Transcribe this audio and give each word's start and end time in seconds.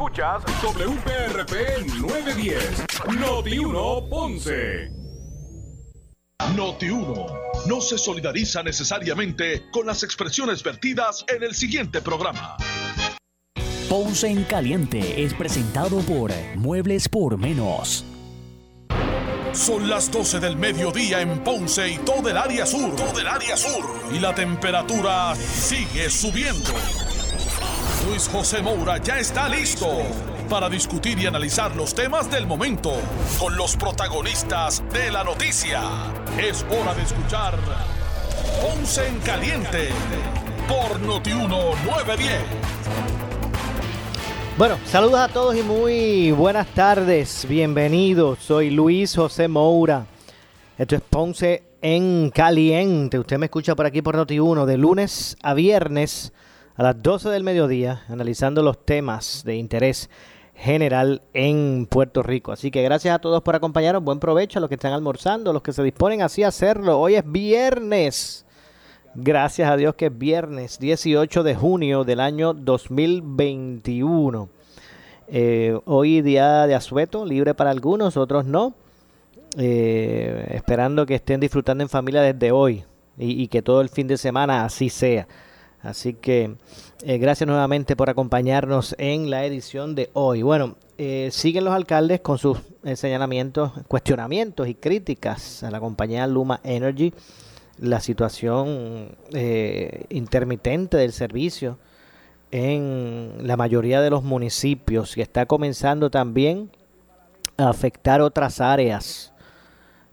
Escuchas 0.00 0.42
WPRP 0.62 1.86
910, 2.00 2.86
Noti 3.20 3.58
1 3.58 4.08
Ponce. 4.08 4.90
Noti 6.56 6.88
1 6.88 7.26
no 7.66 7.80
se 7.82 7.98
solidariza 7.98 8.62
necesariamente 8.62 9.68
con 9.70 9.86
las 9.86 10.02
expresiones 10.02 10.62
vertidas 10.62 11.22
en 11.28 11.42
el 11.42 11.54
siguiente 11.54 12.00
programa. 12.00 12.56
Ponce 13.90 14.28
en 14.28 14.44
Caliente 14.44 15.22
es 15.22 15.34
presentado 15.34 15.98
por 15.98 16.32
Muebles 16.56 17.06
por 17.06 17.36
Menos. 17.36 18.02
Son 19.52 19.86
las 19.86 20.10
12 20.10 20.40
del 20.40 20.56
mediodía 20.56 21.20
en 21.20 21.44
Ponce 21.44 21.90
y 21.90 21.98
todo 21.98 22.26
el 22.30 22.38
área 22.38 22.64
sur. 22.64 22.96
Todo 22.96 23.20
el 23.20 23.26
área 23.26 23.54
sur. 23.54 23.84
Y 24.14 24.18
la 24.18 24.34
temperatura 24.34 25.34
sigue 25.36 26.08
subiendo. 26.08 26.70
Luis 28.06 28.28
José 28.28 28.62
Moura 28.62 28.98
ya 28.98 29.18
está 29.18 29.48
listo 29.48 29.86
para 30.48 30.68
discutir 30.68 31.18
y 31.18 31.26
analizar 31.26 31.76
los 31.76 31.94
temas 31.94 32.30
del 32.30 32.46
momento 32.46 32.92
con 33.38 33.56
los 33.56 33.76
protagonistas 33.76 34.82
de 34.92 35.10
la 35.10 35.22
noticia. 35.22 35.82
Es 36.38 36.64
hora 36.70 36.94
de 36.94 37.02
escuchar 37.02 37.54
Ponce 38.60 39.06
en 39.06 39.18
Caliente 39.20 39.88
por 40.66 40.98
Notiuno 41.00 41.74
910. 41.84 42.40
Bueno, 44.56 44.78
saludos 44.86 45.20
a 45.20 45.28
todos 45.28 45.56
y 45.56 45.62
muy 45.62 46.32
buenas 46.32 46.68
tardes. 46.68 47.46
Bienvenidos. 47.48 48.38
Soy 48.38 48.70
Luis 48.70 49.14
José 49.14 49.46
Moura. 49.46 50.06
Esto 50.78 50.96
es 50.96 51.02
Ponce 51.02 51.64
en 51.82 52.30
Caliente. 52.30 53.18
Usted 53.18 53.36
me 53.38 53.46
escucha 53.46 53.74
por 53.74 53.84
aquí 53.84 54.00
por 54.00 54.16
Noti1 54.16 54.64
de 54.64 54.78
lunes 54.78 55.36
a 55.42 55.52
viernes 55.52 56.32
a 56.80 56.82
las 56.82 57.02
12 57.02 57.28
del 57.28 57.44
mediodía, 57.44 58.04
analizando 58.08 58.62
los 58.62 58.86
temas 58.86 59.42
de 59.44 59.54
interés 59.54 60.08
general 60.54 61.20
en 61.34 61.84
Puerto 61.84 62.22
Rico. 62.22 62.52
Así 62.52 62.70
que 62.70 62.82
gracias 62.82 63.14
a 63.14 63.18
todos 63.18 63.42
por 63.42 63.54
acompañarnos. 63.54 64.02
Buen 64.02 64.18
provecho 64.18 64.58
a 64.58 64.60
los 64.60 64.70
que 64.70 64.76
están 64.76 64.94
almorzando, 64.94 65.50
a 65.50 65.52
los 65.52 65.60
que 65.60 65.74
se 65.74 65.82
disponen 65.82 66.22
así 66.22 66.42
a 66.42 66.48
hacerlo. 66.48 66.98
Hoy 66.98 67.16
es 67.16 67.30
viernes. 67.30 68.46
Gracias 69.14 69.70
a 69.70 69.76
Dios 69.76 69.94
que 69.94 70.06
es 70.06 70.16
viernes 70.16 70.78
18 70.78 71.42
de 71.42 71.54
junio 71.54 72.04
del 72.04 72.18
año 72.18 72.54
2021. 72.54 74.48
Eh, 75.28 75.78
hoy 75.84 76.22
día 76.22 76.66
de 76.66 76.76
asueto, 76.76 77.26
libre 77.26 77.52
para 77.52 77.72
algunos, 77.72 78.16
otros 78.16 78.46
no. 78.46 78.72
Eh, 79.58 80.46
esperando 80.54 81.04
que 81.04 81.16
estén 81.16 81.40
disfrutando 81.40 81.84
en 81.84 81.90
familia 81.90 82.22
desde 82.22 82.52
hoy 82.52 82.84
y, 83.18 83.48
que 83.48 83.60
todo 83.60 83.82
el 83.82 83.90
fin 83.90 84.06
de 84.06 84.16
semana 84.16 84.64
así 84.64 84.88
sea. 84.88 85.28
Así 85.82 86.14
que 86.14 86.56
eh, 87.02 87.18
gracias 87.18 87.46
nuevamente 87.46 87.96
por 87.96 88.10
acompañarnos 88.10 88.94
en 88.98 89.30
la 89.30 89.44
edición 89.44 89.94
de 89.94 90.10
hoy. 90.12 90.42
Bueno, 90.42 90.76
siguen 91.30 91.64
los 91.64 91.72
alcaldes 91.72 92.20
con 92.20 92.36
sus 92.36 92.58
señalamientos, 92.94 93.72
cuestionamientos 93.88 94.68
y 94.68 94.74
críticas 94.74 95.62
a 95.62 95.70
la 95.70 95.80
compañía 95.80 96.26
Luma 96.26 96.60
Energy 96.62 97.14
la 97.80 98.00
situación 98.00 99.16
eh, 99.32 100.04
intermitente 100.10 100.98
del 100.98 101.12
servicio 101.12 101.78
en 102.50 103.32
la 103.42 103.56
mayoría 103.56 104.02
de 104.02 104.10
los 104.10 104.22
municipios 104.22 105.16
y 105.16 105.22
está 105.22 105.46
comenzando 105.46 106.10
también 106.10 106.70
a 107.56 107.70
afectar 107.70 108.20
otras 108.20 108.60
áreas. 108.60 109.32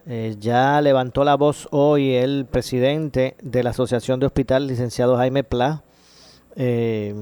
Eh, 0.08 0.36
ya 0.40 0.82
levantó 0.82 1.24
la 1.24 1.36
voz 1.36 1.68
hoy 1.72 2.16
el 2.16 2.46
presidente 2.46 3.36
de 3.42 3.64
la 3.64 3.72
Asociación 3.72 4.20
de 4.20 4.26
Hospitales, 4.26 4.70
licenciado 4.70 5.18
Jaime 5.18 5.44
Pla, 5.44 5.84
eh, 6.56 7.14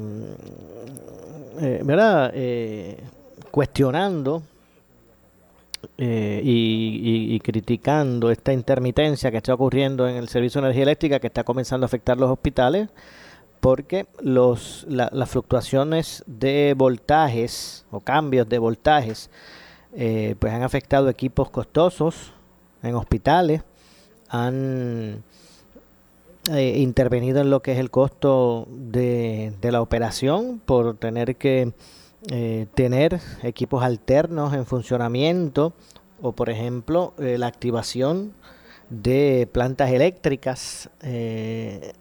¿verdad? 1.84 2.32
cuestionando 3.52 4.44
eh, 5.98 6.42
y, 6.44 7.40
criticando 7.40 8.30
esta 8.32 8.52
intermitencia 8.52 9.32
que 9.32 9.38
está 9.38 9.54
ocurriendo 9.54 10.08
en 10.10 10.18
el 10.18 10.28
servicio 10.28 10.60
de 10.60 10.68
energía 10.68 10.84
eléctrica 10.84 11.20
que 11.20 11.28
está 11.28 11.44
comenzando 11.44 11.86
a 11.86 11.88
afectar 11.88 12.18
los 12.18 12.30
hospitales 12.30 12.90
porque 13.62 14.06
los, 14.20 14.86
las 14.90 15.30
fluctuaciones 15.30 16.24
de 16.28 16.74
voltajes 16.76 17.86
o 17.92 18.00
cambios 18.00 18.50
de 18.50 18.60
voltajes 18.60 19.30
eh, 19.94 20.36
pues 20.40 20.54
han 20.54 20.64
afectado 20.64 21.08
equipos 21.08 21.50
costosos 21.50 22.34
en 22.86 22.96
hospitales, 22.96 23.62
han 24.30 25.24
eh, 26.52 26.78
intervenido 26.78 27.42
en 27.42 27.50
lo 27.50 27.62
que 27.62 27.72
es 27.72 27.80
el 27.80 27.90
costo 27.90 28.68
de, 28.70 29.54
la 29.62 29.82
operación 29.82 30.62
por 30.64 30.96
tener 30.96 31.38
que 31.38 31.74
eh, 32.28 32.68
tener 32.74 33.20
equipos 33.44 33.84
alternos 33.84 34.54
en 34.54 34.66
funcionamiento 34.66 35.74
o 36.22 36.32
por 36.32 36.50
ejemplo 36.50 37.14
eh, 37.20 37.38
la 37.38 37.48
activación 37.48 38.34
de 38.90 39.48
plantas 39.52 39.92
eléctricas 39.92 40.90
eh, 41.02 41.94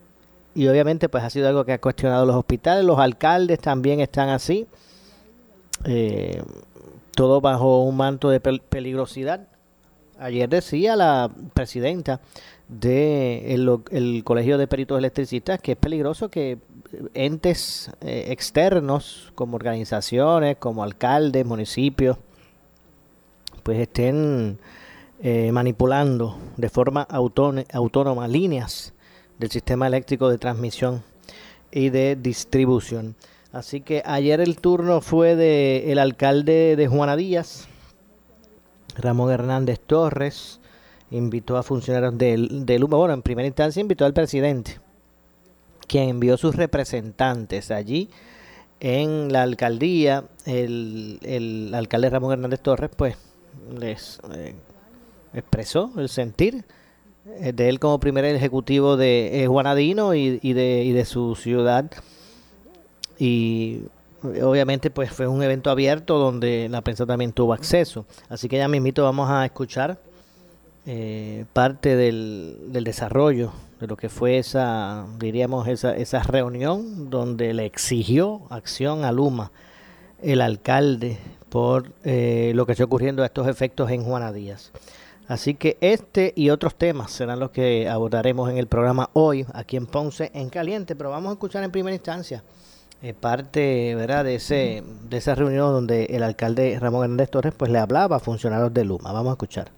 y 0.55 0.67
obviamente 0.69 1.09
pues 1.09 1.25
ha 1.25 1.31
sido 1.31 1.49
algo 1.49 1.65
que 1.65 1.73
ha 1.73 1.81
cuestionado 1.81 2.25
los 2.27 2.37
hospitales, 2.37 2.85
los 2.85 2.99
alcaldes 2.99 3.59
también 3.59 4.01
están 4.01 4.29
así, 4.29 4.67
todo 7.15 7.41
bajo 7.41 7.83
un 7.83 7.97
manto 7.97 8.31
de 8.31 8.41
peligrosidad. 8.41 9.49
Ayer 10.25 10.49
decía 10.49 10.97
la 10.97 11.31
presidenta 11.53 12.23
del 12.67 13.67
de 13.67 13.83
el 13.91 14.25
Colegio 14.25 14.57
de 14.57 14.67
Peritos 14.67 14.97
Electricistas 14.97 15.61
que 15.61 15.73
es 15.73 15.77
peligroso 15.77 16.31
que 16.31 16.57
entes 17.13 17.91
eh, 18.01 18.29
externos 18.29 19.33
como 19.35 19.57
organizaciones, 19.57 20.57
como 20.57 20.83
alcaldes, 20.83 21.45
municipios, 21.45 22.17
pues 23.63 23.79
estén 23.81 24.59
eh, 25.21 25.53
manipulando 25.53 26.39
de 26.57 26.71
forma 26.71 27.03
autónoma 27.03 28.27
líneas 28.27 28.95
del 29.39 29.51
sistema 29.51 29.89
eléctrico 29.89 30.31
de 30.31 30.39
transmisión 30.39 31.03
y 31.71 31.91
de 31.91 32.17
distribución. 32.17 33.15
Así 33.53 33.83
que 33.83 34.03
ayer 34.07 34.41
el 34.41 34.57
turno 34.57 35.03
fue 35.03 35.37
de 35.37 35.93
el 35.93 35.99
alcalde 35.99 36.77
de 36.77 36.87
Juana 36.87 37.15
Díaz, 37.15 37.69
Ramón 38.97 39.31
Hernández 39.31 39.81
Torres, 39.87 40.61
invitó 41.11 41.57
a 41.57 41.63
funcionarios 41.63 42.17
del, 42.19 42.67
del 42.67 42.85
bueno, 42.85 43.15
en 43.15 43.23
primera 43.23 43.47
instancia 43.47 43.81
invitó 43.81 44.05
al 44.05 44.15
presidente 44.15 44.81
quien 45.87 46.09
envió 46.09 46.37
sus 46.37 46.57
representantes 46.57 47.71
allí 47.71 48.09
en 48.81 49.33
la 49.33 49.43
alcaldía, 49.43 50.25
el, 50.45 51.71
alcalde 51.75 52.11
Ramón 52.11 52.33
Hernández 52.33 52.61
Torres, 52.61 52.91
pues 52.95 53.17
les 53.79 54.21
eh, 54.35 54.55
expresó 55.33 55.91
el 55.97 56.09
sentir 56.09 56.65
eh, 57.41 57.53
de 57.53 57.69
él 57.69 57.81
como 57.81 57.99
primer 58.01 58.25
ejecutivo 58.25 58.97
de 58.97 59.43
eh, 59.43 59.47
Juanadino 59.47 60.15
y, 60.15 60.39
de, 60.39 60.83
y 60.85 60.93
de 60.93 61.05
su 61.05 61.35
ciudad. 61.35 61.91
Y 63.19 63.85
obviamente 64.25 64.91
pues 64.91 65.11
fue 65.11 65.27
un 65.27 65.43
evento 65.43 65.71
abierto 65.71 66.19
donde 66.19 66.69
la 66.69 66.83
prensa 66.83 67.07
también 67.07 67.33
tuvo 67.33 67.53
acceso. 67.53 68.07
Así 68.29 68.49
que 68.49 68.57
ya 68.57 68.69
mismito 68.69 69.05
vamos 69.05 69.31
a 69.31 69.45
escuchar 69.45 69.99
parte 71.53 71.97
del, 71.97 72.59
del 72.69 72.85
desarrollo 72.85 73.53
de 73.81 73.87
lo 73.87 73.97
que 73.97 74.09
fue 74.09 74.39
esa, 74.39 75.07
diríamos, 75.19 75.69
esa, 75.69 75.97
esa 75.97 76.23
reunión 76.23 77.11
donde 77.11 77.55
le 77.55 77.67
exigió 77.67 78.43
acción 78.51 79.05
a 79.05 79.13
Luma, 79.13 79.51
el 80.23 80.41
alcalde, 80.41 81.19
por 81.49 81.93
eh, 82.03 82.53
lo 82.55 82.67
que 82.67 82.73
está 82.73 82.85
ocurriendo 82.85 83.23
a 83.23 83.27
estos 83.27 83.47
efectos 83.47 83.91
en 83.91 84.05
Juana 84.05 84.33
Díaz. 84.33 84.73
Así 85.29 85.55
que 85.55 85.79
este 85.81 86.33
y 86.37 86.51
otros 86.51 86.75
temas 86.75 87.11
serán 87.11 87.41
los 87.41 87.51
que 87.51 87.89
abordaremos 87.89 88.51
en 88.51 88.59
el 88.59 88.67
programa 88.67 89.11
hoy, 89.13 89.47
aquí 89.55 89.77
en 89.77 89.87
Ponce 89.87 90.31
en 90.35 90.51
Caliente, 90.51 90.97
pero 90.97 91.11
vamos 91.11 91.31
a 91.31 91.33
escuchar 91.35 91.65
en 91.65 91.71
primera 91.71 91.95
instancia 91.95 92.43
eh, 93.05 93.13
parte 93.13 93.95
¿verdad? 93.95 94.25
De, 94.25 94.37
ese, 94.37 94.83
de 95.09 95.17
esa 95.19 95.35
reunión 95.35 95.73
donde 95.73 96.05
el 96.07 96.23
alcalde 96.23 96.79
Ramón 96.81 97.05
Hernández 97.05 97.29
Torres 97.29 97.53
pues, 97.55 97.71
le 97.71 97.79
hablaba 97.79 98.17
a 98.17 98.19
funcionarios 98.19 98.73
de 98.73 98.85
Luma. 98.87 99.13
Vamos 99.13 99.29
a 99.29 99.33
escuchar 99.33 99.71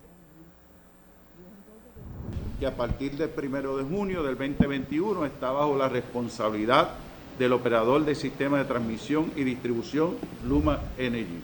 que 2.60 2.66
a 2.66 2.76
partir 2.76 3.16
del 3.16 3.30
primero 3.30 3.76
de 3.76 3.82
junio 3.82 4.22
del 4.22 4.38
2021 4.38 5.26
está 5.26 5.50
bajo 5.50 5.76
la 5.76 5.88
responsabilidad 5.88 6.90
del 7.36 7.52
operador 7.52 8.04
del 8.04 8.14
sistema 8.14 8.58
de 8.58 8.64
transmisión 8.64 9.32
y 9.34 9.42
distribución 9.42 10.16
Luma 10.46 10.78
Energy. 10.96 11.40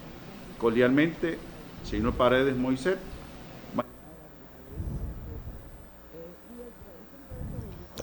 Cordialmente, 0.58 1.36
señor 1.84 2.14
Paredes 2.14 2.56
Moisés. 2.56 2.96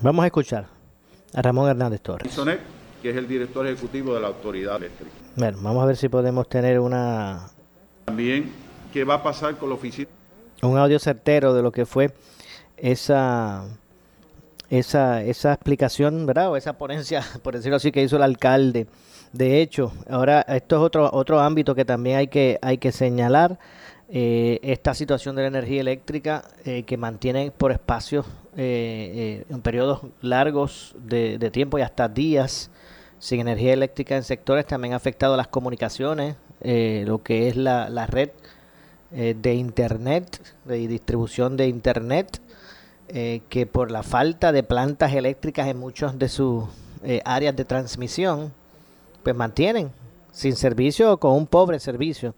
Vamos 0.01 0.23
a 0.23 0.27
escuchar 0.27 0.67
a 1.33 1.41
Ramón 1.41 1.69
Hernández 1.69 2.01
Torres. 2.01 2.33
Que 3.01 3.09
es 3.11 3.15
el 3.15 3.27
director 3.27 3.65
ejecutivo 3.67 4.13
de 4.13 4.21
la 4.21 4.27
Autoridad 4.27 4.77
Eléctrica. 4.77 5.11
Bueno, 5.35 5.59
vamos 5.61 5.83
a 5.83 5.85
ver 5.85 5.97
si 5.97 6.09
podemos 6.09 6.47
tener 6.47 6.79
una... 6.79 7.49
También, 8.05 8.51
¿qué 8.91 9.03
va 9.03 9.15
a 9.15 9.23
pasar 9.23 9.57
con 9.57 9.69
la 9.69 9.75
oficina? 9.75 10.09
Un 10.61 10.77
audio 10.77 10.99
certero 10.99 11.53
de 11.53 11.61
lo 11.61 11.71
que 11.71 11.85
fue 11.85 12.11
esa, 12.77 13.65
esa, 14.69 15.23
esa 15.23 15.53
explicación, 15.53 16.25
¿verdad? 16.25 16.51
O 16.51 16.57
esa 16.57 16.77
ponencia, 16.77 17.23
por 17.43 17.55
decirlo 17.55 17.77
así, 17.77 17.91
que 17.91 18.03
hizo 18.03 18.17
el 18.17 18.23
alcalde. 18.23 18.87
De 19.31 19.61
hecho, 19.61 19.91
ahora 20.09 20.41
esto 20.41 20.77
es 20.77 20.81
otro, 20.81 21.09
otro 21.13 21.39
ámbito 21.39 21.75
que 21.75 21.85
también 21.85 22.17
hay 22.17 22.27
que, 22.27 22.57
hay 22.61 22.77
que 22.77 22.91
señalar. 22.91 23.59
Eh, 24.11 24.59
esta 24.63 24.95
situación 24.95 25.35
de 25.35 25.43
la 25.43 25.49
energía 25.49 25.81
eléctrica 25.81 26.43
eh, 26.65 26.81
que 26.81 26.97
mantiene 26.97 27.51
por 27.51 27.71
espacios 27.71 28.25
eh, 28.57 29.45
en 29.47 29.61
periodos 29.61 30.01
largos 30.21 30.95
de, 30.97 31.37
tiempo 31.51 31.77
y 31.77 31.83
hasta 31.83 32.07
días 32.07 32.71
sin 33.19 33.41
energía 33.41 33.73
eléctrica 33.73 34.15
en 34.15 34.23
sectores 34.23 34.65
también 34.65 34.93
ha 34.93 34.97
afectado 34.97 35.37
las 35.37 35.47
comunicaciones, 35.47 36.35
lo 36.61 37.21
que 37.21 37.47
es 37.47 37.55
la, 37.55 37.89
la 37.89 38.07
red 38.07 38.29
de 39.11 39.53
internet, 39.53 40.41
de 40.65 40.87
distribución 40.87 41.57
de 41.57 41.67
internet, 41.67 42.41
que 43.07 43.69
por 43.71 43.91
la 43.91 44.03
falta 44.03 44.51
de 44.51 44.63
plantas 44.63 45.13
eléctricas 45.13 45.67
en 45.67 45.77
muchos 45.77 46.17
de 46.17 46.29
sus 46.29 46.65
áreas 47.25 47.55
de 47.55 47.65
transmisión, 47.65 48.53
pues 49.23 49.35
mantienen 49.35 49.91
sin 50.31 50.55
servicio 50.55 51.13
o 51.13 51.17
con 51.17 51.33
un 51.33 51.47
pobre 51.47 51.79
servicio 51.79 52.33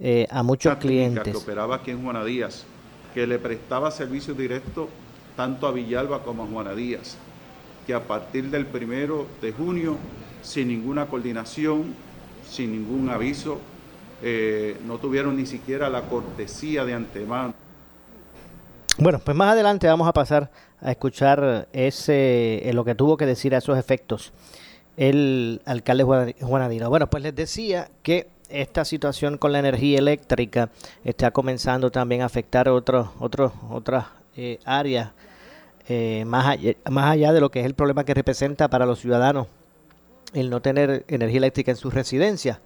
eh, 0.00 0.26
a 0.30 0.42
muchos 0.42 0.76
clientes. 0.76 1.32
Que 1.32 1.36
operaba 1.36 1.76
aquí 1.76 1.90
en 1.90 2.02
Juana 2.02 2.24
Díaz, 2.24 2.64
que 3.14 3.26
le 3.26 3.38
prestaba 3.38 3.90
servicio 3.90 4.34
directo 4.34 4.88
tanto 5.36 5.66
a 5.66 5.72
Villalba 5.72 6.22
como 6.22 6.44
a 6.44 6.46
Juana 6.46 6.74
Díaz, 6.74 7.16
que 7.88 7.94
a 7.94 8.06
partir 8.06 8.50
del 8.50 8.66
primero 8.66 9.26
de 9.40 9.50
junio, 9.50 9.96
sin 10.42 10.68
ninguna 10.68 11.06
coordinación, 11.06 11.94
sin 12.46 12.70
ningún 12.70 13.08
aviso, 13.08 13.60
eh, 14.22 14.76
no 14.86 14.98
tuvieron 14.98 15.34
ni 15.38 15.46
siquiera 15.46 15.88
la 15.88 16.02
cortesía 16.02 16.84
de 16.84 16.92
antemano. 16.92 17.54
Bueno, 18.98 19.18
pues 19.24 19.34
más 19.34 19.52
adelante 19.54 19.86
vamos 19.86 20.06
a 20.06 20.12
pasar 20.12 20.50
a 20.82 20.90
escuchar 20.90 21.66
ese 21.72 22.70
lo 22.74 22.84
que 22.84 22.94
tuvo 22.94 23.16
que 23.16 23.24
decir 23.24 23.54
a 23.54 23.58
esos 23.58 23.78
efectos 23.78 24.34
el 24.98 25.62
alcalde 25.64 26.34
Juanadino. 26.42 26.90
Bueno, 26.90 27.08
pues 27.08 27.22
les 27.22 27.34
decía 27.34 27.88
que 28.02 28.28
esta 28.50 28.84
situación 28.84 29.38
con 29.38 29.52
la 29.52 29.60
energía 29.60 29.98
eléctrica 29.98 30.68
está 31.04 31.30
comenzando 31.30 31.90
también 31.90 32.20
a 32.20 32.26
afectar 32.26 32.68
otros, 32.68 33.08
otros, 33.18 33.52
otras 33.70 34.04
eh, 34.36 34.58
áreas 34.66 35.12
eh, 35.88 36.24
más, 36.26 36.46
allá, 36.46 36.74
más 36.90 37.10
allá 37.10 37.32
de 37.32 37.40
lo 37.40 37.50
que 37.50 37.60
es 37.60 37.66
el 37.66 37.74
problema 37.74 38.04
que 38.04 38.14
representa 38.14 38.68
para 38.68 38.86
los 38.86 39.00
ciudadanos 39.00 39.48
el 40.34 40.50
no 40.50 40.60
tener 40.60 41.04
energía 41.08 41.38
eléctrica 41.38 41.70
en 41.70 41.76
sus 41.76 41.94
residencias. 41.94 42.60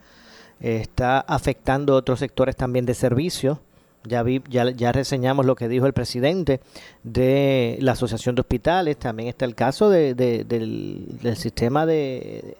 está 0.60 1.20
afectando 1.20 1.94
otros 1.94 2.18
sectores 2.18 2.56
también 2.56 2.86
de 2.86 2.94
servicio 2.94 3.60
ya, 4.04 4.22
vi, 4.22 4.42
ya, 4.48 4.70
ya 4.70 4.92
reseñamos 4.92 5.46
lo 5.46 5.54
que 5.54 5.68
dijo 5.68 5.86
el 5.86 5.92
presidente 5.92 6.60
de 7.02 7.78
la 7.80 7.92
Asociación 7.92 8.34
de 8.34 8.40
Hospitales. 8.40 8.96
También 8.96 9.28
está 9.28 9.44
el 9.44 9.54
caso 9.54 9.90
de, 9.90 10.14
del, 10.14 11.36
sistema 11.36 11.86
de, 11.86 12.56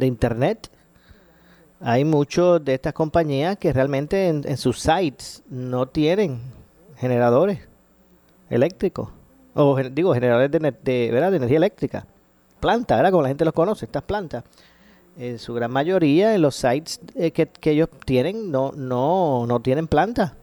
Internet. 0.00 0.70
Hay 1.80 2.04
muchos 2.04 2.64
de 2.64 2.74
estas 2.74 2.92
compañías 2.92 3.56
que 3.58 3.72
realmente 3.72 4.28
en, 4.28 4.56
sus 4.56 4.80
sites 4.80 5.42
no 5.48 5.86
tienen 5.86 6.40
generadores 6.96 7.60
eléctricos. 8.50 9.10
O 9.60 9.76
digo, 9.76 10.14
generadores 10.14 10.50
de, 10.50 11.10
¿verdad? 11.10 11.30
de 11.30 11.36
energía 11.36 11.56
eléctrica. 11.56 12.06
Planta, 12.60 12.96
¿verdad? 12.96 13.10
Como 13.10 13.22
la 13.22 13.28
gente 13.28 13.44
los 13.44 13.54
conoce, 13.54 13.84
estas 13.84 14.02
plantas. 14.02 14.44
En 15.16 15.38
su 15.38 15.52
gran 15.54 15.70
mayoría, 15.70 16.34
en 16.34 16.42
los 16.42 16.54
sites 16.54 17.00
eh, 17.16 17.32
que, 17.32 17.46
que 17.46 17.72
ellos 17.72 17.88
tienen, 18.04 18.50
no, 18.52 18.72
no, 18.72 19.46
no 19.46 19.60
tienen 19.60 19.88
planta 19.88 20.34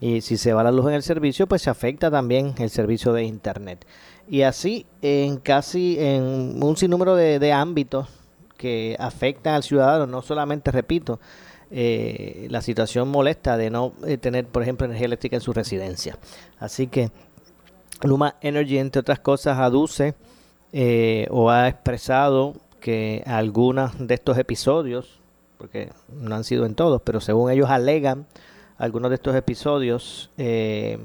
y 0.00 0.22
si 0.22 0.38
se 0.38 0.54
va 0.54 0.64
la 0.64 0.72
luz 0.72 0.86
en 0.86 0.94
el 0.94 1.02
servicio, 1.02 1.46
pues 1.46 1.62
se 1.62 1.70
afecta 1.70 2.10
también 2.10 2.54
el 2.58 2.70
servicio 2.70 3.12
de 3.12 3.24
Internet. 3.24 3.86
Y 4.28 4.42
así 4.42 4.86
en 5.02 5.36
casi 5.36 5.96
en 5.98 6.62
un 6.62 6.76
sinnúmero 6.76 7.14
de, 7.14 7.52
ámbitos 7.52 8.08
que 8.56 8.96
afectan 8.98 9.54
al 9.54 9.62
ciudadano, 9.62 10.06
no 10.06 10.22
solamente, 10.22 10.70
repito, 10.70 11.20
eh, 11.70 12.46
la 12.50 12.62
situación 12.62 13.08
molesta 13.08 13.56
de 13.56 13.70
no 13.70 13.92
eh, 14.06 14.16
tener, 14.16 14.46
por 14.46 14.62
ejemplo, 14.62 14.86
energía 14.86 15.06
eléctrica 15.06 15.36
en 15.36 15.42
su 15.42 15.52
residencia. 15.52 16.18
Así 16.58 16.86
que 16.86 17.10
Luma 18.02 18.36
Energy, 18.40 18.78
entre 18.78 19.00
otras 19.00 19.20
cosas, 19.20 19.58
aduce 19.58 20.14
eh, 20.72 21.26
o 21.30 21.50
ha 21.50 21.68
expresado 21.68 22.54
que 22.80 23.22
algunos 23.26 23.92
de 23.98 24.14
estos 24.14 24.38
episodios, 24.38 25.20
porque 25.58 25.90
no 26.08 26.34
han 26.34 26.44
sido 26.44 26.64
en 26.64 26.74
todos, 26.74 27.02
pero 27.02 27.20
según 27.20 27.50
ellos 27.50 27.68
alegan, 27.70 28.26
algunos 28.78 29.10
de 29.10 29.16
estos 29.16 29.36
episodios 29.36 30.30
eh, 30.38 30.98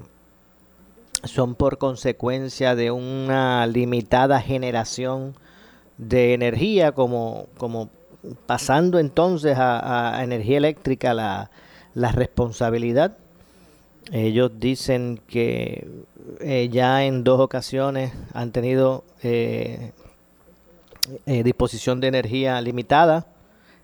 son 1.23 1.55
por 1.55 1.77
consecuencia 1.77 2.75
de 2.75 2.91
una 2.91 3.67
limitada 3.67 4.39
generación 4.39 5.35
de 5.97 6.33
energía, 6.33 6.93
como, 6.93 7.47
como 7.57 7.89
pasando 8.45 8.99
entonces 8.99 9.57
a, 9.59 10.19
energía 10.23 10.57
eléctrica 10.57 11.13
la, 11.13 11.49
responsabilidad. 12.13 13.17
Ellos 14.11 14.51
dicen 14.59 15.19
que 15.27 15.87
eh, 16.39 16.69
ya 16.71 17.03
en 17.03 17.23
dos 17.23 17.39
ocasiones 17.39 18.11
han 18.33 18.51
tenido 18.51 19.03
eh, 19.23 19.91
disposición 21.25 21.99
de 21.99 22.07
energía 22.07 22.59
limitada 22.61 23.27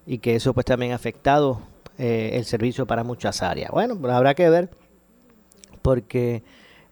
y 0.06 0.18
que 0.18 0.36
eso 0.36 0.54
pues 0.54 0.66
también 0.66 0.92
ha 0.92 0.96
afectado 0.96 1.62
eh, 1.98 2.32
el 2.34 2.46
servicio 2.46 2.86
para 2.86 3.04
muchas 3.04 3.44
áreas. 3.44 3.70
Bueno, 3.72 3.96
pues 3.96 4.12
habrá 4.14 4.34
que 4.34 4.50
ver 4.50 4.70
porque 5.82 6.42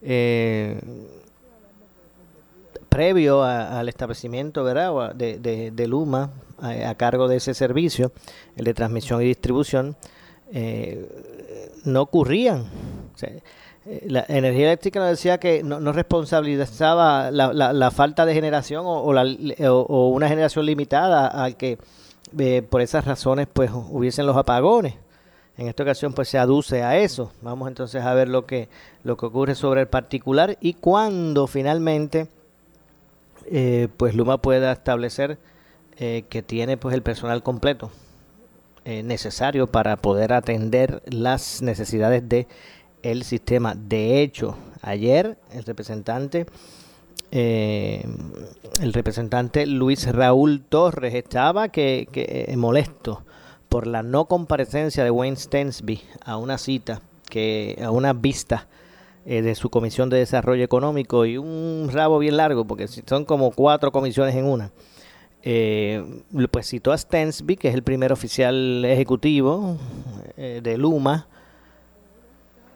eh, 0.01 0.79
previo 2.89 3.43
al 3.43 3.89
establecimiento 3.89 4.63
¿verdad? 4.63 5.15
De, 5.15 5.71
de, 5.71 5.87
Luma 5.87 6.31
a, 6.59 6.93
cargo 6.95 7.27
de 7.27 7.37
ese 7.37 7.53
servicio, 7.53 8.11
el 8.55 8.65
de 8.65 8.73
transmisión 8.73 9.21
y 9.21 9.25
distribución, 9.25 9.95
eh, 10.51 11.09
no 11.85 12.01
ocurrían. 12.01 12.65
La 14.05 14.25
energía 14.27 14.67
eléctrica 14.67 14.99
nos 14.99 15.09
decía 15.09 15.39
que 15.39 15.63
no, 15.63 15.91
responsabilizaba 15.91 17.31
la, 17.31 17.91
falta 17.91 18.25
de 18.25 18.33
generación 18.33 18.83
o, 18.85 20.09
una 20.09 20.27
generación 20.27 20.65
limitada 20.65 21.27
al 21.27 21.55
que 21.55 21.77
eh, 22.37 22.61
por 22.61 22.81
esas 22.81 23.05
razones 23.05 23.47
pues 23.51 23.71
hubiesen 23.73 24.25
los 24.25 24.37
apagones. 24.37 24.95
En 25.57 25.67
esta 25.67 25.83
ocasión 25.83 26.13
pues 26.13 26.29
se 26.29 26.37
aduce 26.37 26.83
a 26.83 26.97
eso. 26.97 27.31
Vamos 27.41 27.67
entonces 27.67 28.03
a 28.03 28.13
ver 28.13 28.29
lo 28.29 28.45
que, 28.45 28.69
lo 29.03 29.17
que 29.17 29.25
ocurre 29.25 29.55
sobre 29.55 29.81
el 29.81 29.87
particular 29.87 30.57
y 30.61 30.73
cuando 30.73 31.47
finalmente 31.47 32.27
eh, 33.45 33.87
pues 33.97 34.13
Luma 34.13 34.37
pueda 34.37 34.71
establecer 34.71 35.37
eh, 35.97 36.23
que 36.29 36.43
tiene 36.43 36.77
pues 36.77 36.93
el 36.95 37.01
personal 37.01 37.43
completo 37.43 37.91
necesario 38.85 39.67
para 39.67 39.97
poder 39.97 40.33
atender 40.33 41.03
las 41.05 41.61
necesidades 41.61 42.27
de 42.27 42.47
el 43.03 43.23
sistema. 43.23 43.75
De 43.75 44.21
hecho, 44.21 44.57
ayer 44.81 45.37
el 45.51 45.63
representante 45.63 46.45
eh, 47.31 48.03
el 48.81 48.93
representante 48.93 49.67
Luis 49.67 50.11
Raúl 50.11 50.63
Torres 50.67 51.13
estaba 51.13 51.69
que, 51.69 52.07
eh, 52.13 52.57
molesto 52.57 53.23
por 53.67 53.85
la 53.85 54.01
no 54.01 54.25
comparecencia 54.25 55.03
de 55.03 55.11
Wayne 55.11 55.37
Stensby 55.37 56.01
a 56.25 56.37
una 56.37 56.57
cita, 56.57 57.01
que 57.29 57.79
a 57.83 57.91
una 57.91 58.13
vista 58.13 58.67
eh, 59.27 59.43
de 59.43 59.53
su 59.53 59.69
Comisión 59.69 60.09
de 60.09 60.17
Desarrollo 60.17 60.63
Económico 60.63 61.25
y 61.25 61.37
un 61.37 61.89
rabo 61.93 62.17
bien 62.17 62.37
largo, 62.37 62.65
porque 62.65 62.87
son 62.87 63.25
como 63.25 63.51
cuatro 63.51 63.91
comisiones 63.91 64.35
en 64.35 64.45
una. 64.45 64.71
pues 66.49 66.67
citó 66.67 66.91
a 66.91 66.97
Stensby, 66.97 67.57
que 67.57 67.67
es 67.67 67.75
el 67.75 67.83
primer 67.83 68.11
oficial 68.11 68.83
ejecutivo 68.85 69.77
de 70.35 70.77
Luma, 70.79 71.27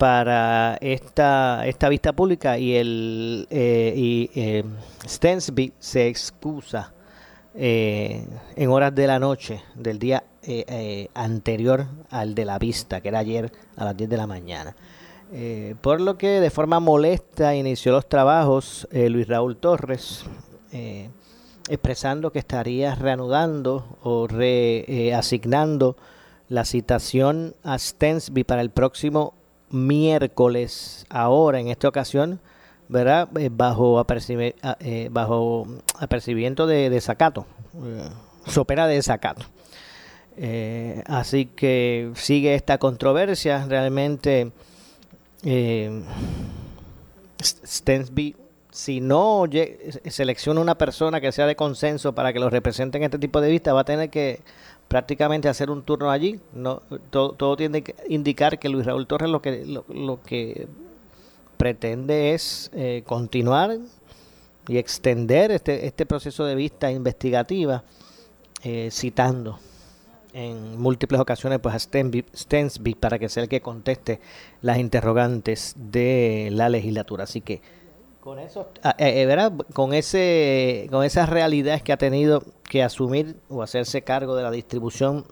para 0.04 0.78
esta, 0.82 1.66
esta 1.66 1.88
vista 1.88 2.12
pública 2.12 2.58
y 2.58 2.76
el 2.76 3.48
eh, 3.50 3.94
y, 3.96 4.30
eh, 4.36 4.66
Stensby 5.08 5.72
se 5.80 6.10
excusa 6.10 6.92
eh, 7.56 8.28
en 8.58 8.70
horas 8.70 8.94
de 8.94 9.08
la 9.08 9.18
noche 9.18 9.64
del 9.76 10.00
día 10.00 10.22
anterior 11.14 11.86
al 12.10 12.36
de 12.36 12.44
la 12.44 12.60
vista, 12.60 13.00
que 13.00 13.08
era 13.08 13.20
ayer 13.20 13.50
a 13.78 13.86
las 13.86 13.96
10 13.96 14.10
de 14.10 14.18
la 14.18 14.28
mañana. 14.28 14.76
por 15.80 16.02
lo 16.02 16.18
que 16.18 16.42
de 16.42 16.50
forma 16.50 16.82
molesta 16.82 17.56
inició 17.56 17.94
los 17.94 18.10
trabajos 18.10 18.86
Luis 18.92 19.26
Raúl 19.30 19.56
Torres, 19.56 20.26
expresando 21.70 22.30
que 22.34 22.40
estaría 22.40 22.94
reanudando 22.94 23.86
o 24.04 24.28
reasignando 24.28 25.96
la 26.50 26.66
citación 26.66 27.56
a 27.64 27.80
Stensby 27.80 28.44
para 28.44 28.62
el 28.62 28.70
próximo 28.70 29.36
miércoles, 29.74 31.06
ahora 31.10 31.60
en 31.60 31.68
esta 31.68 31.88
ocasión, 31.88 32.40
¿verdad? 32.88 33.28
Eh, 33.38 33.50
bajo, 33.52 34.06
eh, 34.06 35.10
bajo 35.12 35.68
apercibimiento 36.00 36.68
de 36.68 36.90
desacato, 36.90 37.46
eh, 37.84 38.10
sopera 38.48 38.88
de 38.88 38.96
desacato. 38.96 39.46
así 41.08 41.46
que 41.46 42.12
sigue 42.16 42.56
esta 42.56 42.78
controversia. 42.78 43.66
Realmente 43.68 44.52
Stensby 47.42 48.36
si 48.72 49.02
no 49.02 49.46
selecciona 50.10 50.60
una 50.60 50.76
persona 50.76 51.22
que 51.22 51.32
sea 51.32 51.46
de 51.46 51.56
consenso 51.56 52.16
para 52.16 52.34
que 52.34 52.40
lo 52.40 52.50
represente 52.50 52.98
en 52.98 53.04
este 53.04 53.20
tipo 53.20 53.40
de 53.40 53.52
vista, 53.52 53.72
va 53.72 53.82
a 53.82 53.86
tener 53.86 54.10
que 54.10 54.40
prácticamente 54.88 55.50
hacer 55.50 55.70
un 55.70 55.84
turno 55.84 56.12
allí. 56.12 56.40
No, 56.54 56.82
todo, 57.10 57.56
tiene 57.56 57.82
que 57.82 57.96
indicar 58.08 58.60
que 58.60 58.70
Luis 58.70 58.86
Raúl 58.86 59.08
Torres 59.08 59.30
lo 59.30 59.42
que, 59.42 59.66
lo, 59.66 60.22
que 60.24 60.68
pretende 61.58 62.34
es 62.34 62.70
eh, 62.74 63.04
continuar 63.06 63.78
y 64.68 64.78
extender 64.78 65.52
este, 65.52 65.86
este 65.88 66.06
proceso 66.06 66.46
de 66.46 66.56
vista 66.56 66.92
investigativa 66.92 67.84
eh, 68.64 68.90
citando 68.92 69.60
en 70.34 70.80
múltiples 70.80 71.22
ocasiones 71.22 71.60
pues 71.60 71.76
a 71.76 71.80
Stensby 71.80 72.96
para 72.96 73.20
que 73.20 73.30
sea 73.30 73.44
el 73.44 73.50
que 73.50 73.62
conteste 73.62 74.20
las 74.62 74.80
interrogantes 74.80 75.76
de 75.78 76.50
la 76.52 76.70
legislatura. 76.70 77.26
Así 77.26 77.42
que 77.42 77.62
con 78.24 78.40
eso, 78.40 78.70
ah, 78.84 78.96
eh, 79.00 79.28
eh, 79.30 79.52
con 79.74 79.94
ese, 79.94 80.88
con 80.90 81.04
esas 81.04 81.28
realidades 81.28 81.84
que 81.84 81.92
ha 81.92 81.98
tenido 81.98 82.42
que 82.70 82.82
asumir 82.82 83.36
o 83.50 83.62
hacerse 83.62 84.04
cargo 84.04 84.38
de 84.38 84.44
la 84.44 84.50
distribución 84.50 85.26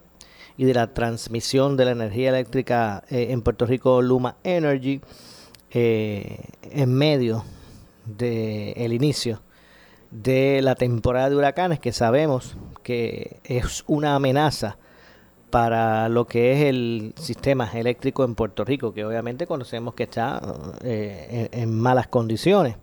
y 0.57 0.65
de 0.65 0.74
la 0.74 0.93
transmisión 0.93 1.77
de 1.77 1.86
la 1.86 1.91
energía 1.91 2.27
eléctrica 2.27 3.05
eh, 3.10 3.27
en 3.29 3.43
Puerto 3.43 3.65
Rico, 3.65 4.01
Luma 4.01 4.36
Energy, 4.43 5.00
en 5.71 6.93
medio 6.93 7.45
del 8.05 8.91
inicio 8.91 9.41
de 10.10 10.60
la 10.62 10.75
temporada 10.75 11.29
de 11.29 11.38
huracanes, 11.38 11.79
que 11.79 11.93
sabemos 11.93 12.57
que 12.83 13.39
es 13.45 13.86
una 13.88 14.15
amenaza 14.15 14.77
para 15.51 16.10
lo 16.10 16.25
que 16.25 16.53
es 16.53 16.62
el 16.65 17.13
sistema 17.20 17.70
eléctrico 17.74 18.24
en 18.24 18.36
Puerto 18.36 18.63
Rico, 18.63 18.93
que 18.93 19.05
obviamente 19.05 19.46
conocemos 19.46 19.93
que 19.93 20.03
está 20.03 20.41
eh, 20.81 21.50
en, 21.51 21.77
malas 21.77 22.08
condiciones. 22.08 22.77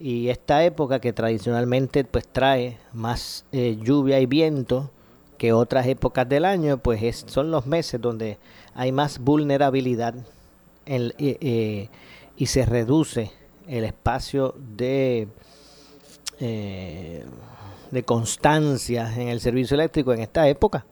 Y 0.00 0.28
esta 0.28 0.64
época 0.64 1.00
que 1.00 1.12
tradicionalmente 1.12 2.04
pues 2.04 2.26
trae 2.26 2.78
más 2.92 3.44
eh, 3.52 3.76
lluvia 3.82 4.20
y 4.20 4.26
viento 4.26 4.90
que 5.38 5.52
otras 5.52 5.86
épocas 5.86 6.28
del 6.28 6.44
año, 6.44 6.78
pues 6.78 7.24
son 7.26 7.50
los 7.50 7.66
meses 7.66 8.00
donde 8.00 8.38
hay 8.74 8.92
más 8.92 9.18
vulnerabilidad 9.18 10.14
eh, 10.86 11.88
y 12.36 12.46
se 12.46 12.64
reduce 12.64 13.32
el 13.66 13.84
espacio 13.84 14.54
de, 14.76 15.28
de 16.38 18.02
constancia 18.04 19.12
en 19.16 19.28
el 19.28 19.40
servicio 19.40 19.74
eléctrico 19.74 20.12
en 20.12 20.20
esta 20.20 20.48
época 20.48 20.84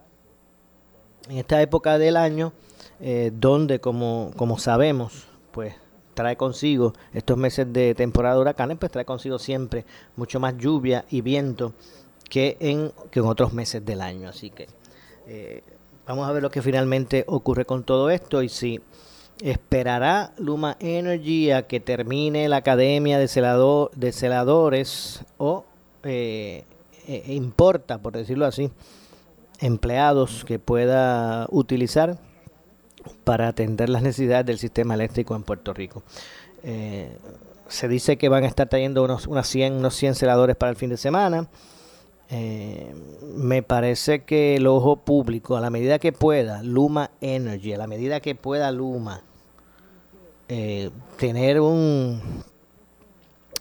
en 1.29 1.39
esta 1.39 1.61
época 1.63 1.99
del 1.99 2.17
año, 2.17 2.53
eh, 3.01 3.31
donde 3.35 3.81
como, 3.81 4.31
como 4.37 4.59
sabemos, 4.59 5.27
pues 5.51 5.75
trae 6.15 6.37
consigo 6.37 6.93
estos 7.13 7.37
meses 7.37 7.73
de 7.73 7.95
temporada 7.95 8.37
de 8.37 8.41
huracanes, 8.43 8.79
pues 8.79 8.93
trae 8.93 9.05
consigo 9.05 9.39
siempre 9.39 9.85
mucho 10.17 10.41
más 10.41 10.57
lluvia 10.59 11.05
y 11.11 11.21
viento 11.21 11.73
que 12.29 12.57
en, 12.61 12.93
que 13.11 13.21
en 13.21 13.27
otros 13.27 13.53
meses 13.53 13.85
del 13.85 14.01
año. 14.01 14.29
Así 14.29 14.51
que 14.51 14.69
eh, 15.27 15.63
vamos 16.07 16.29
a 16.29 16.33
ver 16.33 16.43
lo 16.43 16.51
que 16.51 16.63
finalmente 16.63 17.25
ocurre 17.27 17.65
con 17.65 17.85
todo 17.85 18.11
esto 18.11 18.43
y 18.43 18.49
si 18.49 18.81
esperará 19.41 20.33
Luma 20.39 20.77
Energy 20.79 21.51
a 21.51 21.67
que 21.67 21.81
termine 21.81 22.49
la 22.49 22.59
academia 22.59 23.19
de, 23.19 23.29
celador, 23.29 23.91
de 23.95 24.13
celadores 24.13 25.25
o 25.39 25.65
eh, 26.05 26.65
importa, 27.27 27.99
por 27.99 28.13
decirlo 28.13 28.47
así, 28.47 28.71
empleados 29.63 30.45
que 30.45 30.59
pueda 30.59 31.47
utilizar 31.51 32.19
para 33.25 33.49
atender 33.49 33.89
las 33.89 34.03
necesidades 34.03 34.45
del 34.45 34.59
sistema 34.59 34.95
eléctrico 34.95 35.37
en 35.37 35.45
Puerto 35.45 35.73
Rico. 35.73 36.03
Eh, 36.65 37.17
se 37.69 37.89
dice 37.89 38.19
que 38.19 38.29
van 38.29 38.45
a 38.45 38.49
estar 38.49 38.69
trayendo 38.69 39.03
unos, 39.05 39.27
unas 39.27 39.47
100, 39.47 39.75
unos 39.75 39.95
100 39.95 40.17
celadores 40.17 40.57
para 40.57 40.71
el 40.71 40.77
fin 40.77 40.91
de 40.91 40.97
semana. 40.97 41.49
Eh, 42.29 42.93
me 43.37 43.63
parece 43.63 44.25
que 44.25 44.57
el 44.57 44.67
ojo 44.67 44.97
público, 44.97 45.57
a 45.57 45.61
la 45.61 45.71
medida 45.71 45.99
que 45.99 46.13
pueda, 46.13 46.63
Luma 46.63 47.11
Energy, 47.21 47.73
a 47.73 47.79
la 47.79 47.87
medida 47.87 48.21
que 48.21 48.35
pueda 48.35 48.71
Luma, 48.73 49.23
eh, 50.49 50.91
tener 51.19 51.61
un, 51.61 52.21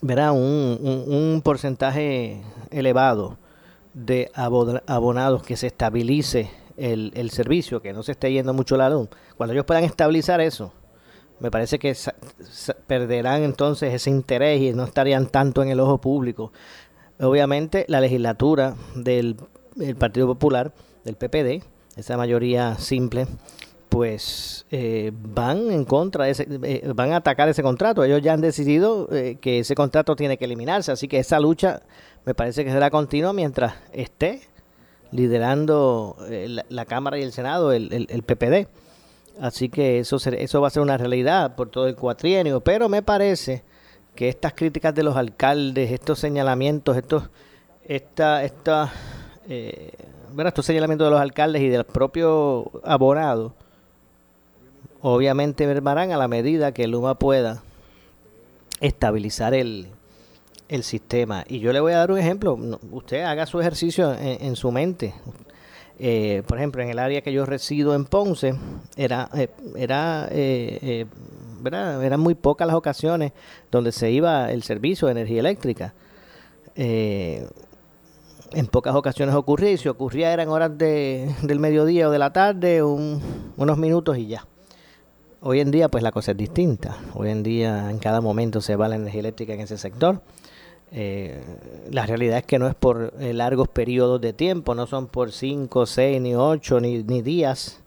verá, 0.01 0.31
un, 0.31 0.79
un 0.81 1.41
porcentaje 1.43 2.41
elevado 2.71 3.37
de 3.93 4.31
abonados 4.35 5.43
que 5.43 5.57
se 5.57 5.67
estabilice 5.67 6.49
el, 6.77 7.11
el, 7.15 7.29
servicio, 7.31 7.81
que 7.81 7.93
no 7.93 8.03
se 8.03 8.13
esté 8.13 8.31
yendo 8.31 8.53
mucho 8.53 8.77
la 8.77 8.89
luz, 8.89 9.09
cuando 9.37 9.53
ellos 9.53 9.65
puedan 9.65 9.83
estabilizar 9.83 10.41
eso, 10.41 10.73
me 11.41 11.49
parece 11.49 11.79
que 11.79 11.95
perderán 12.85 13.41
entonces 13.41 13.93
ese 13.93 14.11
interés 14.11 14.61
y 14.61 14.73
no 14.73 14.83
estarían 14.83 15.25
tanto 15.27 15.63
en 15.63 15.69
el 15.69 15.79
ojo 15.79 15.99
público. 15.99 16.51
Obviamente 17.19 17.85
la 17.87 17.99
legislatura 17.99 18.75
del 18.95 19.37
Partido 19.97 20.27
Popular, 20.27 20.71
del 21.03 21.15
PPD, 21.15 21.65
esa 21.95 22.15
mayoría 22.15 22.75
simple, 22.75 23.25
pues 23.91 24.65
eh, 24.71 25.11
van 25.13 25.69
en 25.69 25.83
contra 25.83 26.23
de 26.23 26.31
ese, 26.31 26.47
eh, 26.63 26.89
van 26.95 27.11
a 27.11 27.17
atacar 27.17 27.49
ese 27.49 27.61
contrato. 27.61 28.05
Ellos 28.05 28.21
ya 28.21 28.31
han 28.31 28.39
decidido 28.39 29.09
eh, 29.11 29.37
que 29.41 29.59
ese 29.59 29.75
contrato 29.75 30.15
tiene 30.15 30.37
que 30.37 30.45
eliminarse, 30.45 30.93
así 30.93 31.09
que 31.09 31.19
esa 31.19 31.41
lucha 31.41 31.81
me 32.25 32.33
parece 32.33 32.63
que 32.63 32.71
será 32.71 32.89
continua 32.89 33.33
mientras 33.33 33.73
esté 33.91 34.43
liderando 35.11 36.15
eh, 36.29 36.63
la, 36.69 36.85
Cámara 36.85 37.19
y 37.19 37.23
el 37.23 37.33
Senado, 37.33 37.73
el, 37.73 38.07
el, 38.09 38.23
PPD. 38.23 38.69
Así 39.41 39.67
que 39.67 39.99
eso, 39.99 40.15
eso 40.15 40.61
va 40.61 40.69
a 40.69 40.71
ser 40.71 40.83
una 40.83 40.97
realidad 40.97 41.57
por 41.57 41.69
todo 41.69 41.87
el 41.87 41.97
cuatrienio. 41.97 42.61
Pero 42.61 42.87
me 42.87 43.01
parece 43.01 43.61
que 44.15 44.29
estas 44.29 44.53
críticas 44.53 44.95
de 44.95 45.03
los 45.03 45.17
alcaldes, 45.17 45.91
estos 45.91 46.17
señalamientos, 46.17 46.95
estos, 46.95 47.23
esta, 47.83 48.41
esta, 48.45 48.89
eh, 49.49 49.91
estos 50.45 50.65
señalamientos 50.65 51.07
de 51.07 51.11
los 51.11 51.19
alcaldes 51.19 51.61
y 51.61 51.67
del 51.67 51.83
propio 51.83 52.71
abonado, 52.85 53.53
obviamente 55.01 55.65
verbarán 55.65 56.11
a 56.11 56.17
la 56.17 56.27
medida 56.27 56.73
que 56.73 56.87
Luma 56.87 57.15
pueda 57.15 57.63
estabilizar 58.79 59.53
el, 59.53 59.87
el 60.71 60.83
sistema. 60.83 61.43
Y 61.47 61.59
yo 61.59 61.73
le 61.73 61.81
voy 61.81 61.91
a 61.91 61.97
dar 61.97 62.11
un 62.11 62.17
ejemplo. 62.17 62.57
Usted 62.91 63.23
haga 63.23 63.45
su 63.45 63.59
ejercicio 63.59 64.15
en, 64.17 64.55
su 64.55 64.71
mente. 64.71 65.13
Eh, 65.99 66.43
por 66.47 66.57
ejemplo, 66.57 66.81
en 66.81 66.89
el 66.89 66.97
área 66.97 67.21
que 67.21 67.33
yo 67.33 67.45
resido 67.45 67.93
en 67.93 68.05
Ponce, 68.05 68.55
era, 68.95 69.29
eh, 69.35 69.49
era, 69.75 70.29
eh, 70.31 71.05
eran 71.63 72.19
muy 72.21 72.35
pocas 72.35 72.65
las 72.65 72.75
ocasiones 72.75 73.33
donde 73.69 73.91
se 73.91 74.11
iba 74.11 74.49
el 74.49 74.63
servicio 74.63 75.07
de 75.07 75.11
energía 75.11 75.41
eléctrica. 75.41 75.93
en 76.75 77.47
pocas 78.71 78.95
ocasiones 78.95 79.35
ocurría 79.35 79.71
y 79.71 79.77
si 79.77 79.89
ocurría 79.89 80.31
eran 80.31 80.47
horas 80.47 80.77
de, 80.77 81.35
del 81.43 81.59
mediodía 81.59 82.07
o 82.07 82.11
de 82.11 82.19
la 82.19 82.31
tarde, 82.31 82.81
unos 82.81 83.77
minutos 83.77 84.17
y 84.17 84.27
ya. 84.27 84.47
Hoy 85.43 85.59
en 85.59 85.71
día 85.71 85.89
pues 85.89 86.03
la 86.03 86.11
cosa 86.11 86.31
es 86.31 86.37
distinta. 86.37 86.97
Hoy 87.15 87.29
en 87.29 87.41
día 87.41 87.89
en 87.89 87.97
cada 87.97 88.21
momento 88.21 88.61
se 88.61 88.75
va 88.75 88.87
la 88.87 88.95
energía 88.95 89.21
eléctrica 89.21 89.53
en 89.53 89.61
ese 89.61 89.75
sector. 89.75 90.21
Eh, 90.91 91.41
la 91.89 92.05
realidad 92.05 92.37
es 92.37 92.43
que 92.43 92.59
no 92.59 92.67
es 92.67 92.75
por 92.75 93.11
eh, 93.19 93.33
largos 93.33 93.67
periodos 93.67 94.21
de 94.21 94.33
tiempo, 94.33 94.75
no 94.75 94.85
son 94.85 95.07
por 95.07 95.31
5, 95.31 95.87
6, 95.87 96.21
ni 96.21 96.35
8, 96.35 96.79
ni, 96.81 97.01
ni 97.01 97.23
días. 97.23 97.81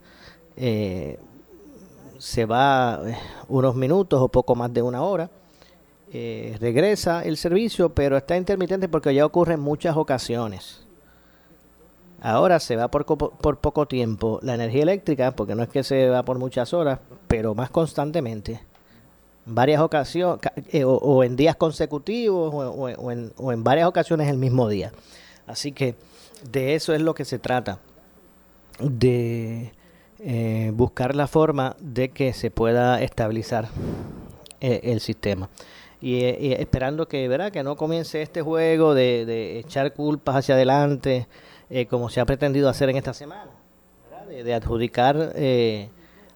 Eh, 0.56 1.16
se 2.18 2.44
va 2.44 3.00
unos 3.46 3.76
minutos 3.76 4.20
o 4.20 4.28
poco 4.28 4.56
más 4.56 4.72
de 4.74 4.82
una 4.82 5.02
hora. 5.02 5.30
regresa 6.10 7.22
el 7.22 7.36
servicio, 7.36 7.94
pero 7.94 8.16
está 8.16 8.36
intermitente 8.36 8.88
porque 8.88 9.14
ya 9.14 9.24
ocurre 9.24 9.54
en 9.54 9.60
muchas 9.60 9.96
ocasiones. 9.96 10.83
Ahora 12.26 12.58
se 12.58 12.74
va 12.74 12.88
por, 12.88 13.04
por 13.04 13.58
poco 13.58 13.86
tiempo 13.86 14.40
la 14.42 14.54
energía 14.54 14.82
eléctrica, 14.82 15.32
porque 15.32 15.54
no 15.54 15.62
es 15.62 15.68
que 15.68 15.84
se 15.84 16.08
va 16.08 16.24
por 16.24 16.38
muchas 16.38 16.72
horas, 16.72 16.98
pero 17.28 17.54
más 17.54 17.70
constantemente 17.70 18.60
varias 19.46 19.80
ocasiones 19.80 20.40
eh, 20.72 20.84
o, 20.84 21.22
en 21.22 21.36
días 21.36 21.56
consecutivos 21.56 22.52
o, 22.54 23.10
en, 23.52 23.64
varias 23.64 23.88
ocasiones 23.88 24.28
el 24.28 24.38
mismo 24.38 24.68
día. 24.68 24.92
Así 25.46 25.72
que 25.72 25.96
de 26.50 26.74
eso 26.74 26.94
es 26.94 27.00
lo 27.00 27.14
que 27.14 27.24
se 27.24 27.38
trata, 27.38 27.78
de 28.80 29.72
eh, 30.18 30.72
buscar 30.74 31.14
la 31.14 31.26
forma 31.26 31.76
de 31.80 32.10
que 32.10 32.32
se 32.32 32.50
pueda 32.50 33.02
estabilizar 33.02 33.68
eh, 34.60 34.80
el 34.84 35.00
sistema. 35.00 35.48
Y, 36.00 36.24
esperando 36.24 37.08
que, 37.08 37.28
¿verdad? 37.28 37.50
que 37.50 37.62
no 37.62 37.76
comience 37.76 38.20
este 38.20 38.42
juego 38.42 38.94
de, 38.94 39.58
echar 39.58 39.94
culpas 39.94 40.36
hacia 40.36 40.54
adelante, 40.54 41.26
como 41.88 42.08
se 42.08 42.20
ha 42.20 42.26
pretendido 42.26 42.68
hacer 42.68 42.88
en 42.90 42.96
esta 42.96 43.14
semana, 43.14 43.50
de, 44.28 44.44
de, 44.44 44.54
adjudicar 44.54 45.34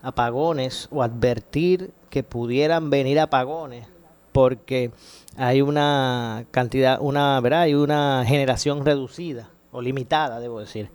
apagones 0.03 0.89
o 0.91 1.03
advertir 1.03 1.93
que 2.11 2.23
pudieran 2.23 2.91
venir 2.91 3.21
apagones 3.21 3.87
porque 4.33 4.93
hay 5.37 5.63
una 5.63 6.45
cantidad, 6.53 6.99
una, 7.01 7.41
¿verdad? 7.41 7.63
Hay 7.63 7.75
una 7.75 8.25
generación 8.27 8.85
reducida 8.85 9.51
o 9.73 9.83
limitada, 9.83 10.39
debo 10.41 10.61
decir, 10.61 10.91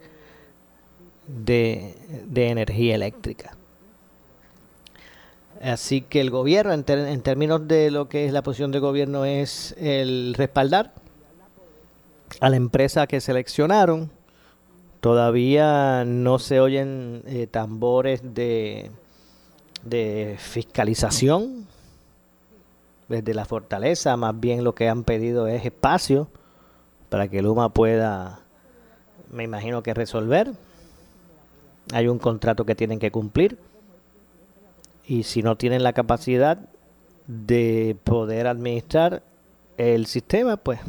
de, 1.27 1.95
energía 2.35 2.95
eléctrica. 2.95 3.57
Así 5.61 6.01
que 6.01 6.21
el 6.21 6.29
gobierno, 6.29 6.73
en, 6.73 6.85
en, 6.87 7.21
términos 7.21 7.67
de 7.67 7.91
lo 7.91 8.09
que 8.09 8.25
es 8.25 8.33
la 8.33 8.43
posición 8.43 8.71
del 8.71 8.79
gobierno, 8.81 9.25
es 9.25 9.75
el 9.77 10.35
respaldar 10.37 10.93
a 12.39 12.49
la 12.49 12.55
empresa 12.55 13.07
que 13.07 13.21
seleccionaron. 13.21 14.09
Todavía 15.03 16.05
no 16.05 16.39
se 16.39 16.61
oyen 16.61 17.23
eh, 17.25 17.45
tambores 17.45 18.21
de, 18.33 18.89
de 19.83 20.37
fiscalización 20.39 21.67
desde 23.09 23.33
la 23.33 23.43
fortaleza, 23.43 24.15
más 24.15 24.39
bien 24.39 24.63
lo 24.63 24.73
que 24.75 24.87
han 24.87 25.03
pedido 25.03 25.47
es 25.47 25.65
espacio 25.65 26.29
para 27.09 27.27
que 27.27 27.41
Luma 27.41 27.67
pueda, 27.67 28.39
me 29.29 29.43
imagino 29.43 29.83
que 29.83 29.93
resolver. 29.93 30.53
Hay 31.91 32.07
un 32.07 32.17
contrato 32.17 32.63
que 32.63 32.73
tienen 32.73 32.99
que 32.99 33.11
cumplir 33.11 33.57
y 35.05 35.23
si 35.23 35.43
no 35.43 35.57
tienen 35.57 35.83
la 35.83 35.91
capacidad 35.91 36.59
de 37.27 37.97
poder 38.05 38.47
administrar 38.47 39.21
el 39.75 40.05
sistema, 40.05 40.55
pues 40.55 40.79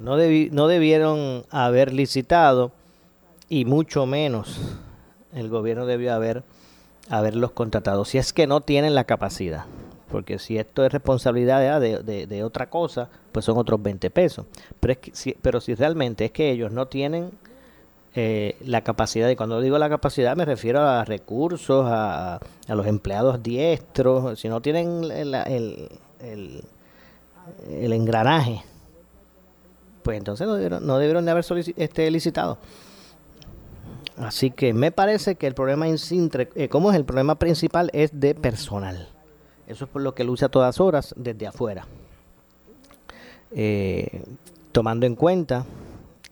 no, 0.00 0.16
no 0.16 0.68
debieron 0.68 1.44
haber 1.50 1.92
licitado 1.92 2.72
y 3.48 3.64
mucho 3.64 4.06
menos 4.06 4.58
el 5.34 5.48
gobierno 5.48 5.86
debió 5.86 6.14
haber 6.14 6.42
haberlos 7.08 7.50
contratado, 7.50 8.04
si 8.04 8.18
es 8.18 8.32
que 8.32 8.46
no 8.46 8.60
tienen 8.60 8.94
la 8.94 9.04
capacidad. 9.04 9.64
Porque 10.10 10.38
si 10.38 10.58
esto 10.58 10.84
es 10.84 10.92
responsabilidad 10.92 11.80
de, 11.80 12.26
de, 12.26 12.44
otra 12.44 12.68
cosa, 12.68 13.08
pues 13.30 13.44
son 13.44 13.56
otros 13.58 13.80
20 13.80 14.10
pesos. 14.10 14.44
Pero, 14.80 14.92
es 14.92 14.98
que, 14.98 15.10
si, 15.14 15.36
pero 15.40 15.60
si 15.60 15.74
realmente 15.74 16.24
es 16.24 16.32
que 16.32 16.50
ellos 16.50 16.72
no 16.72 16.86
tienen 16.86 17.30
eh, 18.16 18.56
la 18.64 18.82
capacidad, 18.82 19.28
y 19.28 19.36
cuando 19.36 19.60
digo 19.60 19.78
la 19.78 19.88
capacidad 19.88 20.36
me 20.36 20.44
refiero 20.44 20.80
a 20.80 21.04
recursos, 21.04 21.86
a, 21.86 22.40
a 22.66 22.74
los 22.74 22.86
empleados 22.88 23.40
diestros, 23.40 24.40
si 24.40 24.48
no 24.48 24.60
tienen 24.60 25.04
el, 25.12 25.32
el, 27.68 27.92
engranaje, 27.92 28.64
pues 30.02 30.18
entonces 30.18 30.46
no 30.46 30.54
debieron, 30.98 31.24
de 31.24 31.30
haber 31.30 31.44
este, 31.76 32.10
licitado. 32.10 32.58
Así 34.16 34.50
que 34.50 34.74
me 34.74 34.92
parece 34.92 35.36
que 35.36 35.46
el 35.46 35.54
problema, 35.54 35.86
eh, 35.88 36.68
como 36.68 36.90
es 36.90 36.96
el 36.96 37.04
problema 37.04 37.36
principal, 37.36 37.90
es 37.92 38.10
de 38.18 38.34
personal. 38.34 39.08
Eso 39.66 39.84
es 39.84 39.90
por 39.90 40.02
lo 40.02 40.14
que 40.14 40.24
lucha 40.24 40.46
a 40.46 40.48
todas 40.50 40.80
horas 40.80 41.14
desde 41.16 41.46
afuera. 41.46 41.86
Eh, 43.52 44.22
tomando 44.72 45.06
en 45.06 45.14
cuenta 45.14 45.64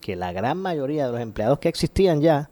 que 0.01 0.15
la 0.15 0.31
gran 0.31 0.57
mayoría 0.57 1.07
de 1.07 1.11
los 1.11 1.21
empleados 1.21 1.59
que 1.59 1.69
existían 1.69 2.21
ya, 2.21 2.49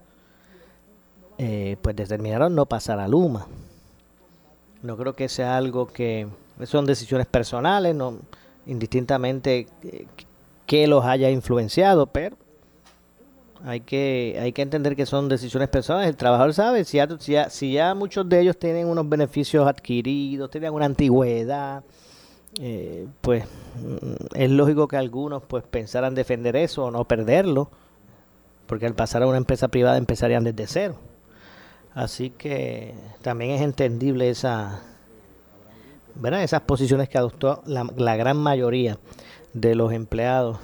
eh, 1.37 1.77
pues 1.81 1.95
determinaron 1.95 2.55
no 2.55 2.65
pasar 2.65 2.99
a 2.99 3.07
Luma. 3.07 3.47
No 4.81 4.97
creo 4.97 5.13
que 5.13 5.29
sea 5.29 5.57
algo 5.57 5.87
que 5.87 6.27
son 6.65 6.85
decisiones 6.85 7.27
personales, 7.27 7.95
no 7.95 8.19
indistintamente 8.65 9.67
que 10.67 10.85
los 10.85 11.03
haya 11.05 11.31
influenciado, 11.31 12.05
pero 12.07 12.37
hay 13.63 13.79
que 13.79 14.37
hay 14.39 14.51
que 14.51 14.61
entender 14.61 14.95
que 14.95 15.07
son 15.07 15.29
decisiones 15.29 15.69
personales. 15.69 16.09
El 16.09 16.17
trabajador 16.17 16.53
sabe 16.53 16.83
si 16.83 16.97
ya, 16.97 17.49
si 17.49 17.73
ya, 17.73 17.95
muchos 17.95 18.29
de 18.29 18.41
ellos 18.41 18.57
tienen 18.57 18.87
unos 18.87 19.09
beneficios 19.09 19.67
adquiridos, 19.67 20.51
tienen 20.51 20.73
una 20.73 20.85
antigüedad, 20.85 21.83
eh, 22.59 23.07
pues 23.21 23.45
mm, 23.45 24.35
es 24.35 24.51
lógico 24.51 24.87
que 24.87 24.97
algunos 24.97 25.41
pues 25.43 25.63
pensaran 25.63 26.13
defender 26.13 26.55
eso 26.55 26.85
o 26.85 26.91
no 26.91 27.05
perderlo, 27.05 27.71
porque 28.67 28.85
al 28.85 28.93
pasar 28.93 29.23
a 29.23 29.27
una 29.27 29.37
empresa 29.37 29.69
privada 29.69 29.97
empezarían 29.97 30.43
desde 30.43 30.67
cero. 30.67 30.95
Así 31.95 32.29
que 32.29 32.93
también 33.21 33.51
es 33.51 33.61
entendible 33.61 34.29
esa, 34.29 34.81
¿verdad? 36.15 36.43
esas 36.43 36.61
posiciones 36.61 37.09
que 37.09 37.17
adoptó 37.17 37.63
la, 37.65 37.87
la 37.95 38.15
gran 38.17 38.37
mayoría 38.37 38.99
de 39.53 39.75
los 39.75 39.91
empleados 39.93 40.57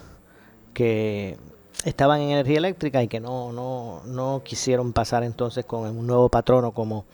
que 0.74 1.38
estaban 1.86 2.22
en 2.22 2.32
energía 2.32 2.58
eléctrica 2.58 3.04
y 3.04 3.08
que 3.08 3.20
no, 3.20 3.52
no, 3.52 4.02
no 4.06 4.42
quisieron 4.44 4.94
pasar 4.94 5.24
entonces 5.24 5.66
con 5.66 5.98
un 5.98 6.08
nuevo 6.08 6.30
patrono 6.30 6.72
como 6.72 7.06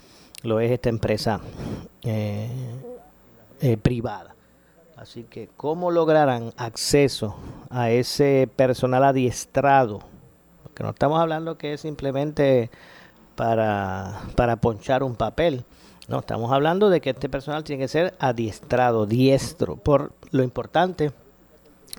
lo 0.43 0.59
es 0.59 0.71
esta 0.71 0.89
empresa 0.89 1.41
eh, 2.03 2.49
eh, 3.61 3.77
privada. 3.77 4.35
Así 4.95 5.23
que, 5.23 5.49
¿cómo 5.55 5.91
lograrán 5.91 6.53
acceso 6.57 7.35
a 7.69 7.89
ese 7.89 8.49
personal 8.53 9.03
adiestrado? 9.05 10.01
Porque 10.63 10.83
no 10.83 10.89
estamos 10.89 11.19
hablando 11.19 11.57
que 11.57 11.73
es 11.73 11.81
simplemente 11.81 12.69
para, 13.35 14.21
para 14.35 14.57
ponchar 14.57 15.03
un 15.03 15.15
papel. 15.15 15.63
No, 16.09 16.19
estamos 16.19 16.51
hablando 16.51 16.89
de 16.89 16.99
que 16.99 17.11
este 17.11 17.29
personal 17.29 17.63
tiene 17.63 17.83
que 17.83 17.87
ser 17.87 18.13
adiestrado, 18.19 19.05
diestro, 19.05 19.77
por 19.77 20.11
lo 20.31 20.43
importante 20.43 21.13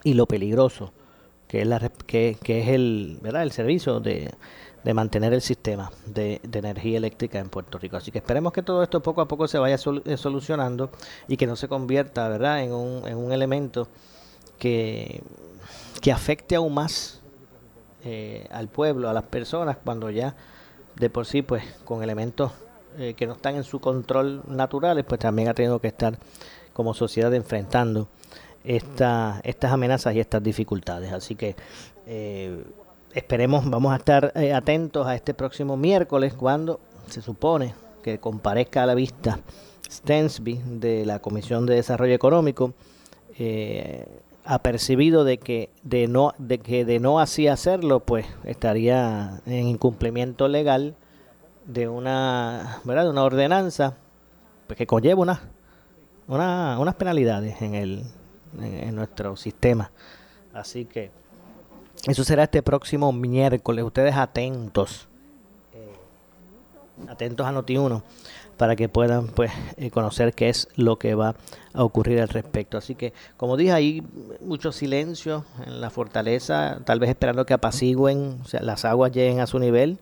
y 0.05 0.15
lo 0.15 0.27
peligroso 0.27 0.93
que 1.51 1.63
es, 1.63 1.67
la, 1.67 1.81
que, 2.07 2.39
es 2.45 2.69
el, 2.69 3.19
¿verdad? 3.21 3.43
el 3.43 3.51
servicio 3.51 3.99
de, 3.99 4.31
de 4.85 4.95
mantener 4.95 5.35
el 5.35 5.41
sistema 5.41 5.91
de, 6.07 6.41
energía 6.53 6.99
eléctrica 6.99 7.41
en 7.41 7.49
Puerto 7.49 7.77
Rico. 7.77 7.97
Así 7.97 8.13
que 8.13 8.19
esperemos 8.19 8.53
que 8.53 8.63
todo 8.63 8.85
esto 8.85 9.03
poco 9.03 9.21
a 9.21 9.27
poco 9.27 9.49
se 9.49 9.59
vaya 9.59 9.75
eh, 9.75 10.17
solucionando 10.17 10.91
y 11.27 11.37
que 11.37 11.49
no 11.49 11.57
se 11.57 11.67
convierta 11.67 12.29
¿verdad? 12.29 12.63
En, 12.63 12.73
un, 12.73 13.07
en 13.07 13.17
un 13.17 13.33
elemento 13.33 13.89
que, 14.59 15.23
que 16.01 16.13
afecte 16.13 16.55
aún 16.55 16.75
más 16.75 17.21
eh, 18.05 18.47
al 18.51 18.69
pueblo, 18.69 19.11
a 19.11 19.13
las 19.13 19.25
personas, 19.25 19.77
cuando 19.85 20.09
ya 20.09 20.37
de 20.97 21.11
por 21.11 21.27
sí, 21.27 21.43
pues 21.43 21.65
con 21.85 22.03
elementos 22.03 22.53
eh, 22.99 23.15
que 23.15 23.27
no 23.27 23.35
están 23.35 23.57
en 23.57 23.65
su 23.65 23.81
control 23.81 24.43
naturales, 24.47 25.05
pues 25.05 25.19
también 25.19 25.49
ha 25.49 25.55
tenido 25.55 25.81
que 25.81 25.89
estar 25.89 26.19
como 26.73 26.95
sociedad 26.95 27.35
enfrentando 27.35 28.09
esta, 28.65 29.41
estas 29.45 29.73
amenazas 29.73 30.15
y 30.15 30.21
estas 30.21 30.43
dificultades. 30.43 31.13
Así 31.13 31.35
que 31.35 31.57
eh, 32.07 32.65
esperemos, 33.15 33.69
vamos 33.69 33.93
a 33.93 33.97
estar 33.97 34.33
eh, 34.35 34.53
atentos 34.53 35.07
a 35.07 35.15
este 35.15 35.35
próximo 35.35 35.77
miércoles 35.77 36.35
cuando 36.35 36.81
se 37.09 37.23
supone 37.23 37.75
que 38.03 38.19
comparezca 38.19 38.83
a 38.83 38.87
la 38.87 38.95
vista 38.95 39.41
Stensby 39.91 40.61
de 40.65 41.05
la 41.05 41.19
Comisión 41.19 41.67
de 41.67 41.75
Desarrollo 41.75 42.15
Económico. 42.15 42.75
Eh, 43.39 44.07
apercibido 44.45 45.23
de 45.25 45.39
que 45.39 45.71
de 45.83 46.09
no 46.09 46.33
de 46.39 46.59
que 46.59 46.85
de 46.85 46.99
no 46.99 47.21
así 47.21 47.47
hacerlo 47.47 48.01
pues 48.01 48.27
estaría 48.45 49.41
en 49.47 49.69
incumplimiento 49.69 50.49
legal 50.49 50.97
de 51.67 51.89
una 51.89 52.81
¿verdad? 52.85 53.05
de 53.05 53.11
una 53.11 53.23
ordenanza 53.23 53.95
pues, 54.67 54.79
que 54.79 54.87
conlleva 54.87 55.21
una, 55.21 55.41
una, 56.27 56.79
unas 56.81 56.95
penalidades 56.95 57.61
en 57.63 57.75
el 57.75 58.05
en, 58.59 58.95
nuestro 58.95 59.37
sistema. 59.37 59.91
Así 60.53 60.85
que 60.85 61.11
eso 62.07 62.25
será 62.25 62.45
este 62.45 62.63
próximo 62.63 63.13
miércoles. 63.13 63.85
Ustedes 63.85 64.17
atentos, 64.17 65.09
eh, 65.73 67.09
atentos 67.09 67.47
a 67.47 67.53
Noti1 67.53 68.03
para 68.61 68.77
que 68.77 68.91
puedan 68.91 69.29
pues 69.29 69.51
eh, 69.79 69.91
conocer 69.91 70.35
qué 70.35 70.51
es 70.51 70.69
lo 70.77 70.99
que 70.99 71.15
va 71.15 71.35
a 71.73 71.83
ocurrir 71.83 72.21
al 72.21 72.29
respecto. 72.29 72.77
Así 72.77 72.95
que, 72.95 73.15
como 73.39 73.57
dije, 73.57 73.73
hay 73.73 74.03
mucho 74.43 74.71
silencio 74.71 75.47
en 75.65 75.81
la 75.81 75.89
fortaleza, 75.89 76.81
tal 76.85 77.01
vez 77.01 77.09
esperando 77.09 77.47
que 77.47 77.55
apacigüen, 77.55 78.39
o 78.43 78.45
sea, 78.45 78.61
las 78.61 78.85
aguas 78.85 79.13
lleguen 79.13 79.41
a 79.41 79.47
su 79.47 79.59
nivel 79.59 79.99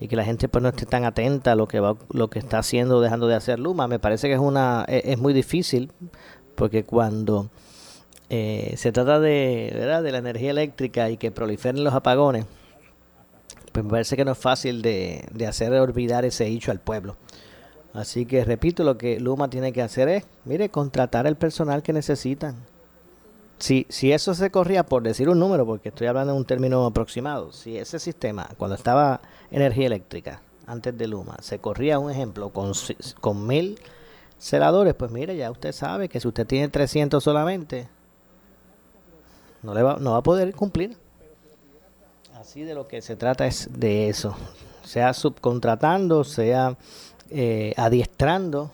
y 0.00 0.08
que 0.08 0.16
la 0.16 0.24
gente 0.24 0.48
pues 0.48 0.62
no 0.62 0.70
esté 0.70 0.86
tan 0.86 1.04
atenta 1.04 1.52
a 1.52 1.54
lo 1.54 1.68
que 1.68 1.80
va 1.80 1.96
lo 2.10 2.30
que 2.30 2.38
está 2.38 2.58
haciendo 2.58 3.02
dejando 3.02 3.26
de 3.26 3.34
hacer 3.34 3.58
Luma. 3.58 3.88
Me 3.88 3.98
parece 3.98 4.28
que 4.28 4.34
es 4.34 4.40
una 4.40 4.86
e, 4.88 5.02
es 5.04 5.18
muy 5.18 5.34
difícil 5.34 5.92
porque 6.54 6.84
cuando 6.84 7.50
eh, 8.30 8.74
se 8.76 8.92
trata 8.92 9.20
de, 9.20 9.70
¿verdad? 9.74 10.02
de 10.02 10.12
la 10.12 10.18
energía 10.18 10.50
eléctrica 10.50 11.10
y 11.10 11.16
que 11.16 11.30
proliferen 11.30 11.84
los 11.84 11.94
apagones, 11.94 12.46
pues 13.72 13.84
me 13.84 13.90
parece 13.90 14.16
que 14.16 14.24
no 14.24 14.32
es 14.32 14.38
fácil 14.38 14.82
de, 14.82 15.24
de 15.32 15.46
hacer 15.46 15.72
olvidar 15.72 16.24
ese 16.24 16.46
hecho 16.46 16.70
al 16.70 16.80
pueblo. 16.80 17.16
Así 17.94 18.26
que 18.26 18.44
repito, 18.44 18.84
lo 18.84 18.98
que 18.98 19.18
Luma 19.18 19.48
tiene 19.48 19.72
que 19.72 19.82
hacer 19.82 20.08
es, 20.08 20.24
mire, 20.44 20.68
contratar 20.68 21.26
el 21.26 21.36
personal 21.36 21.82
que 21.82 21.92
necesitan. 21.92 22.56
Si, 23.58 23.86
si 23.88 24.12
eso 24.12 24.34
se 24.34 24.50
corría 24.50 24.84
por 24.84 25.02
decir 25.02 25.28
un 25.28 25.40
número, 25.40 25.66
porque 25.66 25.88
estoy 25.88 26.06
hablando 26.06 26.32
de 26.32 26.38
un 26.38 26.44
término 26.44 26.84
aproximado, 26.86 27.52
si 27.52 27.76
ese 27.76 27.98
sistema, 27.98 28.48
cuando 28.56 28.76
estaba 28.76 29.20
energía 29.50 29.86
eléctrica, 29.86 30.42
antes 30.66 30.96
de 30.96 31.08
Luma, 31.08 31.36
se 31.40 31.58
corría 31.58 31.98
un 31.98 32.10
ejemplo 32.10 32.50
con, 32.50 32.72
con 33.20 33.46
mil 33.46 33.80
celadores, 34.38 34.94
pues 34.94 35.10
mire, 35.10 35.36
ya 35.36 35.50
usted 35.50 35.72
sabe 35.72 36.08
que 36.08 36.20
si 36.20 36.28
usted 36.28 36.46
tiene 36.46 36.68
300 36.68 37.24
solamente, 37.24 37.88
no, 39.62 39.74
le 39.74 39.82
va, 39.82 39.96
no 40.00 40.12
va 40.12 40.18
a 40.18 40.22
poder 40.22 40.54
cumplir. 40.54 40.96
Así 42.38 42.62
de 42.62 42.74
lo 42.74 42.86
que 42.86 43.02
se 43.02 43.16
trata 43.16 43.46
es 43.46 43.68
de 43.72 44.08
eso, 44.08 44.36
sea 44.84 45.12
subcontratando, 45.12 46.24
sea 46.24 46.76
eh, 47.30 47.74
adiestrando 47.76 48.70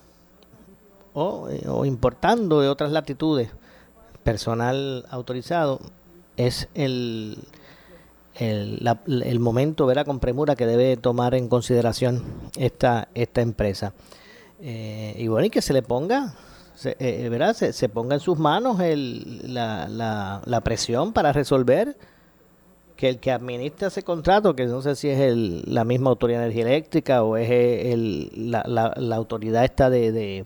o, 1.13 1.49
eh, 1.49 1.67
o, 1.69 1.85
importando 1.85 2.61
de 2.61 2.69
otras 2.69 2.93
latitudes 2.93 3.51
personal 4.23 5.07
autorizado, 5.11 5.81
es 6.37 6.69
el, 6.75 7.39
el, 8.37 8.87
el 9.07 9.41
momento, 9.41 9.87
verá, 9.87 10.05
con 10.05 10.19
premura 10.21 10.57
que 10.57 10.67
debe 10.67 10.97
tomar 10.97 11.35
en 11.35 11.49
consideración 11.49 12.25
esta, 12.57 13.09
esta 13.15 13.41
empresa. 13.41 13.93
Eh, 14.61 15.15
y 15.19 15.29
bueno, 15.29 15.47
y 15.47 15.51
que 15.51 15.63
se 15.63 15.73
le 15.73 15.83
ponga, 15.83 16.35
se, 16.75 16.97
eh, 16.99 17.29
¿verdad? 17.29 17.55
Se, 17.55 17.89
ponga 17.89 18.15
en 18.15 18.21
sus 18.21 18.39
manos 18.39 18.81
el, 18.81 19.55
la, 19.55 19.89
la, 19.89 20.43
la, 20.45 20.61
presión 20.63 21.13
para 21.13 21.33
resolver 21.33 21.97
que 22.97 23.09
el 23.09 23.19
que 23.19 23.33
administra 23.33 23.89
ese 23.89 24.03
contrato, 24.03 24.55
que 24.55 24.67
no 24.67 24.83
sé 24.83 24.97
si 24.97 25.09
es 25.09 25.21
el, 25.21 25.63
la 25.67 25.85
misma 25.85 26.11
autoridad 26.11 26.41
de 26.41 26.45
energía 26.47 26.67
eléctrica 26.67 27.23
o 27.23 27.37
es 27.37 27.51
el, 27.51 28.51
la, 28.51 28.65
la, 28.67 29.17
autoridad 29.17 29.65
esta 29.65 29.91
de 29.91 30.45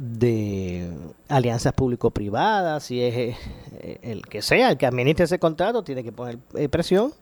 de 0.00 0.90
alianzas 1.28 1.74
público-privadas, 1.74 2.84
si 2.84 3.02
es 3.02 3.36
eh, 3.80 3.98
el 4.00 4.22
que 4.22 4.40
sea, 4.40 4.70
el 4.70 4.78
que 4.78 4.86
administre 4.86 5.26
ese 5.26 5.38
contrato, 5.38 5.84
tiene 5.84 6.02
que 6.02 6.10
poner 6.10 6.38
eh, 6.54 6.70
presión, 6.70 7.12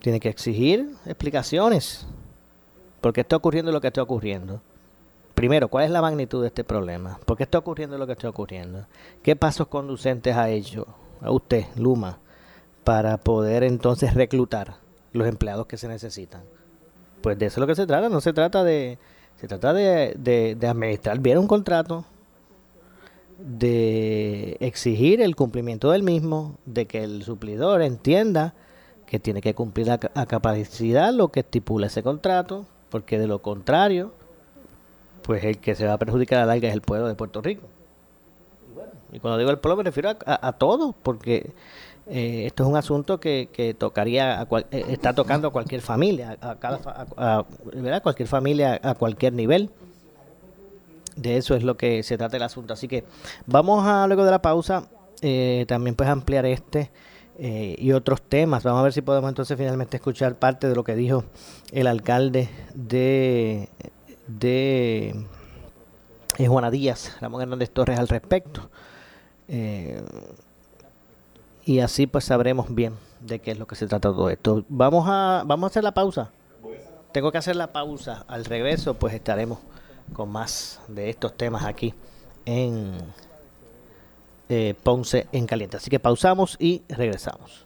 tiene 0.00 0.20
que 0.20 0.28
exigir 0.28 0.90
explicaciones. 1.06 2.06
¿Por 3.00 3.14
qué 3.14 3.22
está 3.22 3.36
ocurriendo 3.36 3.72
lo 3.72 3.80
que 3.80 3.86
está 3.86 4.02
ocurriendo? 4.02 4.60
Primero, 5.34 5.68
¿cuál 5.68 5.84
es 5.84 5.90
la 5.90 6.02
magnitud 6.02 6.42
de 6.42 6.48
este 6.48 6.64
problema? 6.64 7.18
¿Por 7.24 7.36
qué 7.36 7.42
está 7.42 7.58
ocurriendo 7.58 7.98
lo 7.98 8.06
que 8.06 8.12
está 8.12 8.28
ocurriendo? 8.28 8.86
¿Qué 9.22 9.34
pasos 9.36 9.66
conducentes 9.66 10.36
ha 10.36 10.48
hecho 10.48 10.86
a 11.20 11.30
usted, 11.30 11.64
Luma, 11.76 12.18
para 12.84 13.16
poder 13.18 13.64
entonces 13.64 14.14
reclutar 14.14 14.76
los 15.12 15.26
empleados 15.26 15.66
que 15.66 15.76
se 15.76 15.88
necesitan? 15.88 16.42
Pues 17.20 17.38
de 17.38 17.46
eso 17.46 17.54
es 17.54 17.60
lo 17.60 17.66
que 17.66 17.74
se 17.74 17.86
trata, 17.86 18.08
no 18.08 18.20
se 18.20 18.32
trata 18.32 18.62
de 18.62 18.98
se 19.36 19.48
trata 19.48 19.72
de, 19.72 20.14
de, 20.58 20.66
administrar 20.66 21.18
bien 21.18 21.38
un 21.38 21.46
contrato, 21.46 22.04
de 23.38 24.56
exigir 24.60 25.20
el 25.20 25.34
cumplimiento 25.36 25.90
del 25.90 26.02
mismo, 26.02 26.56
de 26.66 26.86
que 26.86 27.02
el 27.02 27.24
suplidor 27.24 27.82
entienda 27.82 28.54
que 29.06 29.18
tiene 29.18 29.40
que 29.40 29.54
cumplir 29.54 29.90
a, 29.90 29.98
capacidad 29.98 31.12
lo 31.12 31.28
que 31.28 31.40
estipula 31.40 31.88
ese 31.88 32.02
contrato, 32.02 32.66
porque 32.90 33.18
de 33.18 33.26
lo 33.26 33.42
contrario, 33.42 34.12
pues 35.24 35.42
el 35.44 35.58
que 35.58 35.74
se 35.74 35.86
va 35.86 35.94
a 35.94 35.98
perjudicar 35.98 36.40
a 36.40 36.46
larga 36.46 36.68
es 36.68 36.74
el 36.74 36.82
pueblo 36.82 37.08
de 37.08 37.14
Puerto 37.14 37.40
Rico. 37.40 37.66
Y, 39.12 39.20
cuando 39.20 39.38
digo 39.38 39.50
el 39.50 39.58
pueblo 39.58 39.76
me 39.78 39.84
refiero 39.84 40.10
a, 40.10 40.48
a 40.48 40.52
todos, 40.52 40.94
porque 41.02 41.52
eh, 42.06 42.44
esto 42.44 42.64
es 42.64 42.68
un 42.68 42.76
asunto 42.76 43.18
que, 43.18 43.48
que 43.50 43.72
tocaría 43.72 44.40
a 44.40 44.46
eh, 44.70 44.84
está 44.88 45.14
tocando 45.14 45.48
a 45.48 45.50
cualquier 45.50 45.80
familia, 45.80 46.36
a, 46.40 46.56
cada, 46.56 47.06
a, 47.16 48.00
cualquier 48.02 48.28
familia 48.28 48.78
a 48.82 48.94
cualquier 48.94 49.32
nivel. 49.32 49.70
De 51.16 51.36
eso 51.36 51.54
es 51.54 51.62
lo 51.62 51.76
que 51.76 52.02
se 52.02 52.18
trata 52.18 52.36
el 52.36 52.42
asunto. 52.42 52.74
Así 52.74 52.88
que 52.88 53.04
vamos 53.46 53.86
a 53.86 54.06
luego 54.06 54.24
de 54.24 54.32
la 54.32 54.42
pausa 54.42 54.88
eh, 55.22 55.64
también 55.68 55.94
pues 55.94 56.08
ampliar 56.08 56.44
este 56.44 56.90
y 57.36 57.90
otros 57.90 58.22
temas. 58.22 58.62
Vamos 58.62 58.78
a 58.78 58.84
ver 58.84 58.92
si 58.92 59.02
podemos 59.02 59.28
entonces 59.28 59.58
finalmente 59.58 59.96
escuchar 59.96 60.36
parte 60.36 60.68
de 60.68 60.76
lo 60.76 60.84
que 60.84 60.94
dijo 60.94 61.24
el 61.72 61.88
alcalde 61.88 62.48
de 62.74 63.68
de 64.26 65.26
Juana 66.38 66.70
Díaz, 66.70 67.16
Ramón 67.20 67.42
Hernández 67.42 67.70
Torres 67.70 67.98
al 67.98 68.08
respecto. 68.08 68.68
Eh, 69.48 70.02
y 71.64 71.80
así 71.80 72.06
pues 72.06 72.24
sabremos 72.24 72.74
bien 72.74 72.94
de 73.20 73.38
qué 73.38 73.52
es 73.52 73.58
lo 73.58 73.66
que 73.66 73.74
se 73.74 73.86
trata 73.86 74.10
todo 74.10 74.30
esto. 74.30 74.64
Vamos 74.68 75.06
a, 75.08 75.42
vamos 75.46 75.68
a 75.68 75.70
hacer 75.70 75.84
la 75.84 75.94
pausa. 75.94 76.30
Tengo 77.12 77.30
que 77.32 77.38
hacer 77.38 77.56
la 77.56 77.72
pausa. 77.72 78.24
Al 78.28 78.44
regreso 78.44 78.94
pues 78.94 79.14
estaremos 79.14 79.58
con 80.12 80.30
más 80.30 80.80
de 80.88 81.10
estos 81.10 81.36
temas 81.36 81.64
aquí 81.64 81.94
en 82.44 82.98
eh, 84.48 84.74
Ponce 84.82 85.26
en 85.32 85.46
Caliente. 85.46 85.76
Así 85.78 85.90
que 85.90 86.00
pausamos 86.00 86.56
y 86.58 86.82
regresamos. 86.88 87.63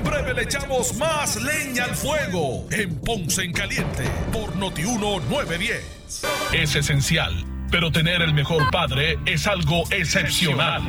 En 0.00 0.04
breve 0.04 0.32
le 0.32 0.42
echamos 0.44 0.96
más 0.96 1.36
leña 1.36 1.84
al 1.84 1.94
fuego 1.94 2.66
en 2.70 2.94
Ponce 3.00 3.42
en 3.42 3.52
Caliente 3.52 4.04
por 4.32 4.56
Notiuno 4.56 5.20
910. 5.28 6.24
Es 6.54 6.74
esencial 6.74 7.44
pero 7.70 7.92
tener 7.92 8.20
el 8.20 8.34
mejor 8.34 8.70
padre 8.70 9.18
es 9.26 9.46
algo 9.46 9.84
excepcional. 9.90 10.82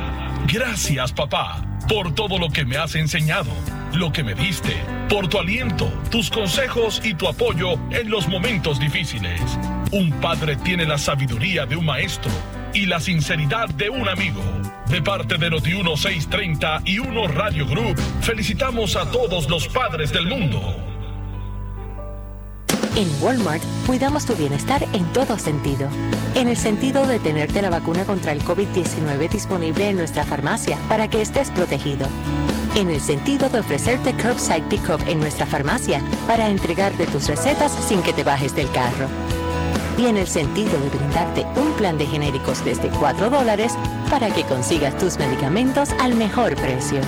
Gracias, 0.52 1.12
papá, 1.12 1.62
por 1.88 2.14
todo 2.14 2.38
lo 2.38 2.50
que 2.50 2.64
me 2.64 2.76
has 2.76 2.96
enseñado, 2.96 3.50
lo 3.92 4.12
que 4.12 4.24
me 4.24 4.34
diste, 4.34 4.74
por 5.08 5.28
tu 5.28 5.38
aliento, 5.38 5.86
tus 6.10 6.28
consejos 6.28 7.00
y 7.04 7.14
tu 7.14 7.28
apoyo 7.28 7.74
en 7.90 8.10
los 8.10 8.26
momentos 8.28 8.80
difíciles. 8.80 9.40
Un 9.92 10.10
padre 10.20 10.56
tiene 10.56 10.84
la 10.84 10.98
sabiduría 10.98 11.66
de 11.66 11.76
un 11.76 11.84
maestro 11.84 12.32
y 12.74 12.86
la 12.86 12.98
sinceridad 12.98 13.68
de 13.68 13.88
un 13.88 14.08
amigo. 14.08 14.42
De 14.92 15.00
parte 15.00 15.38
de 15.38 15.48
Noti 15.48 15.70
1630 15.70 16.82
y 16.84 16.98
Uno 16.98 17.26
Radio 17.26 17.66
Group, 17.66 17.98
felicitamos 18.20 18.94
a 18.94 19.10
todos 19.10 19.48
los 19.48 19.66
padres 19.66 20.12
del 20.12 20.26
mundo. 20.26 20.60
En 22.94 23.08
Walmart 23.22 23.62
cuidamos 23.86 24.26
tu 24.26 24.34
bienestar 24.34 24.86
en 24.92 25.10
todo 25.14 25.38
sentido. 25.38 25.88
En 26.34 26.46
el 26.46 26.58
sentido 26.58 27.06
de 27.06 27.18
tenerte 27.20 27.62
la 27.62 27.70
vacuna 27.70 28.04
contra 28.04 28.32
el 28.32 28.42
COVID-19 28.42 29.30
disponible 29.30 29.88
en 29.88 29.96
nuestra 29.96 30.24
farmacia 30.24 30.76
para 30.90 31.08
que 31.08 31.22
estés 31.22 31.50
protegido. 31.52 32.06
En 32.74 32.90
el 32.90 33.00
sentido 33.00 33.48
de 33.48 33.60
ofrecerte 33.60 34.12
curbside 34.12 34.68
pickup 34.68 35.00
en 35.08 35.20
nuestra 35.20 35.46
farmacia 35.46 36.02
para 36.26 36.50
entregarte 36.50 37.06
tus 37.06 37.28
recetas 37.28 37.72
sin 37.88 38.02
que 38.02 38.12
te 38.12 38.24
bajes 38.24 38.54
del 38.54 38.70
carro. 38.72 39.08
En 39.98 40.16
el 40.18 40.26
sentido 40.26 40.78
de 40.78 40.90
brindarte 40.90 41.46
un 41.58 41.72
plan 41.72 41.96
de 41.96 42.06
genéricos 42.06 42.62
desde 42.64 42.90
4 42.90 43.30
dólares 43.30 43.72
para 44.10 44.28
que 44.28 44.44
consigas 44.44 44.96
tus 44.98 45.16
medicamentos 45.16 45.90
al 46.00 46.14
mejor 46.14 46.54
precio. 46.56 47.00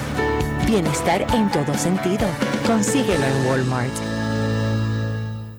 Bienestar 0.66 1.26
en 1.34 1.50
todo 1.50 1.74
sentido. 1.74 2.26
Consíguelo 2.66 3.24
en 3.26 3.46
Walmart 3.46 4.13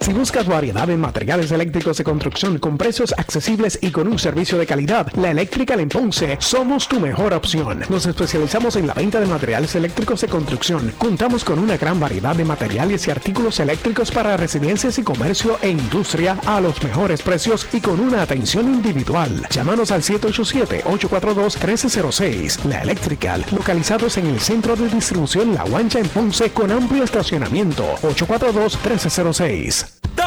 Si 0.00 0.12
buscas 0.12 0.46
variedad 0.46 0.88
en 0.90 1.00
materiales 1.00 1.50
eléctricos 1.52 1.98
de 1.98 2.04
construcción 2.04 2.58
con 2.58 2.76
precios 2.76 3.14
accesibles 3.16 3.78
y 3.80 3.90
con 3.90 4.08
un 4.08 4.18
servicio 4.18 4.58
de 4.58 4.66
calidad, 4.66 5.06
la 5.14 5.30
Eléctrica 5.30 5.74
en 5.74 5.88
Ponce 5.88 6.36
somos 6.40 6.88
tu 6.88 7.00
mejor 7.00 7.32
opción. 7.32 7.82
Nos 7.88 8.06
especializamos 8.06 8.76
en 8.76 8.86
la 8.86 8.94
venta 8.94 9.20
de 9.20 9.26
materiales 9.26 9.74
eléctricos 9.74 10.20
de 10.20 10.28
construcción. 10.28 10.92
Contamos 10.98 11.44
con 11.44 11.58
una 11.58 11.76
gran 11.76 11.98
variedad 12.00 12.36
de 12.36 12.44
materiales 12.44 13.06
y 13.06 13.10
artículos 13.10 13.60
eléctricos 13.60 14.10
para 14.10 14.36
residencias 14.36 14.98
y 14.98 15.02
comercio 15.02 15.58
e 15.62 15.70
industria 15.70 16.38
a 16.46 16.60
los 16.60 16.82
mejores 16.82 17.22
precios 17.22 17.66
y 17.72 17.80
con 17.80 18.00
una 18.00 18.20
atención 18.22 18.66
individual. 18.66 19.46
Llámanos 19.50 19.90
al 19.90 20.02
787-842-1306. 20.02 22.64
La 22.64 22.82
Electrical, 22.82 23.44
localizados 23.52 24.18
en 24.18 24.26
el 24.26 24.40
centro 24.40 24.76
de 24.76 24.88
distribución 24.88 25.54
La 25.54 25.64
Guancha 25.64 26.00
en 26.00 26.08
Ponce 26.08 26.50
con 26.50 26.70
amplio 26.70 27.04
estacionamiento. 27.04 27.84
842-1306. 28.02 29.71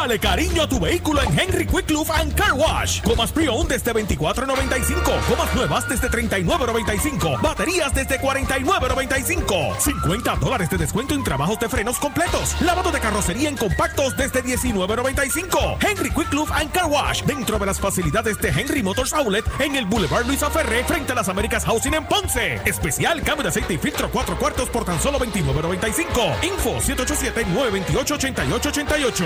Dale 0.05 0.19
cariño 0.19 0.61
a 0.61 0.69
tu 0.69 0.79
vehículo 0.79 1.19
en 1.23 1.39
Henry 1.39 1.65
Quick 1.65 1.89
Lube 1.89 2.11
and 2.13 2.35
Car 2.35 2.53
Wash. 2.53 3.01
Comas 3.01 3.31
pre-owned 3.31 3.69
desde 3.69 3.91
$24.95. 3.91 5.01
Comas 5.01 5.55
nuevas 5.55 5.89
desde 5.89 6.11
$39.95. 6.11 7.41
Baterías 7.41 7.91
desde 7.91 8.19
$49.95. 8.19 9.79
50 9.79 10.35
dólares 10.35 10.69
de 10.69 10.77
descuento 10.77 11.15
en 11.15 11.23
trabajos 11.23 11.59
de 11.59 11.69
frenos 11.69 11.97
completos. 11.97 12.55
Lavado 12.61 12.91
de 12.91 12.99
carrocería 12.99 13.49
en 13.49 13.57
compactos 13.57 14.15
desde 14.15 14.43
$19.95. 14.43 15.83
Henry 15.83 16.11
Quick 16.11 16.31
Lube 16.33 16.51
and 16.53 16.71
Car 16.71 16.85
Wash. 16.85 17.23
Dentro 17.23 17.57
de 17.57 17.65
las 17.65 17.79
facilidades 17.79 18.39
de 18.39 18.49
Henry 18.49 18.83
Motors 18.83 19.11
Outlet 19.11 19.43
en 19.57 19.75
el 19.75 19.87
Boulevard 19.87 20.27
Luisa 20.27 20.51
Ferré 20.51 20.83
frente 20.83 21.13
a 21.13 21.15
las 21.15 21.29
Américas 21.29 21.65
Housing 21.65 21.95
en 21.95 22.05
Ponce. 22.05 22.61
Especial 22.65 23.23
cambio 23.23 23.41
de 23.41 23.49
aceite 23.49 23.73
y 23.73 23.79
filtro 23.79 24.11
4 24.11 24.37
cuartos 24.37 24.69
por 24.69 24.85
tan 24.85 25.01
solo 25.01 25.17
$29.95. 25.17 26.43
Info 26.43 26.79
787 26.79 27.45
928 27.45 28.13
8888 28.13 29.25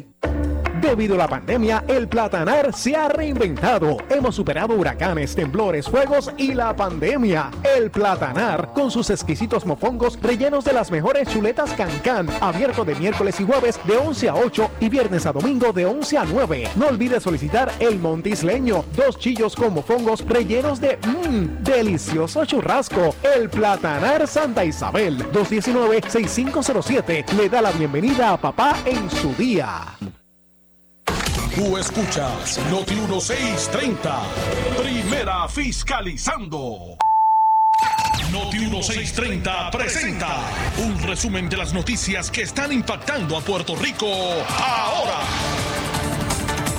day. 0.01 0.30
Debido 0.81 1.13
a 1.13 1.19
la 1.19 1.27
pandemia, 1.27 1.83
el 1.87 2.07
platanar 2.07 2.73
se 2.73 2.95
ha 2.95 3.07
reinventado. 3.07 3.97
Hemos 4.09 4.33
superado 4.33 4.73
huracanes, 4.73 5.35
temblores, 5.35 5.87
fuegos 5.87 6.31
y 6.37 6.55
la 6.55 6.75
pandemia. 6.75 7.51
El 7.77 7.91
platanar, 7.91 8.73
con 8.73 8.89
sus 8.89 9.11
exquisitos 9.11 9.63
mofongos 9.63 10.19
rellenos 10.19 10.65
de 10.65 10.73
las 10.73 10.89
mejores 10.89 11.29
chuletas 11.29 11.71
cancán, 11.73 12.27
abierto 12.41 12.83
de 12.83 12.95
miércoles 12.95 13.39
y 13.39 13.45
jueves 13.45 13.79
de 13.85 13.95
11 13.95 14.29
a 14.29 14.35
8 14.35 14.71
y 14.79 14.89
viernes 14.89 15.27
a 15.27 15.31
domingo 15.31 15.71
de 15.71 15.85
11 15.85 16.17
a 16.17 16.25
9. 16.25 16.69
No 16.75 16.87
olvides 16.87 17.21
solicitar 17.21 17.71
el 17.79 17.99
montisleño, 17.99 18.83
dos 18.97 19.19
chillos 19.19 19.55
con 19.55 19.75
mofongos 19.75 20.27
rellenos 20.27 20.81
de 20.81 20.97
mmm, 20.97 21.63
delicioso 21.63 22.43
churrasco. 22.45 23.13
El 23.35 23.51
platanar 23.51 24.27
Santa 24.27 24.65
Isabel, 24.65 25.31
219-6507, 25.31 27.33
le 27.33 27.49
da 27.49 27.61
la 27.61 27.71
bienvenida 27.71 28.33
a 28.33 28.37
papá 28.37 28.77
en 28.85 29.11
su 29.11 29.31
día. 29.35 29.85
Tú 31.55 31.77
escuchas 31.77 32.59
Noti 32.69 32.95
1630. 32.95 34.21
Primera 34.81 35.47
fiscalizando. 35.49 36.95
Noti 38.31 38.59
1630 38.59 39.69
presenta 39.69 40.49
un 40.77 40.97
resumen 41.03 41.49
de 41.49 41.57
las 41.57 41.73
noticias 41.73 42.31
que 42.31 42.43
están 42.43 42.71
impactando 42.71 43.35
a 43.35 43.41
Puerto 43.41 43.75
Rico 43.75 44.07
ahora. 44.07 45.19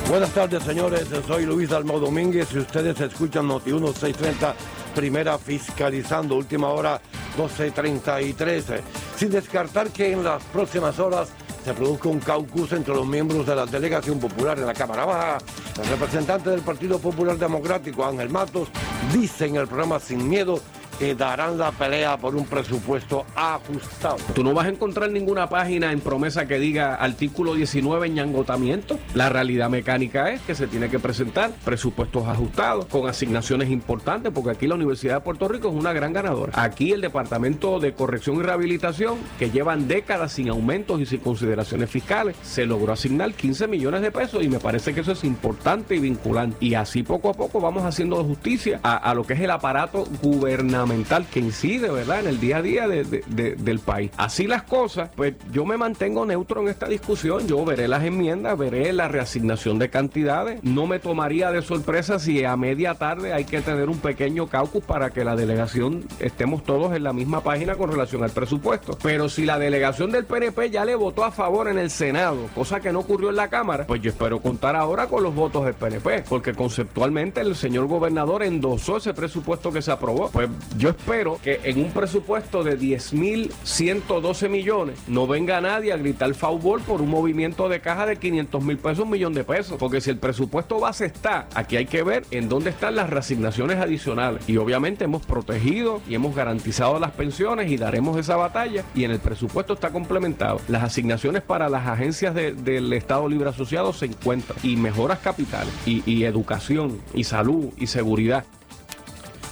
Buenas 0.09 0.31
tardes, 0.31 0.63
señores. 0.63 1.07
Soy 1.27 1.45
Luis 1.45 1.69
Dalmau 1.69 2.01
Domínguez 2.01 2.49
y 2.55 2.59
ustedes 2.59 2.99
escuchan 2.99 3.49
Noti 3.49 3.73
1630, 3.73 4.55
primera 4.95 5.37
fiscalizando, 5.37 6.35
última 6.37 6.69
hora 6.69 6.99
12.33. 7.37 8.81
Sin 9.17 9.31
descartar 9.31 9.91
que 9.91 10.13
en 10.13 10.25
las 10.25 10.43
próximas 10.45 10.99
horas 10.99 11.29
se 11.65 11.75
produzca 11.75 12.09
un 12.09 12.21
caucus 12.21 12.73
entre 12.73 12.95
los 12.95 13.07
miembros 13.07 13.47
de 13.47 13.55
la 13.55 13.67
delegación 13.67 14.19
popular 14.19 14.59
en 14.59 14.67
la 14.67 14.75
Cámara 14.75 15.05
Baja. 15.05 15.39
El 15.81 15.89
representante 15.89 16.51
del 16.51 16.61
Partido 16.61 16.99
Popular 16.99 17.39
Democrático, 17.39 18.05
Ángel 18.05 18.31
Matos, 18.31 18.69
dice 19.13 19.47
en 19.47 19.57
el 19.57 19.67
programa 19.67 20.01
Sin 20.01 20.29
Miedo 20.29 20.61
que 21.03 21.17
darán 21.17 21.59
la 21.59 21.73
pelea 21.73 22.17
por 22.17 22.37
un 22.37 22.47
presupuesto 22.47 23.27
ajustado. 23.35 24.19
Tú 24.37 24.45
no 24.45 24.55
vas 24.55 24.67
a 24.67 24.69
encontrar 24.69 25.11
ninguna 25.11 25.49
página 25.49 25.91
en 25.91 25.99
promesa 25.99 26.47
que 26.47 26.61
diga 26.61 26.95
artículo 26.95 27.55
19 27.55 28.07
en 28.07 28.21
agotamiento. 28.21 29.01
La 29.13 29.29
realidad 29.29 29.69
mecánica 29.69 30.31
es 30.31 30.41
que 30.43 30.55
se 30.55 30.69
tiene 30.69 30.89
que 30.89 31.01
presentar 31.01 31.51
presupuestos 31.65 32.29
ajustados 32.29 32.87
con 32.87 33.09
asignaciones 33.09 33.69
importantes, 33.69 34.31
porque 34.33 34.51
aquí 34.51 34.69
la 34.69 34.77
Universidad 34.77 35.15
de 35.15 35.21
Puerto 35.23 35.49
Rico 35.49 35.71
es 35.71 35.75
una 35.75 35.93
gran 35.93 36.13
ganadora. 36.13 36.53
Aquí 36.55 36.93
el 36.93 37.01
Departamento 37.01 37.81
de 37.81 37.95
Corrección 37.95 38.37
y 38.37 38.43
Rehabilitación, 38.43 39.19
que 39.41 39.51
llevan 39.51 39.89
décadas 39.89 40.31
sin 40.31 40.51
aumentos 40.51 41.01
y 41.01 41.07
sin 41.07 41.19
consideraciones 41.19 41.91
fiscales, 41.91 42.37
se 42.45 42.65
logró 42.65 42.93
asignar 42.93 43.35
15 43.35 43.67
millones 43.67 44.03
de 44.03 44.13
pesos 44.13 44.45
y 44.45 44.49
me 44.49 44.61
parece 44.61 44.95
que 44.95 45.01
eso 45.01 45.11
es 45.11 45.25
importante 45.25 45.97
y 45.97 45.99
vinculante. 45.99 46.59
Y 46.61 46.75
así 46.75 47.03
poco 47.03 47.29
a 47.31 47.35
poco 47.35 47.61
vamos 47.61 47.83
haciendo 47.83 48.23
justicia 48.23 48.79
a 48.85 49.13
lo 49.15 49.25
que 49.25 49.33
es 49.33 49.41
el 49.41 49.51
aparato 49.51 50.07
gubernamental 50.23 50.92
que 51.31 51.41
incide, 51.41 51.91
¿verdad?, 51.91 52.21
en 52.21 52.27
el 52.29 52.41
día 52.41 52.59
a 52.59 52.63
día 52.63 52.89
de, 52.89 53.05
de, 53.05 53.25
de, 53.27 53.55
del 53.57 53.79
país. 53.79 54.11
Así 54.17 54.47
las 54.47 54.63
cosas, 54.63 55.11
pues 55.17 55.35
yo 55.53 55.65
me 55.65 55.77
mantengo 55.77 56.25
neutro 56.25 56.61
en 56.63 56.69
esta 56.69 56.87
discusión. 56.87 57.47
Yo 57.47 57.65
veré 57.65 57.89
las 57.89 58.05
enmiendas, 58.05 58.57
veré 58.59 58.93
la 58.93 59.09
reasignación 59.09 59.79
de 59.79 59.91
cantidades. 59.91 60.63
No 60.63 60.87
me 60.87 60.99
tomaría 60.99 61.51
de 61.51 61.63
sorpresa 61.63 62.19
si 62.19 62.45
a 62.45 62.57
media 62.57 62.95
tarde 62.95 63.33
hay 63.33 63.45
que 63.45 63.61
tener 63.61 63.89
un 63.89 63.99
pequeño 63.99 64.47
caucus 64.49 64.85
para 64.85 65.11
que 65.11 65.25
la 65.25 65.37
delegación 65.37 66.05
estemos 66.19 66.65
todos 66.65 66.95
en 66.95 67.05
la 67.05 67.13
misma 67.13 67.43
página 67.43 67.75
con 67.75 67.91
relación 67.91 68.23
al 68.23 68.31
presupuesto. 68.31 68.99
Pero 69.03 69.29
si 69.29 69.45
la 69.45 69.59
delegación 69.59 70.11
del 70.13 70.25
PNP 70.25 70.71
ya 70.71 70.85
le 70.85 70.95
votó 70.95 71.25
a 71.25 71.31
favor 71.31 71.69
en 71.69 71.79
el 71.79 71.91
Senado, 71.91 72.49
cosa 72.55 72.81
que 72.81 72.93
no 72.93 73.01
ocurrió 73.01 73.31
en 73.31 73.37
la 73.37 73.49
Cámara, 73.49 73.87
pues 73.87 74.01
yo 74.01 74.11
espero 74.11 74.41
contar 74.41 74.77
ahora 74.77 75.07
con 75.07 75.23
los 75.23 75.35
votos 75.35 75.65
del 75.65 75.75
PNP, 75.75 76.25
porque 76.29 76.55
conceptualmente 76.55 77.41
el 77.41 77.57
señor 77.57 77.87
gobernador 77.87 78.43
endosó 78.43 78.99
ese 78.99 79.15
presupuesto 79.15 79.73
que 79.73 79.83
se 79.83 79.91
aprobó. 79.91 80.31
Pues 80.31 80.49
yo 80.83 80.89
espero 80.89 81.39
que 81.45 81.61
en 81.63 81.79
un 81.79 81.93
presupuesto 81.93 82.65
de 82.65 82.77
10.112 82.77 84.49
millones 84.49 84.99
no 85.07 85.29
venga 85.29 85.61
nadie 85.61 85.93
a 85.93 85.97
gritar 85.97 86.35
favor 86.35 86.81
por 86.81 87.01
un 87.01 87.09
movimiento 87.09 87.69
de 87.69 87.81
caja 87.81 88.05
de 88.05 88.17
500 88.17 88.65
mil 88.65 88.79
pesos, 88.79 89.05
un 89.05 89.11
millón 89.11 89.33
de 89.33 89.45
pesos. 89.45 89.77
Porque 89.79 90.01
si 90.01 90.11
el 90.11 90.19
presupuesto 90.19 90.81
base 90.81 91.07
está, 91.07 91.47
aquí 91.55 91.77
hay 91.77 91.87
que 91.87 92.03
ver 92.03 92.25
en 92.33 92.49
dónde 92.49 92.71
están 92.71 92.97
las 92.97 93.11
reasignaciones 93.11 93.79
adicionales. 93.79 94.43
Y 94.49 94.57
obviamente 94.57 95.05
hemos 95.05 95.25
protegido 95.25 96.03
y 96.09 96.17
hemos 96.17 96.35
garantizado 96.35 96.99
las 96.99 97.13
pensiones 97.13 97.71
y 97.71 97.77
daremos 97.77 98.19
esa 98.19 98.35
batalla. 98.35 98.85
Y 98.97 99.05
en 99.05 99.13
el 99.13 99.21
presupuesto 99.21 99.75
está 99.75 99.91
complementado. 99.91 100.61
Las 100.67 100.83
asignaciones 100.83 101.43
para 101.43 101.69
las 101.69 101.87
agencias 101.87 102.35
de, 102.35 102.55
del 102.55 102.93
Estado 102.93 103.29
Libre 103.29 103.51
Asociado 103.51 103.93
se 103.93 104.07
encuentran. 104.07 104.59
Y 104.65 104.75
mejoras 104.75 105.21
capitales, 105.21 105.73
y 105.87 106.25
educación, 106.25 107.01
y 107.15 107.23
salud, 107.23 107.69
y 107.77 107.87
seguridad. 107.87 108.45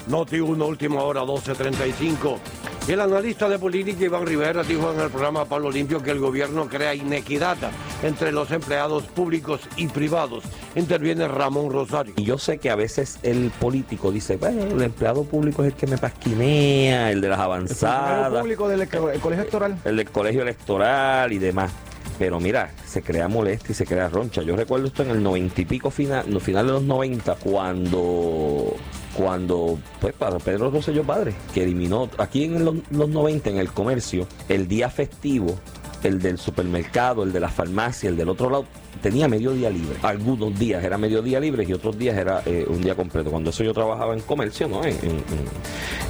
Noti 0.08 0.40
1, 0.40 0.66
última 0.66 1.02
hora, 1.02 1.22
12.35. 1.22 2.38
El 2.88 3.00
analista 3.00 3.48
de 3.48 3.58
política 3.58 4.04
Iván 4.04 4.26
Rivera 4.26 4.62
dijo 4.64 4.92
en 4.92 5.00
el 5.00 5.10
programa 5.10 5.44
Pablo 5.44 5.70
Limpio 5.70 6.02
que 6.02 6.10
el 6.10 6.18
gobierno 6.18 6.68
crea 6.68 6.94
inequidad 6.94 7.56
entre 8.02 8.32
los 8.32 8.50
empleados 8.50 9.04
públicos 9.04 9.60
y 9.76 9.86
privados. 9.86 10.44
Interviene 10.74 11.28
Ramón 11.28 11.70
Rosario. 11.70 12.14
Y 12.16 12.24
yo 12.24 12.38
sé 12.38 12.58
que 12.58 12.70
a 12.70 12.74
veces 12.74 13.18
el 13.22 13.50
político 13.60 14.10
dice, 14.10 14.36
bueno, 14.38 14.62
el 14.62 14.82
empleado 14.82 15.24
público 15.24 15.62
es 15.62 15.72
el 15.72 15.78
que 15.78 15.86
me 15.86 15.98
pasquinea, 15.98 17.12
el 17.12 17.20
de 17.20 17.28
las 17.28 17.38
avanzadas. 17.38 18.32
El 18.32 18.40
público 18.40 18.68
del 18.68 18.80
el 18.80 18.88
colegio 18.88 19.42
electoral. 19.42 19.78
El 19.84 19.96
del 19.96 20.10
colegio 20.10 20.42
electoral 20.42 21.32
y 21.32 21.38
demás. 21.38 21.70
Pero 22.18 22.40
mira, 22.40 22.70
se 22.84 23.02
crea 23.02 23.28
molestia 23.28 23.72
y 23.72 23.74
se 23.74 23.86
crea 23.86 24.08
roncha. 24.08 24.42
Yo 24.42 24.56
recuerdo 24.56 24.88
esto 24.88 25.02
en 25.02 25.10
el 25.10 25.22
noventa 25.22 25.60
y 25.60 25.64
pico 25.64 25.90
final, 25.90 26.24
no, 26.28 26.40
final 26.40 26.66
de 26.66 26.72
los 26.72 26.82
90, 26.82 27.36
cuando 27.36 28.74
cuando, 29.14 29.78
pues, 30.00 30.14
para 30.14 30.38
Pedro 30.38 30.70
Rosselló 30.70 31.04
Padre, 31.04 31.34
que 31.52 31.62
eliminó 31.62 32.08
aquí 32.18 32.44
en 32.44 32.64
los, 32.64 32.76
los 32.90 33.08
90 33.08 33.50
en 33.50 33.58
el 33.58 33.72
comercio, 33.72 34.26
el 34.48 34.68
día 34.68 34.90
festivo, 34.90 35.56
el 36.02 36.20
del 36.20 36.38
supermercado, 36.38 37.22
el 37.22 37.32
de 37.32 37.40
la 37.40 37.48
farmacia, 37.48 38.08
el 38.08 38.16
del 38.16 38.28
otro 38.28 38.50
lado, 38.50 38.66
tenía 39.02 39.28
medio 39.28 39.52
día 39.52 39.70
libre. 39.70 39.96
Algunos 40.02 40.58
días 40.58 40.82
era 40.82 40.98
medio 40.98 41.22
día 41.22 41.40
libre 41.40 41.64
y 41.66 41.72
otros 41.72 41.98
días 41.98 42.16
era 42.16 42.42
eh, 42.46 42.64
un 42.68 42.80
día 42.80 42.94
completo. 42.94 43.30
Cuando 43.30 43.50
eso 43.50 43.64
yo 43.64 43.72
trabajaba 43.72 44.14
en 44.14 44.20
comercio, 44.20 44.68
¿no? 44.68 44.84
En, 44.84 44.96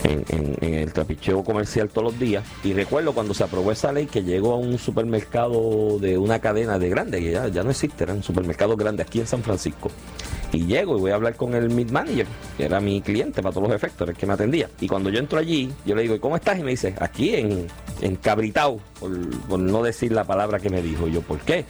en, 0.04 0.24
en, 0.28 0.56
en, 0.60 0.74
el 0.74 0.92
trapicheo 0.92 1.42
comercial 1.44 1.88
todos 1.88 2.12
los 2.12 2.20
días. 2.20 2.44
Y 2.64 2.72
recuerdo 2.72 3.12
cuando 3.12 3.34
se 3.34 3.44
aprobó 3.44 3.72
esa 3.72 3.92
ley 3.92 4.06
que 4.06 4.22
llegó 4.22 4.52
a 4.52 4.56
un 4.56 4.78
supermercado 4.78 5.98
de 5.98 6.18
una 6.18 6.38
cadena 6.38 6.78
de 6.78 6.88
grande, 6.88 7.20
que 7.20 7.32
ya, 7.32 7.48
ya 7.48 7.62
no 7.62 7.70
existe, 7.70 8.04
era 8.04 8.14
un 8.14 8.22
supermercado 8.22 8.76
grande 8.76 9.02
aquí 9.02 9.20
en 9.20 9.26
San 9.26 9.42
Francisco. 9.42 9.90
Y 10.52 10.66
llego 10.66 10.96
y 10.96 11.00
voy 11.00 11.10
a 11.12 11.14
hablar 11.14 11.36
con 11.36 11.54
el 11.54 11.70
mid 11.70 11.90
manager, 11.90 12.26
que 12.56 12.64
era 12.64 12.80
mi 12.80 13.00
cliente 13.00 13.42
para 13.42 13.52
todos 13.52 13.68
los 13.68 13.76
efectos, 13.76 14.08
el 14.08 14.16
que 14.16 14.26
me 14.26 14.32
atendía. 14.32 14.68
Y 14.80 14.88
cuando 14.88 15.10
yo 15.10 15.18
entro 15.18 15.38
allí, 15.38 15.70
yo 15.86 15.94
le 15.94 16.02
digo, 16.02 16.14
¿y 16.14 16.18
cómo 16.18 16.36
estás? 16.36 16.58
Y 16.58 16.62
me 16.62 16.70
dice, 16.72 16.94
aquí 17.00 17.34
en, 17.34 17.66
en 18.00 18.16
Cabritao, 18.16 18.80
por, 18.98 19.40
por 19.48 19.60
no 19.60 19.82
decir 19.82 20.12
la 20.12 20.24
palabra 20.24 20.58
que 20.58 20.70
me 20.70 20.82
dijo. 20.82 21.06
Y 21.06 21.12
yo, 21.12 21.22
¿por 21.22 21.38
qué? 21.38 21.64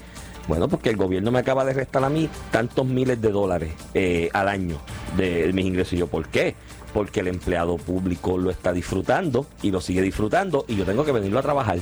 Bueno, 0.49 0.69
porque 0.69 0.91
el 0.91 0.97
gobierno 0.97 1.31
me 1.31 1.39
acaba 1.39 1.65
de 1.65 1.75
restar 1.75 2.03
a 2.03 2.09
mí 2.09 2.29
tantos 2.51 2.87
miles 2.87 3.21
de 3.21 3.31
dólares 3.31 3.73
eh, 3.95 4.31
al 4.33 4.49
año 4.49 4.79
de, 5.17 5.47
de 5.47 5.53
mis 5.53 5.67
ingresos. 5.67 5.93
Y 5.93 5.99
yo, 5.99 6.07
¿por 6.07 6.29
qué? 6.29 6.55
Porque 6.95 7.21
el 7.21 7.29
empleado 7.29 7.77
público 7.77 8.39
lo 8.39 8.51
está 8.51 8.73
disfrutando 8.73 9.47
y 9.63 9.71
lo 9.71 9.81
sigue 9.81 10.03
disfrutando 10.03 10.65
y 10.67 10.77
yo 10.77 10.85
tengo 10.85 11.05
que 11.05 11.13
venirlo 11.13 11.39
a 11.39 11.43
trabajar. 11.43 11.79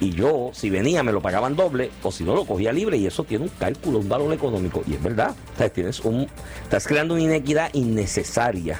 Y 0.00 0.12
yo, 0.12 0.50
si 0.54 0.70
venía, 0.70 1.02
me 1.02 1.12
lo 1.12 1.20
pagaban 1.20 1.54
doble, 1.54 1.90
o 2.02 2.10
si 2.10 2.24
no, 2.24 2.34
lo 2.34 2.46
cogía 2.46 2.72
libre, 2.72 2.96
y 2.96 3.06
eso 3.06 3.22
tiene 3.22 3.44
un 3.44 3.50
cálculo, 3.50 3.98
un 3.98 4.08
valor 4.08 4.32
económico. 4.32 4.82
Y 4.86 4.94
es 4.94 5.02
verdad. 5.02 5.34
Estás 5.58 6.86
creando 6.86 7.14
una 7.14 7.22
inequidad 7.22 7.68
innecesaria. 7.74 8.78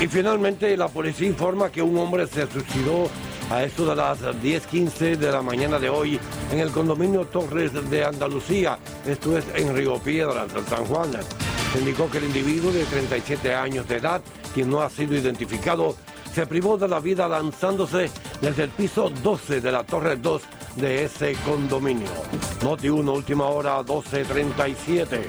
Y 0.00 0.06
finalmente 0.08 0.76
la 0.76 0.88
policía 0.88 1.28
informa 1.28 1.70
que 1.70 1.82
un 1.82 1.96
hombre 1.96 2.26
se 2.26 2.46
suicidó 2.48 3.08
a 3.50 3.62
esto 3.62 3.86
de 3.86 3.96
las 3.96 4.20
10.15 4.20 5.16
de 5.16 5.32
la 5.32 5.42
mañana 5.42 5.78
de 5.78 5.88
hoy 5.88 6.20
en 6.52 6.58
el 6.58 6.70
condominio 6.70 7.24
Torres 7.24 7.72
de 7.90 8.04
Andalucía, 8.04 8.78
esto 9.06 9.38
es 9.38 9.44
en 9.54 9.74
Río 9.74 9.98
Piedras, 9.98 10.48
San 10.68 10.84
Juan. 10.84 11.10
Indicó 11.78 12.10
que 12.10 12.18
el 12.18 12.24
individuo 12.24 12.72
de 12.72 12.84
37 12.84 13.54
años 13.54 13.88
de 13.88 13.96
edad, 13.96 14.20
quien 14.54 14.70
no 14.70 14.82
ha 14.82 14.90
sido 14.90 15.14
identificado, 15.14 15.96
se 16.38 16.46
privó 16.46 16.78
de 16.78 16.86
la 16.86 17.00
vida 17.00 17.26
lanzándose 17.26 18.12
desde 18.40 18.62
el 18.62 18.70
piso 18.70 19.10
12 19.10 19.60
de 19.60 19.72
la 19.72 19.82
Torre 19.82 20.14
2 20.14 20.40
de 20.76 21.02
ese 21.02 21.34
condominio. 21.44 22.12
Noti 22.62 22.88
1, 22.88 23.12
última 23.12 23.46
hora, 23.46 23.80
12.37. 23.80 25.20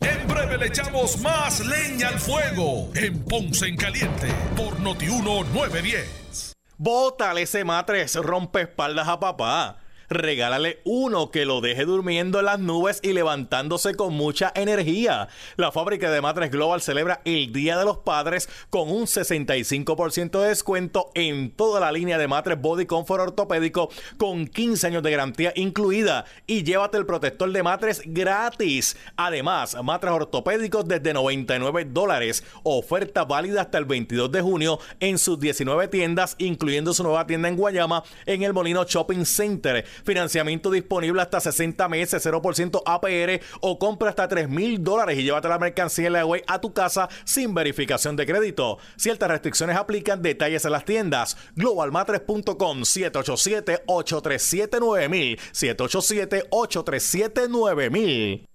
En 0.00 0.26
breve 0.26 0.56
le 0.56 0.66
echamos 0.68 1.20
más 1.20 1.60
leña 1.66 2.08
al 2.08 2.18
fuego 2.18 2.88
en 2.94 3.22
Ponce 3.24 3.66
en 3.66 3.76
Caliente 3.76 4.28
por 4.56 4.80
Notiuno 4.80 5.44
910. 5.52 6.54
Bótale 6.78 7.42
ese 7.42 7.62
matres 7.62 8.14
rompe 8.14 8.62
espaldas 8.62 9.06
a 9.06 9.20
papá. 9.20 9.76
Regálale 10.10 10.80
uno 10.82 11.30
que 11.30 11.46
lo 11.46 11.60
deje 11.60 11.84
durmiendo 11.84 12.40
en 12.40 12.46
las 12.46 12.58
nubes 12.58 12.98
y 13.00 13.12
levantándose 13.12 13.94
con 13.94 14.12
mucha 14.12 14.52
energía. 14.56 15.28
La 15.56 15.70
fábrica 15.70 16.10
de 16.10 16.20
matres 16.20 16.50
Global 16.50 16.82
celebra 16.82 17.20
el 17.24 17.52
Día 17.52 17.78
de 17.78 17.84
los 17.84 17.98
Padres 17.98 18.48
con 18.70 18.90
un 18.90 19.04
65% 19.04 20.40
de 20.40 20.48
descuento 20.48 21.12
en 21.14 21.52
toda 21.52 21.78
la 21.78 21.92
línea 21.92 22.18
de 22.18 22.26
matres 22.26 22.60
Body 22.60 22.86
Comfort 22.86 23.20
ortopédico 23.20 23.88
con 24.18 24.48
15 24.48 24.88
años 24.88 25.04
de 25.04 25.12
garantía 25.12 25.52
incluida 25.54 26.24
y 26.44 26.64
llévate 26.64 26.98
el 26.98 27.06
protector 27.06 27.52
de 27.52 27.62
matres 27.62 28.02
gratis. 28.04 28.96
Además, 29.14 29.76
matres 29.84 30.12
ortopédicos 30.12 30.88
desde 30.88 31.14
99 31.14 31.84
dólares. 31.84 32.42
Oferta 32.64 33.24
válida 33.24 33.60
hasta 33.60 33.78
el 33.78 33.84
22 33.84 34.32
de 34.32 34.40
junio 34.40 34.80
en 34.98 35.18
sus 35.18 35.38
19 35.38 35.86
tiendas, 35.86 36.34
incluyendo 36.38 36.94
su 36.94 37.04
nueva 37.04 37.28
tienda 37.28 37.48
en 37.48 37.56
Guayama 37.56 38.02
en 38.26 38.42
el 38.42 38.52
Molino 38.52 38.82
Shopping 38.82 39.24
Center. 39.24 39.84
Financiamiento 40.04 40.70
disponible 40.70 41.22
hasta 41.22 41.40
60 41.40 41.88
meses, 41.88 42.26
0% 42.26 42.82
APR 42.84 43.40
o 43.60 43.78
compra 43.78 44.10
hasta 44.10 44.28
3 44.28 44.48
mil 44.48 44.82
dólares 44.82 45.16
y 45.18 45.22
llévate 45.22 45.48
la 45.48 45.58
mercancía 45.58 46.08
en 46.08 46.12
la 46.14 46.26
web 46.26 46.42
a 46.46 46.60
tu 46.60 46.72
casa 46.72 47.08
sin 47.24 47.54
verificación 47.54 48.16
de 48.16 48.26
crédito. 48.26 48.78
Ciertas 48.96 49.30
restricciones 49.30 49.76
aplican, 49.76 50.22
detalles 50.22 50.64
en 50.64 50.72
las 50.72 50.84
tiendas. 50.84 51.36
Globalmatres.com 51.56 52.80
787-837-9000 52.82 55.38
787-837-9000 55.52 58.49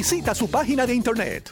Visita 0.00 0.34
su 0.34 0.50
página 0.50 0.86
de 0.86 0.94
internet. 0.94 1.50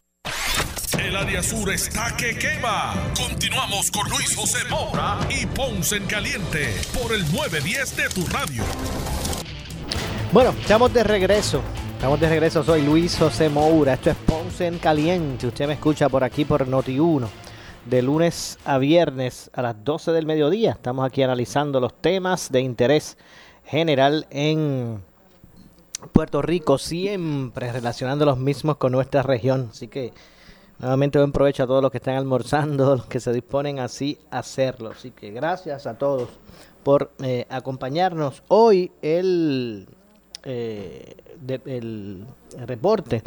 El 0.99 1.15
área 1.15 1.43
sur 1.43 1.71
está 1.71 2.17
que 2.17 2.35
quema. 2.39 2.95
Continuamos 3.15 3.91
con 3.91 4.09
Luis 4.09 4.35
José 4.35 4.67
Moura 4.71 5.19
y 5.29 5.45
Ponce 5.45 5.97
en 5.97 6.07
Caliente 6.07 6.75
por 6.99 7.13
el 7.13 7.31
910 7.31 7.97
de 7.97 8.09
tu 8.09 8.27
radio. 8.29 8.63
Bueno, 10.33 10.55
estamos 10.59 10.95
de 10.95 11.05
regreso. 11.05 11.61
Estamos 11.93 12.19
de 12.21 12.27
regreso. 12.31 12.65
Soy 12.65 12.81
Luis 12.81 13.19
José 13.19 13.51
Moura. 13.51 13.93
Esto 13.93 14.09
es 14.13 14.17
Ponce 14.17 14.67
en 14.67 14.79
Caliente. 14.79 15.47
Usted 15.47 15.67
me 15.67 15.75
escucha 15.75 16.09
por 16.09 16.25
aquí 16.25 16.47
por 16.47 16.67
Noti1. 16.67 17.29
De 17.85 18.01
lunes 18.01 18.59
a 18.65 18.79
viernes 18.79 19.51
a 19.53 19.61
las 19.61 19.85
12 19.85 20.13
del 20.13 20.25
mediodía. 20.25 20.71
Estamos 20.71 21.05
aquí 21.05 21.23
analizando 21.23 21.81
los 21.81 22.01
temas 22.01 22.51
de 22.51 22.63
interés 22.63 23.19
general 23.67 24.27
en 24.31 25.07
Puerto 26.13 26.43
Rico, 26.43 26.79
siempre 26.79 27.73
relacionando 27.73 28.25
los 28.25 28.39
mismos 28.39 28.77
con 28.77 28.93
nuestra 28.93 29.23
región. 29.23 29.69
Así 29.71 29.89
que 29.89 30.13
nuevamente 30.79 31.19
buen 31.19 31.33
provecho 31.33 31.65
a 31.65 31.67
todos 31.67 31.83
los 31.83 31.91
que 31.91 31.99
están 31.99 32.17
almorzando, 32.17 32.97
los 32.97 33.07
que 33.07 33.21
se 33.21 33.33
disponen 33.33 33.81
así 33.81 34.19
a 34.31 34.41
hacerlo. 34.41 34.91
Así 34.91 35.11
que 35.11 35.31
gracias 35.31 35.87
a 35.87 35.99
todos 35.99 36.29
por 36.83 37.11
eh, 37.23 37.47
acompañarnos. 37.49 38.43
Hoy 38.49 38.93
el, 39.03 39.89
eh, 40.45 41.17
el 41.67 42.25
reporte 42.67 43.23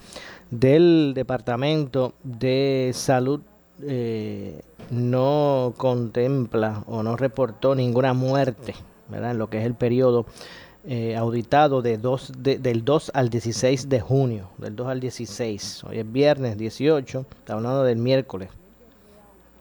del 0.49 1.13
Departamento 1.13 2.13
de 2.23 2.91
Salud 2.93 3.41
eh, 3.83 4.61
no 4.91 5.73
contempla 5.77 6.83
o 6.87 7.01
no 7.01 7.15
reportó 7.15 7.73
ninguna 7.73 8.13
muerte 8.13 8.75
¿verdad? 9.09 9.31
en 9.31 9.37
lo 9.37 9.49
que 9.49 9.59
es 9.59 9.65
el 9.65 9.73
periodo 9.73 10.25
eh, 10.85 11.15
auditado 11.15 11.81
de 11.81 11.97
dos, 11.97 12.31
de- 12.37 12.57
del 12.57 12.83
2 12.83 13.11
al 13.13 13.29
16 13.29 13.87
de 13.89 13.99
junio, 14.01 14.49
del 14.57 14.75
2 14.75 14.87
al 14.87 14.99
16. 14.99 15.83
Hoy 15.85 15.99
es 15.99 16.11
viernes 16.11 16.57
18, 16.57 17.25
estamos 17.39 17.63
hablando 17.65 17.83
del 17.83 17.97
miércoles. 17.97 18.49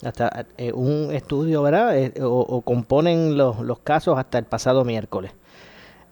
Hasta 0.02 0.46
eh, 0.56 0.72
un 0.72 1.10
estudio, 1.12 1.62
¿verdad? 1.62 1.98
Eh, 1.98 2.14
o, 2.22 2.28
o 2.40 2.62
componen 2.62 3.36
los, 3.36 3.60
los 3.60 3.78
casos 3.80 4.18
hasta 4.18 4.38
el 4.38 4.44
pasado 4.46 4.84
miércoles. 4.84 5.32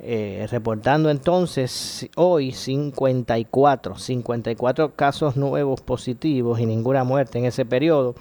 Eh, 0.01 0.47
reportando 0.51 1.11
entonces 1.11 2.09
hoy 2.15 2.53
54, 2.53 3.99
54 3.99 4.95
casos 4.95 5.37
nuevos 5.37 5.81
positivos 5.81 6.61
y 6.61 6.67
ninguna 6.67 7.03
muerte 7.03 7.39
en 7.39 7.47
ese 7.47 7.65
periodo. 7.65 8.15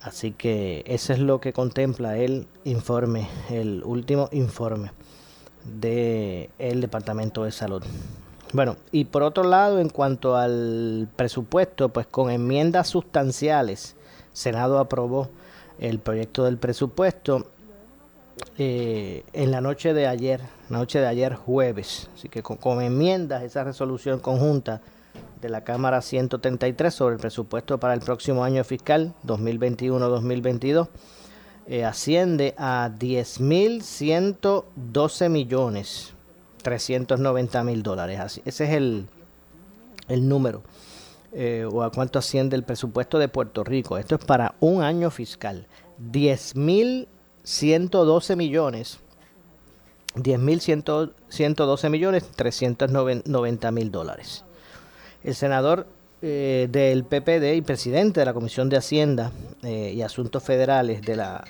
Así 0.00 0.32
que 0.32 0.84
eso 0.86 1.12
es 1.12 1.18
lo 1.18 1.40
que 1.40 1.52
contempla 1.52 2.16
el 2.16 2.46
informe, 2.62 3.26
el 3.50 3.82
último 3.84 4.28
informe 4.30 4.92
del 5.64 6.80
Departamento 6.80 7.42
de 7.42 7.50
Salud. 7.50 7.82
Bueno, 8.52 8.76
y 8.92 9.06
por 9.06 9.24
otro 9.24 9.42
lado, 9.42 9.80
en 9.80 9.88
cuanto 9.88 10.36
al 10.36 11.08
presupuesto, 11.16 11.88
pues 11.88 12.06
con 12.06 12.30
enmiendas 12.30 12.86
sustanciales, 12.86 13.96
Senado 14.32 14.78
aprobó 14.78 15.28
el 15.80 15.98
proyecto 15.98 16.44
del 16.44 16.56
presupuesto 16.56 17.48
eh, 18.58 19.24
en 19.32 19.50
la 19.50 19.60
noche 19.60 19.94
de 19.94 20.06
ayer, 20.06 20.40
noche 20.68 21.00
de 21.00 21.06
ayer 21.06 21.34
jueves. 21.34 22.08
Así 22.14 22.28
que 22.28 22.42
con, 22.42 22.82
enmiendas, 22.82 23.42
esa 23.42 23.64
resolución 23.64 24.20
conjunta 24.20 24.80
de 25.40 25.48
la 25.48 25.64
Cámara 25.64 26.02
133 26.02 26.94
sobre 26.94 27.14
el 27.14 27.20
presupuesto 27.20 27.78
para 27.78 27.94
el 27.94 28.00
próximo 28.00 28.44
año 28.44 28.62
fiscal 28.64 29.14
2021-2022 29.26 30.88
eh, 31.68 31.84
asciende 31.84 32.54
a 32.58 32.90
10.112 32.98 35.28
millones 35.30 36.12
390 36.62 37.64
mil 37.64 37.82
dólares. 37.82 38.40
Ese 38.44 38.64
es 38.64 38.70
el, 38.70 39.06
el 40.08 40.28
número. 40.28 40.62
eh, 41.32 41.66
o 41.70 41.82
a 41.82 41.90
cuánto 41.90 42.18
asciende 42.18 42.56
el 42.56 42.62
presupuesto 42.62 43.18
de 43.18 43.28
Puerto 43.28 43.62
Rico. 43.62 43.98
Esto 43.98 44.14
es 44.14 44.24
para 44.24 44.54
un 44.60 44.82
año 44.82 45.10
fiscal. 45.10 45.66
10.112 47.46 48.36
millones. 48.36 48.98
10.112 50.16 51.90
millones 51.90 52.24
390 52.34 53.70
mil 53.70 53.90
dólares. 53.90 54.44
El 55.22 55.34
senador 55.34 55.86
eh, 56.22 56.68
del 56.70 57.04
PPD 57.04 57.54
y 57.54 57.62
presidente 57.62 58.20
de 58.20 58.26
la 58.26 58.32
Comisión 58.32 58.68
de 58.68 58.78
Hacienda 58.78 59.30
eh, 59.62 59.92
y 59.94 60.02
Asuntos 60.02 60.42
Federales 60.42 61.02
de 61.02 61.16
la 61.16 61.44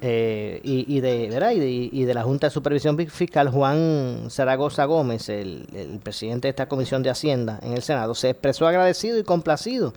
eh, 0.00 0.60
y, 0.62 1.00
de, 1.00 1.28
¿verdad? 1.30 1.52
Y, 1.52 1.60
de, 1.60 1.70
y 1.70 2.04
de 2.04 2.12
la 2.12 2.24
Junta 2.24 2.48
de 2.48 2.50
Supervisión 2.50 2.98
Fiscal, 3.08 3.48
Juan 3.48 4.26
Zaragoza 4.28 4.84
Gómez, 4.84 5.30
el, 5.30 5.66
el 5.74 5.98
presidente 5.98 6.48
de 6.48 6.50
esta 6.50 6.68
Comisión 6.68 7.02
de 7.02 7.08
Hacienda 7.08 7.58
en 7.62 7.72
el 7.72 7.80
Senado, 7.80 8.14
se 8.14 8.30
expresó 8.30 8.66
agradecido 8.66 9.18
y 9.18 9.24
complacido 9.24 9.94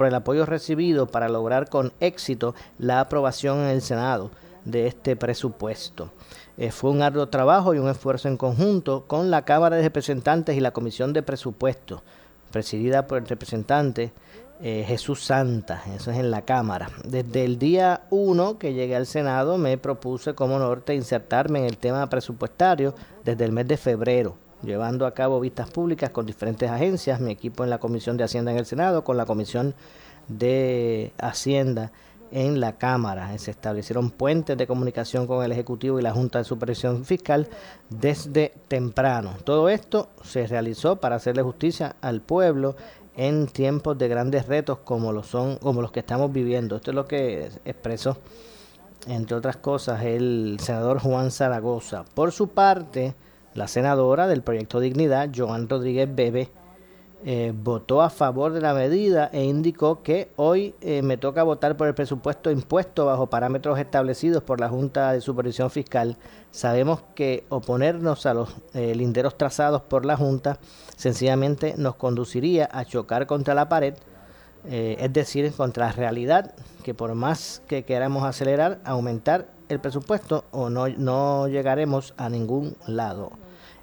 por 0.00 0.06
el 0.06 0.14
apoyo 0.14 0.46
recibido 0.46 1.08
para 1.08 1.28
lograr 1.28 1.68
con 1.68 1.92
éxito 2.00 2.54
la 2.78 3.00
aprobación 3.00 3.58
en 3.58 3.66
el 3.66 3.82
Senado 3.82 4.30
de 4.64 4.86
este 4.86 5.14
presupuesto. 5.14 6.10
Eh, 6.56 6.70
fue 6.70 6.90
un 6.90 7.02
arduo 7.02 7.28
trabajo 7.28 7.74
y 7.74 7.78
un 7.78 7.90
esfuerzo 7.90 8.26
en 8.26 8.38
conjunto 8.38 9.04
con 9.06 9.30
la 9.30 9.44
Cámara 9.44 9.76
de 9.76 9.82
Representantes 9.82 10.56
y 10.56 10.60
la 10.60 10.70
Comisión 10.70 11.12
de 11.12 11.22
Presupuesto, 11.22 12.02
presidida 12.50 13.06
por 13.06 13.18
el 13.18 13.26
representante 13.26 14.14
eh, 14.62 14.86
Jesús 14.88 15.22
Santa, 15.22 15.82
eso 15.94 16.10
es 16.10 16.16
en 16.16 16.30
la 16.30 16.46
Cámara. 16.46 16.88
Desde 17.04 17.44
el 17.44 17.58
día 17.58 18.04
1 18.08 18.58
que 18.58 18.72
llegué 18.72 18.96
al 18.96 19.04
Senado 19.04 19.58
me 19.58 19.76
propuse 19.76 20.32
como 20.32 20.58
norte 20.58 20.94
insertarme 20.94 21.58
en 21.58 21.66
el 21.66 21.76
tema 21.76 22.08
presupuestario 22.08 22.94
desde 23.22 23.44
el 23.44 23.52
mes 23.52 23.68
de 23.68 23.76
febrero, 23.76 24.38
llevando 24.62 25.06
a 25.06 25.14
cabo 25.14 25.40
vistas 25.40 25.70
públicas 25.70 26.10
con 26.10 26.26
diferentes 26.26 26.70
agencias, 26.70 27.20
mi 27.20 27.32
equipo 27.32 27.64
en 27.64 27.70
la 27.70 27.78
Comisión 27.78 28.16
de 28.16 28.24
Hacienda 28.24 28.52
en 28.52 28.58
el 28.58 28.66
Senado, 28.66 29.04
con 29.04 29.16
la 29.16 29.26
Comisión 29.26 29.74
de 30.28 31.12
Hacienda 31.18 31.92
en 32.30 32.60
la 32.60 32.78
Cámara. 32.78 33.36
Se 33.38 33.50
establecieron 33.50 34.10
puentes 34.10 34.56
de 34.56 34.66
comunicación 34.66 35.26
con 35.26 35.44
el 35.44 35.52
Ejecutivo 35.52 35.98
y 35.98 36.02
la 36.02 36.12
Junta 36.12 36.38
de 36.38 36.44
Supervisión 36.44 37.04
Fiscal 37.04 37.48
desde 37.88 38.52
temprano. 38.68 39.34
Todo 39.44 39.68
esto 39.68 40.10
se 40.22 40.46
realizó 40.46 40.96
para 40.96 41.16
hacerle 41.16 41.42
justicia 41.42 41.96
al 42.00 42.20
pueblo 42.20 42.76
en 43.16 43.48
tiempos 43.48 43.98
de 43.98 44.08
grandes 44.08 44.46
retos 44.46 44.78
como 44.78 45.12
lo 45.12 45.22
son 45.22 45.56
como 45.56 45.82
los 45.82 45.90
que 45.90 46.00
estamos 46.00 46.32
viviendo. 46.32 46.76
Esto 46.76 46.92
es 46.92 46.94
lo 46.94 47.06
que 47.06 47.50
expresó 47.64 48.18
entre 49.06 49.36
otras 49.36 49.56
cosas 49.56 50.02
el 50.04 50.58
senador 50.60 51.00
Juan 51.00 51.30
Zaragoza. 51.30 52.04
Por 52.14 52.32
su 52.32 52.48
parte, 52.48 53.14
la 53.54 53.68
senadora 53.68 54.26
del 54.26 54.42
proyecto 54.42 54.80
Dignidad, 54.80 55.30
Joan 55.34 55.68
Rodríguez 55.68 56.08
Bebe, 56.14 56.50
eh, 57.22 57.52
votó 57.54 58.00
a 58.00 58.08
favor 58.08 58.54
de 58.54 58.62
la 58.62 58.72
medida 58.72 59.28
e 59.30 59.44
indicó 59.44 60.02
que 60.02 60.30
hoy 60.36 60.74
eh, 60.80 61.02
me 61.02 61.18
toca 61.18 61.42
votar 61.42 61.76
por 61.76 61.86
el 61.86 61.94
presupuesto 61.94 62.50
impuesto 62.50 63.04
bajo 63.04 63.26
parámetros 63.26 63.78
establecidos 63.78 64.42
por 64.42 64.58
la 64.58 64.70
Junta 64.70 65.12
de 65.12 65.20
Supervisión 65.20 65.70
Fiscal. 65.70 66.16
Sabemos 66.50 67.02
que 67.14 67.44
oponernos 67.50 68.24
a 68.24 68.32
los 68.32 68.56
eh, 68.72 68.94
linderos 68.94 69.36
trazados 69.36 69.82
por 69.82 70.06
la 70.06 70.16
Junta 70.16 70.58
sencillamente 70.96 71.74
nos 71.76 71.96
conduciría 71.96 72.68
a 72.72 72.86
chocar 72.86 73.26
contra 73.26 73.54
la 73.54 73.68
pared, 73.68 73.94
eh, 74.64 74.96
es 74.98 75.12
decir, 75.12 75.52
contra 75.52 75.86
la 75.86 75.92
realidad 75.92 76.54
que 76.82 76.94
por 76.94 77.14
más 77.14 77.62
que 77.68 77.84
queramos 77.84 78.24
acelerar, 78.24 78.80
aumentar 78.82 79.48
el 79.70 79.78
presupuesto 79.78 80.44
o 80.50 80.68
no, 80.68 80.88
no 80.88 81.48
llegaremos 81.48 82.12
a 82.16 82.28
ningún 82.28 82.76
lado. 82.86 83.30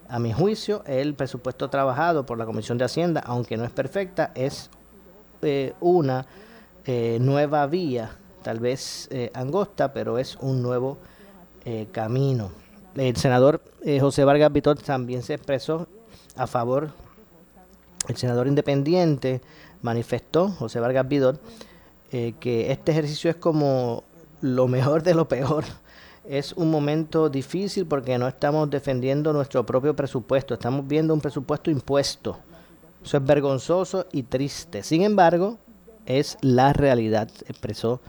A 0.09 0.19
mi 0.19 0.33
juicio, 0.33 0.83
el 0.85 1.15
presupuesto 1.15 1.69
trabajado 1.69 2.25
por 2.25 2.37
la 2.37 2.45
Comisión 2.45 2.77
de 2.77 2.85
Hacienda, 2.85 3.21
aunque 3.25 3.57
no 3.57 3.63
es 3.63 3.71
perfecta, 3.71 4.31
es 4.35 4.69
eh, 5.41 5.73
una 5.79 6.25
eh, 6.85 7.17
nueva 7.21 7.67
vía, 7.67 8.11
tal 8.43 8.59
vez 8.59 9.07
eh, 9.11 9.31
angosta, 9.33 9.93
pero 9.93 10.17
es 10.17 10.37
un 10.41 10.61
nuevo 10.61 10.97
eh, 11.63 11.87
camino. 11.91 12.51
El 12.95 13.15
senador 13.15 13.61
José 13.99 14.23
Vargas 14.23 14.51
Vitor 14.51 14.77
también 14.77 15.21
se 15.21 15.35
expresó 15.35 15.87
a 16.35 16.47
favor, 16.47 16.91
el 18.07 18.17
senador 18.17 18.47
independiente 18.47 19.41
manifestó, 19.81 20.49
José 20.49 20.79
Vargas 20.79 21.07
Vidor, 21.07 21.39
que 22.09 22.71
este 22.71 22.93
ejercicio 22.93 23.29
es 23.29 23.35
como 23.35 24.03
lo 24.41 24.67
mejor 24.67 25.03
de 25.03 25.13
lo 25.13 25.27
peor. 25.27 25.63
Es 26.27 26.53
un 26.53 26.69
momento 26.69 27.29
difícil 27.29 27.85
porque 27.85 28.17
no 28.17 28.27
estamos 28.27 28.69
defendiendo 28.69 29.31
nuestro 29.31 29.65
propio 29.65 29.95
presupuesto, 29.95 30.53
estamos 30.53 30.85
viendo 30.87 31.13
un 31.13 31.21
presupuesto 31.21 31.71
impuesto. 31.71 32.37
Eso 33.03 33.17
es 33.17 33.25
vergonzoso 33.25 34.07
y 34.11 34.23
triste. 34.23 34.83
Sin 34.83 35.03
embargo, 35.03 35.57
es 36.05 36.37
la 36.41 36.73
realidad, 36.73 37.29
expresó 37.47 38.01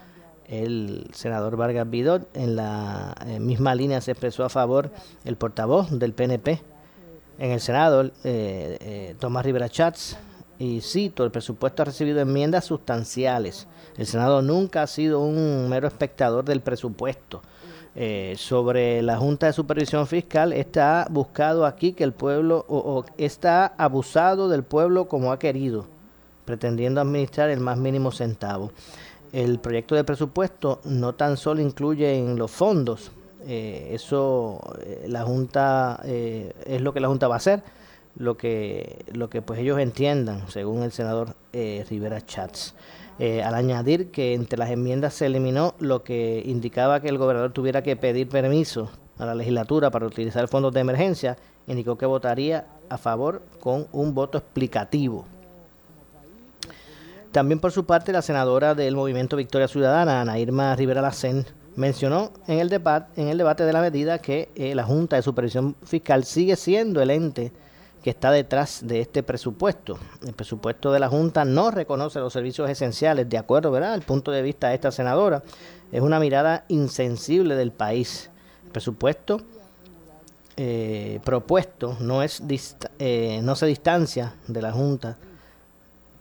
el 0.46 1.08
senador 1.12 1.56
Vargas 1.56 1.88
Vidor. 1.88 2.26
En 2.34 2.56
la 2.56 3.14
eh, 3.26 3.38
misma 3.38 3.74
línea 3.74 4.00
se 4.00 4.12
expresó 4.12 4.44
a 4.44 4.48
favor 4.48 4.90
el 5.24 5.36
portavoz 5.36 5.90
del 5.90 6.14
PNP 6.14 6.62
en 7.38 7.52
el 7.52 7.60
Senado, 7.60 8.02
eh, 8.02 8.10
eh, 8.24 9.14
Tomás 9.18 9.44
Rivera 9.44 9.68
Chats, 9.68 10.16
y 10.59 10.80
cito, 10.80 11.24
el 11.24 11.30
presupuesto 11.30 11.82
ha 11.82 11.86
recibido 11.86 12.20
enmiendas 12.20 12.64
sustanciales. 12.64 13.68
El 13.96 14.06
Senado 14.06 14.42
nunca 14.42 14.82
ha 14.82 14.86
sido 14.86 15.20
un 15.20 15.68
mero 15.68 15.86
espectador 15.86 16.44
del 16.44 16.61
presupuesto. 16.61 17.42
Eh, 18.00 18.34
sobre 18.36 19.02
la 19.02 19.16
Junta 19.16 19.46
de 19.46 19.52
Supervisión 19.52 20.06
Fiscal, 20.06 20.52
está 20.52 21.09
buscado 21.11 21.66
aquí 21.66 21.94
que 21.94 22.04
el 22.04 22.12
pueblo, 22.12 22.64
o, 22.68 22.78
o 22.78 23.04
está 23.16 23.66
abusado 23.66 24.48
del 24.48 24.62
pueblo 24.62 25.09
como 25.09 25.32
ha 25.32 25.38
querido, 25.40 25.86
pretendiendo 26.44 27.00
administrar 27.00 27.50
el 27.50 27.59
más 27.59 27.76
mínimo 27.76 28.12
centavo. 28.12 28.70
El 29.32 29.59
proyecto 29.59 29.96
de 29.96 30.04
presupuesto 30.04 30.80
no 30.84 31.14
tan 31.14 31.36
solo 31.36 31.61
incluye 31.61 32.16
en 32.16 32.38
los 32.38 32.52
fondos, 32.52 33.11
eh, 33.46 33.88
eso 33.92 34.61
eh, 34.80 35.06
la 35.09 35.24
Junta 35.24 36.00
es 36.04 36.80
lo 36.80 36.92
que 36.92 37.00
la 37.00 37.09
Junta 37.09 37.26
va 37.26 37.34
a 37.34 37.38
hacer, 37.38 37.64
lo 38.18 38.36
que, 38.36 39.04
lo 39.12 39.30
que 39.30 39.42
pues 39.42 39.60
ellos 39.60 39.78
entiendan, 39.78 40.48
según 40.48 40.82
el 40.82 40.92
senador 40.92 41.34
eh, 41.52 41.86
Rivera 41.88 42.20
Chats. 42.20 42.74
Eh, 43.20 43.42
al 43.42 43.54
añadir 43.54 44.10
que 44.10 44.34
entre 44.34 44.58
las 44.58 44.70
enmiendas 44.70 45.14
se 45.14 45.26
eliminó 45.26 45.74
lo 45.78 46.04
que 46.04 46.42
indicaba 46.44 47.00
que 47.00 47.08
el 47.08 47.18
gobernador 47.18 47.52
tuviera 47.52 47.82
que 47.82 47.96
pedir 47.96 48.28
permiso 48.28 48.90
a 49.18 49.26
la 49.26 49.34
legislatura 49.34 49.90
para 49.90 50.06
utilizar 50.06 50.46
fondos 50.46 50.72
de 50.72 50.80
emergencia, 50.80 51.36
indicó 51.66 51.98
que 51.98 52.06
votaría 52.06 52.66
a 52.88 52.98
favor 52.98 53.42
con 53.60 53.86
un 53.92 54.14
voto 54.14 54.38
explicativo. 54.38 55.24
También 57.32 57.60
por 57.60 57.72
su 57.72 57.84
parte 57.84 58.12
la 58.12 58.22
senadora 58.22 58.74
del 58.74 58.96
Movimiento 58.96 59.36
Victoria 59.36 59.68
Ciudadana, 59.68 60.20
Ana 60.20 60.38
Irma 60.38 60.74
Rivera 60.76 61.02
Lacén, 61.02 61.44
mencionó 61.76 62.32
en 62.46 62.58
el, 62.58 62.72
en 63.16 63.28
el 63.28 63.38
debate 63.38 63.64
de 63.64 63.72
la 63.72 63.80
medida 63.80 64.18
que 64.18 64.48
eh, 64.54 64.74
la 64.74 64.84
Junta 64.84 65.16
de 65.16 65.22
Supervisión 65.22 65.76
Fiscal 65.84 66.24
sigue 66.24 66.56
siendo 66.56 67.02
el 67.02 67.10
ente 67.10 67.52
que 68.03 68.11
está 68.11 68.30
detrás 68.30 68.80
de 68.86 69.01
este 69.01 69.22
presupuesto. 69.22 69.99
El 70.26 70.32
presupuesto 70.32 70.92
de 70.92 71.01
la 71.01 71.09
Junta 71.09 71.44
no 71.44 71.70
reconoce 71.70 72.20
los 72.20 72.32
servicios 72.32 72.70
esenciales, 72.70 73.28
de 73.28 73.38
acuerdo, 73.38 73.70
¿verdad?, 73.70 73.94
al 73.94 74.03
punto 74.03 74.30
de 74.30 74.42
vista 74.42 74.68
de 74.68 74.74
esta 74.74 74.90
senadora. 74.90 75.42
Es 75.92 76.01
una 76.01 76.20
mirada 76.20 76.64
insensible 76.68 77.55
del 77.55 77.72
país. 77.72 78.30
El 78.64 78.70
presupuesto 78.70 79.40
eh, 80.61 81.20
propuesto 81.24 81.96
no, 82.01 82.20
es 82.20 82.42
eh, 82.99 83.40
no 83.44 83.55
se 83.55 83.66
distancia 83.66 84.34
de 84.49 84.61
la 84.61 84.72
Junta 84.72 85.16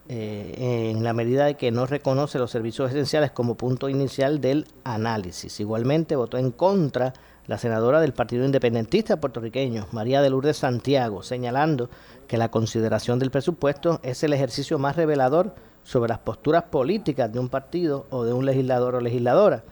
eh, 0.09 0.91
en 0.91 1.03
la 1.03 1.11
medida 1.13 1.45
de 1.45 1.55
que 1.55 1.71
no 1.71 1.87
reconoce 1.87 2.37
los 2.37 2.51
servicios 2.51 2.91
esenciales 2.91 3.31
como 3.31 3.55
punto 3.55 3.89
inicial 3.89 4.39
del 4.39 4.67
análisis. 4.83 5.59
Igualmente 5.59 6.15
votó 6.15 6.37
en 6.37 6.51
contra 6.51 7.13
la 7.47 7.57
senadora 7.57 8.01
del 8.01 8.13
Partido 8.13 8.45
Independentista 8.45 9.19
puertorriqueño, 9.19 9.87
María 9.91 10.21
de 10.21 10.29
Lourdes 10.29 10.57
Santiago, 10.57 11.23
señalando 11.23 11.89
que 12.27 12.37
la 12.37 12.51
consideración 12.51 13.19
del 13.19 13.31
presupuesto 13.31 13.99
es 14.03 14.21
el 14.23 14.33
ejercicio 14.33 14.77
más 14.77 14.97
revelador 14.97 15.55
sobre 15.83 16.09
las 16.09 16.19
posturas 16.19 16.63
políticas 16.63 17.31
de 17.31 17.39
un 17.39 17.47
partido 17.47 18.05
o 18.09 18.25
de 18.25 18.33
un 18.33 18.45
legislador 18.45 18.95
o 18.95 19.01
legisladora. 19.01 19.63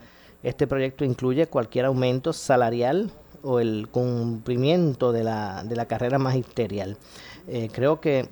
Este 0.41 0.67
proyecto 0.67 1.03
incluye 1.03 1.47
cualquier 1.47 1.85
aumento 1.85 2.31
salarial 2.31 3.11
o 3.43 3.59
el 3.59 3.89
cumplimiento 3.89 5.11
de 5.11 5.23
la, 5.23 5.63
de 5.65 5.75
la 5.75 5.85
carrera 5.85 6.17
magisterial. 6.17 6.97
Eh, 7.47 7.69
creo 7.71 7.99
que 7.99 8.29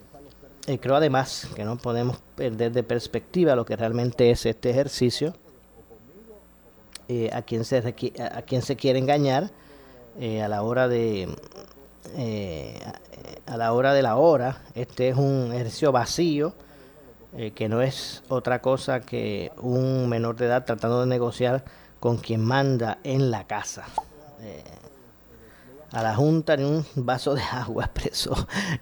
eh, 0.66 0.80
creo 0.80 0.96
además 0.96 1.50
que 1.56 1.66
no 1.66 1.78
podemos 1.78 2.18
perder 2.36 2.72
de 2.72 2.84
perspectiva 2.84 3.56
lo 3.56 3.66
que 3.66 3.76
realmente 3.76 4.32
es 4.32 4.46
este 4.46 4.70
ejercicio 4.70 5.34
eh, 7.08 7.30
a 7.34 7.42
quien 7.42 7.66
se 7.66 7.78
a 7.78 8.42
quien 8.44 8.62
se 8.62 8.76
quiere 8.76 9.00
engañar 9.00 9.52
eh, 10.20 10.42
a 10.42 10.48
la 10.48 10.64
hora 10.64 10.88
de 10.88 11.28
eh, 12.18 12.80
a 13.46 13.58
la 13.58 13.74
hora 13.74 13.94
de 13.94 14.02
la 14.02 14.16
hora 14.16 14.62
este 14.76 15.10
es 15.10 15.18
un 15.18 15.52
ejercicio 15.54 15.92
vacío 15.92 16.54
que 17.56 17.68
no 17.68 17.82
es 17.82 18.22
otra 18.30 18.62
cosa 18.62 19.00
que 19.00 19.52
un 19.60 20.08
menor 20.08 20.36
de 20.36 20.46
edad 20.46 20.66
tratando 20.66 21.02
de 21.02 21.08
negociar 21.08 21.66
con 22.00 22.18
quien 22.18 22.46
manda 22.46 23.00
en 23.04 23.32
la 23.32 23.48
casa 23.48 23.86
a 25.94 26.02
la 26.02 26.16
Junta 26.16 26.58
ni 26.58 26.64
un 26.64 26.86
vaso 26.96 27.36
de 27.36 27.42
agua 27.52 27.86
expreso, 27.86 28.36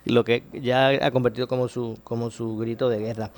lo 0.05 0.23
que 0.23 0.43
ya 0.53 0.87
ha 0.87 1.11
convertido 1.11 1.47
como 1.47 1.67
su, 1.67 1.99
como 2.03 2.31
su 2.31 2.57
grito 2.57 2.89
de 2.89 2.99
guerra. 2.99 3.31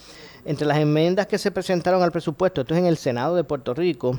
Entre 0.46 0.66
las 0.66 0.78
enmiendas 0.78 1.28
que 1.28 1.38
se 1.38 1.52
presentaron 1.52 2.02
al 2.04 2.12
presupuesto, 2.12 2.62
esto 2.62 2.74
es 2.76 2.80
en 2.80 2.86
el 2.86 2.98
Senado 2.98 3.36
de 3.36 3.44
Puerto 3.44 3.74
Rico, 3.74 4.16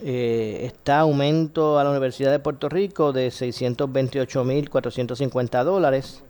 eh, 0.00 0.60
está 0.64 1.00
aumento 1.00 1.78
a 1.78 1.84
la 1.84 1.90
Universidad 1.90 2.30
de 2.30 2.38
Puerto 2.38 2.68
Rico 2.68 3.12
de 3.12 3.28
628.450 3.28 5.64
dólares 5.64 6.22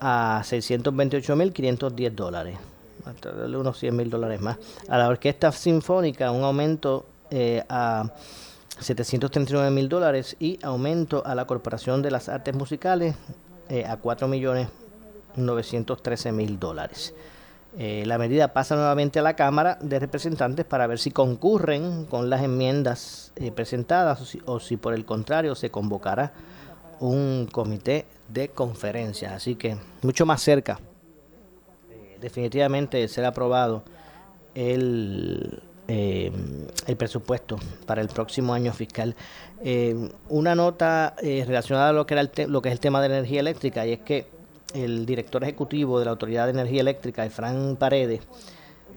a 0.00 0.42
628.510 0.44 2.10
dólares, 2.12 2.56
hasta 3.04 3.30
unos 3.30 3.82
100.000 3.82 4.08
dólares 4.08 4.40
más. 4.40 4.56
A 4.88 4.96
la 4.98 5.08
Orquesta 5.08 5.50
Sinfónica 5.52 6.30
un 6.30 6.44
aumento 6.44 7.06
eh, 7.30 7.64
a 7.68 8.10
739.000 8.80 9.88
dólares 9.88 10.36
y 10.40 10.58
aumento 10.62 11.22
a 11.24 11.34
la 11.34 11.46
Corporación 11.46 12.02
de 12.02 12.10
las 12.10 12.28
Artes 12.28 12.54
Musicales 12.54 13.14
eh, 13.68 13.84
a 13.84 14.00
4.913.000 14.00 16.58
dólares. 16.58 17.14
Eh, 17.76 18.04
la 18.06 18.18
medida 18.18 18.52
pasa 18.52 18.76
nuevamente 18.76 19.18
a 19.18 19.22
la 19.22 19.34
Cámara 19.34 19.78
de 19.80 19.98
Representantes 19.98 20.64
para 20.64 20.86
ver 20.86 21.00
si 21.00 21.10
concurren 21.10 22.04
con 22.04 22.30
las 22.30 22.42
enmiendas 22.42 23.32
eh, 23.34 23.50
presentadas 23.50 24.36
o 24.44 24.60
si, 24.60 24.76
por 24.76 24.94
el 24.94 25.04
contrario 25.04 25.56
se 25.56 25.70
convocará 25.70 26.32
un 27.00 27.48
comité 27.50 28.06
de 28.28 28.48
conferencias. 28.50 29.32
Así 29.32 29.56
que 29.56 29.76
mucho 30.02 30.24
más 30.24 30.40
cerca, 30.40 30.78
eh, 31.90 32.16
definitivamente, 32.20 32.98
de 32.98 33.08
ser 33.08 33.24
aprobado 33.24 33.82
el, 34.54 35.60
el 35.88 36.96
presupuesto 36.96 37.58
para 37.86 38.02
el 38.02 38.08
próximo 38.08 38.54
año 38.54 38.72
fiscal. 38.72 39.16
una 40.28 40.54
nota 40.54 41.16
relacionada 41.20 41.88
a 41.88 41.92
lo 41.92 42.06
que, 42.06 42.14
era 42.14 42.30
lo 42.46 42.62
que 42.62 42.68
es 42.68 42.72
el 42.72 42.80
tema 42.80 43.00
de 43.00 43.06
energía 43.06 43.40
eléctrica 43.40 43.84
y 43.84 43.94
es 43.94 43.98
que 43.98 44.33
el 44.74 45.06
director 45.06 45.42
ejecutivo 45.42 45.98
de 45.98 46.04
la 46.04 46.10
Autoridad 46.10 46.46
de 46.46 46.50
Energía 46.50 46.80
Eléctrica, 46.80 47.24
Efran 47.24 47.76
Paredes, 47.76 48.20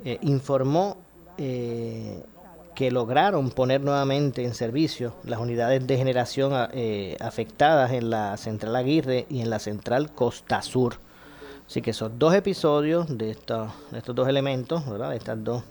eh, 0.04 0.18
informó 0.24 0.98
eh, 1.38 2.24
que 2.76 2.92
lograron 2.92 3.52
poner 3.52 3.82
nuevamente 3.82 4.44
en 4.44 4.54
servicio 4.54 5.16
las 5.24 5.40
unidades 5.40 5.86
de 5.86 5.98
generación 5.98 6.54
eh, 6.74 7.16
afectadas 7.20 7.92
en 7.92 8.10
la 8.10 8.38
central 8.38 8.76
Aguirre 8.76 9.26
y 9.30 9.42
en 9.42 9.50
la 9.50 9.60
central 9.60 10.12
Costa 10.12 10.62
Sur. 10.62 10.96
Así 11.68 11.82
que 11.82 11.92
esos 11.92 12.18
dos 12.18 12.34
episodios 12.34 13.18
de 13.18 13.32
estos, 13.32 13.72
dos 14.06 14.28
elementos, 14.28 14.88
¿verdad? 14.88 15.12
de 15.12 15.18
estas 15.18 15.44
dos 15.44 15.64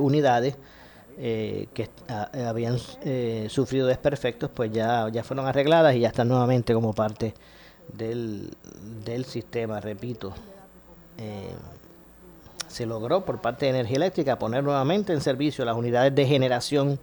unidades, 0.00 0.56
que 1.18 1.90
habían 2.46 2.78
sufrido 3.48 3.86
desperfectos, 3.86 4.50
pues 4.50 4.72
ya, 4.72 5.08
ya 5.10 5.22
fueron 5.22 5.46
arregladas 5.46 5.94
y 5.94 6.00
ya 6.00 6.08
están 6.08 6.28
nuevamente 6.28 6.72
como 6.72 6.94
parte 6.94 7.34
del, 7.92 8.50
del 9.04 9.24
sistema, 9.24 9.80
repito. 9.80 10.32
Eh, 11.18 11.54
se 12.68 12.84
logró 12.84 13.24
por 13.24 13.40
parte 13.40 13.66
de 13.66 13.70
Energía 13.70 13.96
Eléctrica 13.96 14.38
poner 14.38 14.62
nuevamente 14.62 15.12
en 15.12 15.20
servicio 15.20 15.64
las 15.64 15.76
unidades 15.76 16.14
de 16.14 16.26
generación 16.26 16.98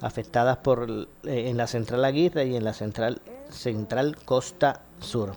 afectadas 0.00 0.58
por 0.58 0.88
eh, 1.24 1.48
en 1.48 1.56
la 1.56 1.66
central 1.66 2.04
Aguirre 2.04 2.46
y 2.46 2.56
en 2.56 2.64
la 2.64 2.72
central 2.72 3.20
central 3.50 4.16
Costa 4.24 4.82
Sur. 5.00 5.34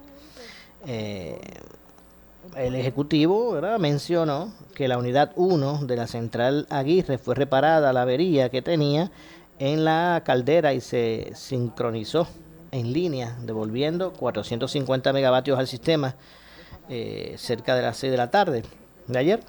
Eh, 0.85 1.39
el 2.55 2.75
ejecutivo 2.75 3.59
mencionó 3.79 4.51
que 4.73 4.87
la 4.87 4.97
unidad 4.97 5.31
1 5.35 5.85
de 5.85 5.95
la 5.95 6.07
central 6.07 6.67
Aguirre 6.69 7.17
fue 7.17 7.35
reparada 7.35 7.93
la 7.93 8.01
avería 8.01 8.49
que 8.49 8.61
tenía 8.61 9.11
en 9.59 9.85
la 9.85 10.23
caldera 10.25 10.73
y 10.73 10.81
se 10.81 11.31
sincronizó 11.35 12.27
en 12.71 12.93
línea, 12.93 13.37
devolviendo 13.41 14.13
450 14.13 15.13
megavatios 15.13 15.59
al 15.59 15.67
sistema 15.67 16.15
eh, 16.89 17.35
cerca 17.37 17.75
de 17.75 17.81
las 17.81 17.97
6 17.97 18.11
de 18.11 18.17
la 18.17 18.31
tarde 18.31 18.63
de 19.07 19.19
ayer. 19.19 19.39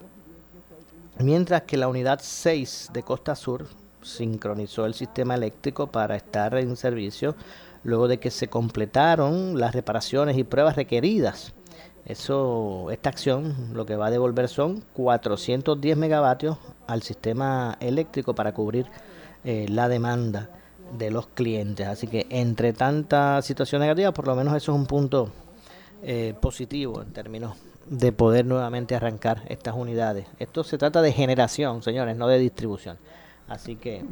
Mientras 1.18 1.62
que 1.62 1.77
la 1.77 1.89
unidad 1.89 2.20
6 2.23 2.91
de 2.93 3.03
Costa 3.03 3.35
Sur 3.35 3.66
sincronizó 4.03 4.87
el 4.87 4.95
sistema 4.95 5.35
eléctrico 5.35 5.87
para 5.87 6.16
estar 6.16 6.55
en 6.57 6.77
servicio 6.77 7.37
luego 7.85 8.09
de 8.09 8.18
que 8.18 8.31
se 8.31 8.49
completaron 8.49 9.59
las 9.59 9.75
reparaciones 9.75 10.37
y 10.37 10.45
pruebas 10.45 10.77
requeridas. 10.77 11.53
Eso, 12.05 12.91
esta 12.91 13.11
acción 13.11 13.70
lo 13.75 13.87
que 13.87 13.95
va 13.95 14.07
a 14.07 14.11
devolver 14.11 14.49
son 14.49 14.83
410 14.95 15.97
megavatios 15.97 16.59
al 16.89 17.03
sistema 17.03 17.77
eléctrico 17.81 18.35
para 18.35 18.53
cubrir 18.53 18.87
eh, 19.45 19.66
la 19.68 19.89
demanda 19.89 20.49
de 20.99 21.11
los 21.11 21.26
clientes. 21.26 21.86
Así 21.86 22.07
que 22.07 22.26
entre 22.30 22.72
tanta 22.72 23.40
situación 23.43 23.80
negativa, 23.80 24.12
por 24.12 24.26
lo 24.26 24.36
menos 24.36 24.55
eso 24.57 24.72
es 24.72 24.78
un 24.78 24.86
punto 24.86 25.30
eh, 26.03 26.34
positivo 26.40 27.03
en 27.03 27.12
términos 27.12 27.57
de 27.86 28.12
poder 28.12 28.47
nuevamente 28.47 28.95
arrancar 28.95 29.43
estas 29.49 29.74
unidades. 29.74 30.26
Esto 30.38 30.64
se 30.64 30.78
trata 30.78 31.03
de 31.03 31.12
generación, 31.12 31.82
señores, 31.82 32.16
no 32.16 32.28
de 32.28 32.38
distribución. 32.38 32.99
Así 33.49 33.76
que 33.76 34.05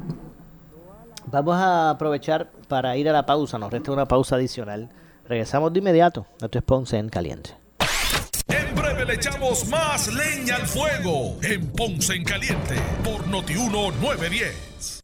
vamos 1.25 1.55
a 1.55 1.91
aprovechar 1.91 2.51
para 2.67 2.95
ir 2.97 3.09
a 3.09 3.13
la 3.13 3.25
pausa. 3.25 3.57
Nos 3.57 3.71
resta 3.71 3.91
una 3.91 4.07
pausa 4.07 4.35
adicional. 4.35 4.89
Regresamos 5.25 5.71
de 5.73 5.79
inmediato. 5.79 6.25
Esto 6.41 6.57
es 6.57 6.63
Ponce 6.63 6.97
en 6.97 7.09
Caliente. 7.09 7.51
En 8.47 8.75
breve 8.75 9.05
le 9.05 9.13
echamos 9.15 9.67
más 9.69 10.13
leña 10.13 10.57
al 10.57 10.67
fuego 10.67 11.37
en 11.41 11.67
Ponce 11.71 12.15
en 12.15 12.23
Caliente 12.23 12.75
por 13.03 13.25
Notiuno 13.27 13.91
910. 13.91 15.00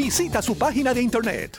Visita 0.00 0.40
su 0.40 0.56
página 0.56 0.94
de 0.94 1.02
internet 1.02 1.58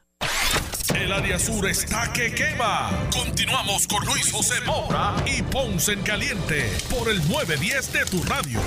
El 0.95 1.11
área 1.11 1.39
sur 1.39 1.67
está 1.67 2.11
que 2.13 2.33
quema. 2.33 2.89
Continuamos 3.11 3.87
con 3.87 4.05
Luis 4.05 4.31
José 4.31 4.55
Moura 4.65 5.15
y 5.25 5.41
Ponce 5.41 5.93
en 5.93 6.01
Caliente 6.03 6.69
por 6.89 7.09
el 7.09 7.17
910 7.27 7.93
de 7.93 8.05
tu 8.05 8.23
radio. 8.23 8.59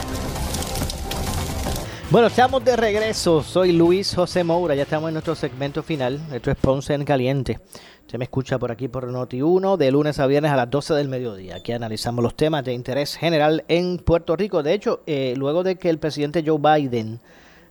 Bueno, 2.10 2.26
estamos 2.26 2.64
de 2.64 2.76
regreso. 2.76 3.42
Soy 3.42 3.72
Luis 3.72 4.14
José 4.14 4.42
Moura. 4.42 4.74
Ya 4.74 4.82
estamos 4.82 5.08
en 5.08 5.14
nuestro 5.14 5.34
segmento 5.34 5.82
final. 5.82 6.20
Esto 6.32 6.50
es 6.50 6.56
Ponce 6.56 6.94
en 6.94 7.04
Caliente. 7.04 7.60
Usted 8.00 8.18
me 8.18 8.24
escucha 8.24 8.58
por 8.58 8.70
aquí 8.70 8.88
por 8.88 9.10
Noti1 9.10 9.76
de 9.76 9.90
lunes 9.90 10.18
a 10.18 10.26
viernes 10.26 10.52
a 10.52 10.56
las 10.56 10.70
12 10.70 10.94
del 10.94 11.08
mediodía. 11.08 11.56
Aquí 11.56 11.72
analizamos 11.72 12.22
los 12.22 12.36
temas 12.36 12.64
de 12.64 12.72
interés 12.72 13.16
general 13.16 13.64
en 13.68 13.98
Puerto 13.98 14.36
Rico. 14.36 14.62
De 14.62 14.74
hecho, 14.74 15.02
eh, 15.06 15.34
luego 15.36 15.62
de 15.62 15.76
que 15.76 15.88
el 15.88 15.98
presidente 15.98 16.44
Joe 16.46 16.58
Biden 16.58 17.20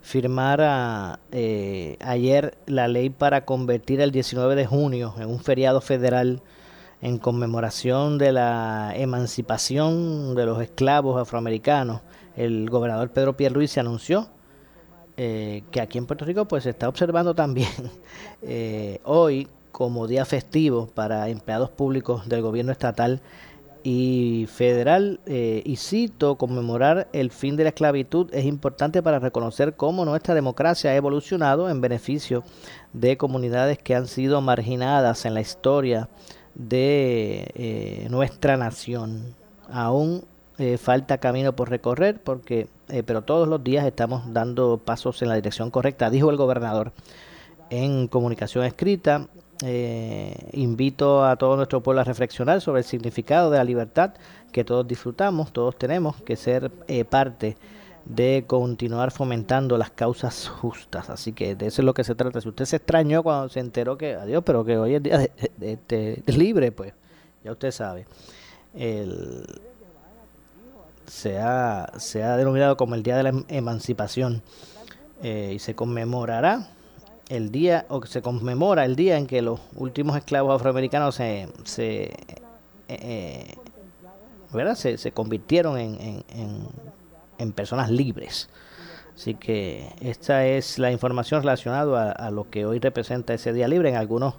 firmara 0.03 1.19
eh, 1.31 1.97
ayer 2.01 2.57
la 2.67 2.89
ley 2.89 3.09
para 3.09 3.45
convertir 3.45 4.01
el 4.01 4.11
19 4.11 4.53
de 4.55 4.65
junio 4.65 5.15
en 5.17 5.29
un 5.29 5.39
feriado 5.39 5.79
federal 5.79 6.41
en 7.01 7.17
conmemoración 7.17 8.17
de 8.17 8.33
la 8.33 8.91
emancipación 8.95 10.35
de 10.35 10.45
los 10.45 10.61
esclavos 10.61 11.19
afroamericanos. 11.19 12.01
El 12.35 12.69
gobernador 12.69 13.11
Pedro 13.11 13.37
Pierluisi 13.37 13.79
anunció 13.79 14.27
eh, 15.15 15.63
que 15.71 15.79
aquí 15.79 15.97
en 15.97 16.05
Puerto 16.05 16.25
Rico 16.25 16.45
pues 16.45 16.63
se 16.63 16.71
está 16.71 16.89
observando 16.89 17.33
también 17.33 17.69
eh, 18.41 18.99
hoy 19.05 19.47
como 19.71 20.05
día 20.05 20.25
festivo 20.25 20.87
para 20.87 21.29
empleados 21.29 21.69
públicos 21.69 22.27
del 22.27 22.41
gobierno 22.41 22.73
estatal 22.73 23.21
y 23.83 24.47
federal, 24.47 25.19
eh, 25.25 25.61
y 25.65 25.75
cito, 25.75 26.37
conmemorar 26.37 27.09
el 27.11 27.31
fin 27.31 27.57
de 27.57 27.63
la 27.63 27.69
esclavitud 27.69 28.33
es 28.33 28.45
importante 28.45 29.03
para 29.03 29.19
reconocer 29.19 29.75
cómo 29.75 30.05
nuestra 30.05 30.33
democracia 30.33 30.91
ha 30.91 30.95
evolucionado 30.95 31.69
en 31.69 31.81
beneficio 31.81 32.43
de 32.93 33.17
comunidades 33.17 33.77
que 33.77 33.95
han 33.95 34.07
sido 34.07 34.39
marginadas 34.39 35.25
en 35.25 35.33
la 35.33 35.41
historia 35.41 36.09
de 36.55 37.51
eh, 37.55 38.07
nuestra 38.09 38.55
nación. 38.55 39.35
Aún 39.69 40.23
eh, 40.57 40.77
falta 40.77 41.17
camino 41.17 41.53
por 41.53 41.69
recorrer, 41.69 42.21
porque, 42.23 42.67
pero 43.05 43.23
todos 43.23 43.47
los 43.47 43.63
días 43.63 43.85
estamos 43.85 44.31
dando 44.31 44.77
pasos 44.77 45.21
en 45.21 45.29
la 45.29 45.35
dirección 45.35 45.71
correcta, 45.71 46.09
dijo 46.09 46.29
el 46.29 46.37
gobernador 46.37 46.93
en 47.69 48.07
comunicación 48.07 48.65
escrita 48.65 49.27
eh, 49.65 50.49
invito 50.51 51.23
a 51.23 51.37
todo 51.37 51.55
nuestro 51.55 51.81
pueblo 51.81 52.01
a 52.01 52.03
reflexionar 52.03 52.59
sobre 52.59 52.81
el 52.81 52.85
significado 52.85 53.49
de 53.49 53.57
la 53.57 53.63
libertad 53.63 54.13
que 54.51 54.65
todos 54.65 54.85
disfrutamos, 54.85 55.53
todos 55.53 55.77
tenemos 55.77 56.21
que 56.21 56.35
ser 56.35 56.69
eh, 56.87 57.05
parte 57.05 57.55
de 58.03 58.43
continuar 58.45 59.11
fomentando 59.11 59.77
las 59.77 59.89
causas 59.89 60.49
justas. 60.49 61.09
Así 61.09 61.31
que 61.31 61.55
de 61.55 61.67
eso 61.67 61.81
es 61.81 61.85
lo 61.85 61.93
que 61.93 62.03
se 62.03 62.13
trata. 62.13 62.41
Si 62.41 62.49
usted 62.49 62.65
se 62.65 62.75
extrañó 62.75 63.23
cuando 63.23 63.47
se 63.47 63.61
enteró 63.61 63.97
que, 63.97 64.15
adiós, 64.15 64.43
pero 64.45 64.65
que 64.65 64.77
hoy 64.77 64.95
es 64.95 65.03
día 65.03 65.29
de, 65.57 66.23
libre, 66.27 66.73
pues 66.73 66.93
ya 67.43 67.53
usted 67.53 67.71
sabe. 67.71 68.05
El, 68.75 69.45
se, 71.05 71.39
ha, 71.39 71.89
se 71.97 72.21
ha 72.21 72.35
denominado 72.35 72.75
como 72.75 72.95
el 72.95 73.03
Día 73.03 73.15
de 73.15 73.23
la 73.23 73.43
emancipación 73.47 74.41
eh, 75.21 75.53
y 75.55 75.59
se 75.59 75.73
conmemorará 75.73 76.67
el 77.35 77.51
día, 77.51 77.85
o 77.89 78.05
se 78.05 78.21
conmemora 78.21 78.85
el 78.85 78.95
día 78.95 79.17
en 79.17 79.25
que 79.25 79.41
los 79.41 79.59
últimos 79.75 80.15
esclavos 80.15 80.55
afroamericanos 80.55 81.15
se, 81.15 81.49
se, 81.63 82.13
eh, 82.87 83.55
¿verdad? 84.51 84.75
se, 84.75 84.97
se 84.97 85.11
convirtieron 85.11 85.79
en, 85.79 86.23
en, 86.29 86.67
en, 87.39 87.51
personas 87.53 87.89
libres. 87.89 88.49
Así 89.15 89.33
que 89.33 89.89
esta 89.99 90.45
es 90.45 90.77
la 90.77 90.91
información 90.91 91.41
relacionada 91.41 92.11
a, 92.11 92.29
lo 92.29 92.49
que 92.49 92.65
hoy 92.65 92.79
representa 92.79 93.33
ese 93.33 93.51
día 93.51 93.67
libre. 93.67 93.89
En 93.89 93.95
algunos, 93.95 94.35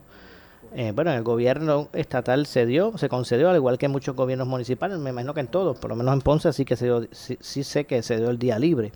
eh, 0.74 0.92
bueno, 0.95 1.11
en 1.11 1.16
el 1.16 1.24
gobierno 1.24 1.88
estatal 1.92 2.47
se 2.47 2.64
dio, 2.64 2.97
se 2.97 3.09
concedió, 3.09 3.51
al 3.51 3.57
igual 3.57 3.76
que 3.76 3.86
en 3.86 3.92
muchos 3.92 4.14
gobiernos 4.14 4.47
municipales, 4.47 4.99
me 4.99 5.11
imagino 5.11 5.34
que 5.34 5.40
en 5.40 5.49
todos, 5.49 5.78
por 5.78 5.90
lo 5.90 5.97
menos 5.97 6.14
en 6.14 6.20
Ponce 6.20 6.53
sí 6.53 6.64
que 6.64 6.76
se 6.76 6.84
dio, 6.84 7.09
sí, 7.11 7.38
sí 7.40 7.64
sé 7.64 7.86
que 7.86 8.03
se 8.03 8.18
dio 8.18 8.30
el 8.30 8.38
día 8.38 8.59
libre. 8.59 8.92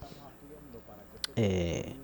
Eh, 1.35 1.95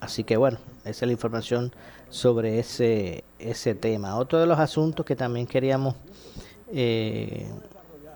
Así 0.00 0.24
que 0.24 0.36
bueno, 0.36 0.58
esa 0.88 1.04
es 1.04 1.08
la 1.08 1.12
información 1.12 1.72
sobre 2.08 2.58
ese, 2.58 3.24
ese 3.38 3.74
tema. 3.74 4.16
Otro 4.16 4.38
de 4.38 4.46
los 4.46 4.58
asuntos 4.58 5.04
que 5.04 5.16
también 5.16 5.46
queríamos 5.46 5.96
eh, 6.72 7.46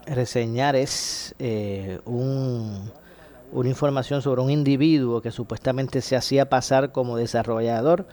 reseñar 0.07 0.77
es 0.77 1.35
eh, 1.39 2.01
un, 2.05 2.91
una 3.53 3.69
información 3.69 4.23
sobre 4.23 4.41
un 4.41 4.51
individuo 4.51 5.21
que 5.21 5.31
supuestamente 5.31 6.01
se 6.01 6.17
hacía 6.17 6.49
pasar 6.49 6.93
como 6.93 7.17
desarrollador. 7.17 8.07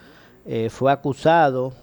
Eh, 0.46 0.70
fue 0.70 0.92
acusado, 0.92 1.74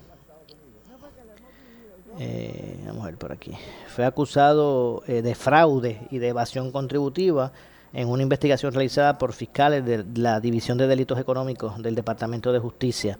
vamos 2.86 3.02
a 3.02 3.06
ver 3.06 3.18
por 3.18 3.32
aquí, 3.32 3.52
fue 3.88 4.04
acusado 4.04 5.02
de 5.06 5.34
fraude 5.34 6.00
y 6.10 6.18
de 6.18 6.28
evasión 6.28 6.70
contributiva 6.72 7.52
en 7.94 8.08
una 8.08 8.24
investigación 8.24 8.74
realizada 8.74 9.18
por 9.18 9.32
fiscales 9.32 9.86
de 9.86 10.04
la 10.16 10.40
División 10.40 10.76
de 10.76 10.88
Delitos 10.88 11.18
Económicos 11.18 11.80
del 11.80 11.94
Departamento 11.94 12.52
de 12.52 12.58
Justicia, 12.58 13.18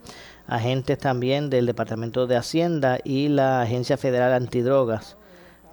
agentes 0.49 0.99
también 0.99 1.49
del 1.49 1.64
Departamento 1.64 2.27
de 2.27 2.37
Hacienda 2.37 2.99
y 3.05 3.29
la 3.29 3.62
Agencia 3.62 3.97
Federal 3.97 4.33
Antidrogas, 4.33 5.16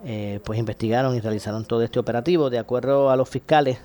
eh, 0.05 0.39
pues 0.45 0.59
investigaron 0.59 1.15
y 1.15 1.19
realizaron 1.19 1.65
todo 1.65 1.81
este 1.81 1.99
operativo. 1.99 2.51
De 2.51 2.59
acuerdo 2.59 3.09
a 3.09 3.15
los 3.15 3.27
fiscales, 3.27 3.79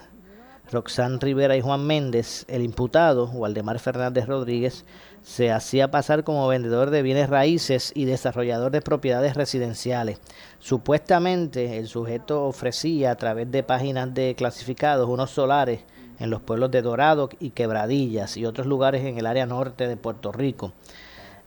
Roxanne 0.71 1.19
Rivera 1.21 1.57
y 1.57 1.61
Juan 1.61 1.87
Méndez, 1.87 2.45
el 2.49 2.63
imputado, 2.63 3.27
Waldemar 3.27 3.79
Fernández 3.79 4.27
Rodríguez, 4.27 4.85
se 5.23 5.51
hacía 5.51 5.91
pasar 5.91 6.25
como 6.25 6.49
vendedor 6.49 6.91
de 6.91 7.03
bienes 7.03 7.29
raíces 7.29 7.93
y 7.95 8.05
desarrollador 8.05 8.73
de 8.73 8.81
propiedades 8.81 9.35
residenciales. 9.35 10.19
Supuestamente 10.59 11.79
el 11.79 11.87
sujeto 11.89 12.45
ofrecía 12.45 13.13
a 13.13 13.17
través 13.17 13.51
de 13.51 13.63
páginas 13.63 14.13
de 14.13 14.35
clasificados 14.37 15.09
unos 15.09 15.31
solares 15.31 15.81
en 16.19 16.31
los 16.31 16.41
pueblos 16.41 16.71
de 16.71 16.83
Dorado 16.83 17.29
y 17.39 17.51
Quebradillas 17.51 18.37
y 18.37 18.47
otros 18.47 18.67
lugares 18.67 19.05
en 19.05 19.19
el 19.19 19.27
área 19.27 19.47
norte 19.47 19.87
de 19.87 19.97
Puerto 19.97 20.33
Rico. 20.33 20.73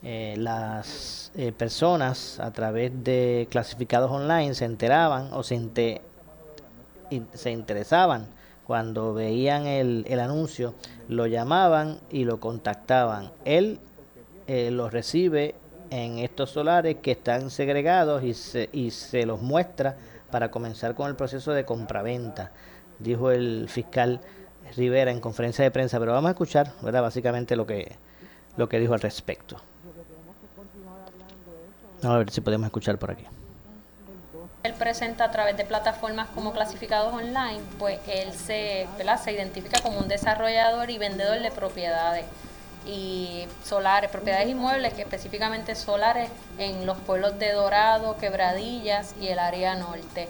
Eh, 0.02 0.36
las 0.38 1.32
eh, 1.36 1.52
personas 1.52 2.40
a 2.40 2.52
través 2.52 2.92
de 3.04 3.48
clasificados 3.52 4.10
online 4.10 4.54
se 4.54 4.64
enteraban 4.64 5.34
o 5.34 5.44
se, 5.44 6.02
se 7.34 7.52
interesaban 7.52 8.39
cuando 8.70 9.16
veían 9.16 9.66
el, 9.66 10.06
el, 10.08 10.20
anuncio, 10.20 10.76
lo 11.08 11.26
llamaban 11.26 11.98
y 12.12 12.26
lo 12.26 12.40
contactaban. 12.40 13.32
Él 13.44 13.80
eh, 14.46 14.70
los 14.70 14.94
recibe 14.94 15.56
en 15.90 16.20
estos 16.20 16.52
solares 16.52 16.98
que 17.02 17.10
están 17.14 17.50
segregados 17.50 18.24
y 18.24 18.36
se, 18.36 18.70
y 18.72 18.92
se 18.92 19.26
los 19.26 19.42
muestra 19.42 19.98
para 20.30 20.52
comenzar 20.52 20.94
con 20.94 21.10
el 21.10 21.16
proceso 21.16 21.52
de 21.52 21.66
compraventa, 21.66 22.52
dijo 23.00 23.32
el 23.32 23.66
fiscal 23.70 24.22
Rivera 24.78 25.10
en 25.10 25.20
conferencia 25.20 25.64
de 25.64 25.72
prensa. 25.72 26.00
Pero 26.00 26.12
vamos 26.12 26.28
a 26.28 26.34
escuchar, 26.34 26.72
¿verdad? 26.84 27.02
Básicamente 27.02 27.56
lo 27.56 27.66
que, 27.66 27.96
lo 28.56 28.70
que 28.70 28.80
dijo 28.80 28.94
al 28.94 29.02
respecto. 29.02 29.58
A 32.04 32.18
ver 32.20 32.30
si 32.30 32.42
podemos 32.42 32.68
escuchar 32.68 33.00
por 33.00 33.10
aquí 33.10 33.26
él 34.64 34.74
presenta 34.74 35.26
a 35.26 35.32
través 35.32 35.56
de 35.56 35.64
plataformas 35.64 36.28
como 36.36 36.52
clasificados 36.52 37.14
online, 37.14 37.62
pues 37.78 38.00
él 38.08 38.34
se, 38.34 38.88
se 39.24 39.32
identifica 39.32 39.82
como 39.82 40.00
un 40.00 40.08
desarrollador 40.08 40.90
y 40.90 40.98
vendedor 40.98 41.40
de 41.40 41.52
propiedades 41.52 42.26
y 42.86 43.46
solares, 43.64 44.10
propiedades 44.10 44.50
inmuebles, 44.50 44.94
que 44.94 45.02
específicamente 45.02 45.76
solares 45.76 46.30
en 46.58 46.86
los 46.86 46.98
pueblos 46.98 47.38
de 47.40 47.52
Dorado, 47.54 48.18
Quebradillas 48.18 49.16
y 49.22 49.28
el 49.28 49.40
área 49.40 49.76
norte. 49.76 50.28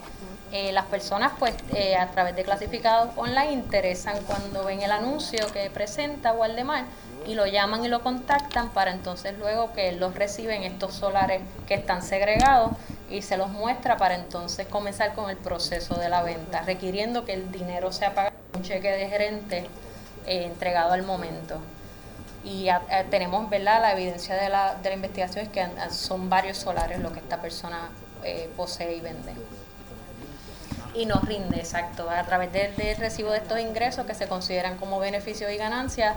Eh, 0.52 0.72
las 0.72 0.86
personas 0.86 1.34
pues 1.38 1.54
eh, 1.76 1.96
a 1.96 2.10
través 2.10 2.36
de 2.36 2.44
clasificados 2.44 3.10
online 3.18 3.52
interesan 3.52 4.18
cuando 4.26 4.64
ven 4.66 4.82
el 4.82 4.92
anuncio 4.92 5.46
que 5.54 5.70
presenta 5.70 6.34
Waldemar 6.34 6.86
y 7.28 7.36
lo 7.36 7.46
llaman 7.46 7.86
y 7.86 7.88
lo 7.88 8.02
contactan 8.02 8.70
para 8.70 8.90
entonces 8.92 9.38
luego 9.38 9.74
que 9.74 9.92
los 9.92 10.16
reciben 10.16 10.64
estos 10.64 10.96
solares 10.96 11.42
que 11.68 11.76
están 11.76 12.02
segregados 12.02 12.72
y 13.12 13.22
se 13.22 13.38
los 13.38 13.50
muestra 13.50 13.98
para 13.98 14.16
entonces 14.16 14.66
comenzar 14.68 15.14
con 15.14 15.30
el 15.30 15.38
proceso 15.38 15.96
de 15.96 16.10
la 16.10 16.24
venta, 16.24 16.64
requiriendo 16.64 17.26
que 17.26 17.34
el 17.34 17.52
dinero 17.52 17.92
sea 17.92 18.16
pagado 18.16 18.36
un 18.56 18.64
cheque 18.64 18.90
de 18.92 19.08
gerente 19.08 19.58
eh, 20.26 20.46
entregado 20.46 20.94
al 20.94 21.04
momento. 21.04 21.60
y 22.44 22.70
a- 22.70 22.82
tenemos 23.12 23.50
verdad 23.52 23.82
la 23.82 23.92
evidencia 23.92 24.34
de 24.36 24.50
la, 24.50 24.74
de 24.82 24.90
la 24.90 24.96
investigación 24.96 25.46
es 25.46 25.52
que 25.52 25.68
son 25.92 26.28
varios 26.30 26.58
solares 26.58 26.98
lo 27.00 27.12
que 27.14 27.20
esta 27.20 27.40
persona 27.40 27.90
eh, 28.24 28.50
posee 28.58 28.96
y 28.96 29.02
vende 29.02 29.34
y 30.96 31.06
nos 31.06 31.24
rinde 31.24 31.58
exacto 31.58 32.10
a 32.10 32.24
través 32.24 32.52
del, 32.52 32.76
del 32.76 32.98
recibo 32.98 33.32
de 33.32 33.38
estos 33.38 33.60
ingresos 33.60 34.06
que 34.06 34.14
se 34.14 34.28
consideran 34.28 34.78
como 34.78 35.00
beneficios 35.00 35.52
y 35.52 35.58
ganancias 35.58 36.16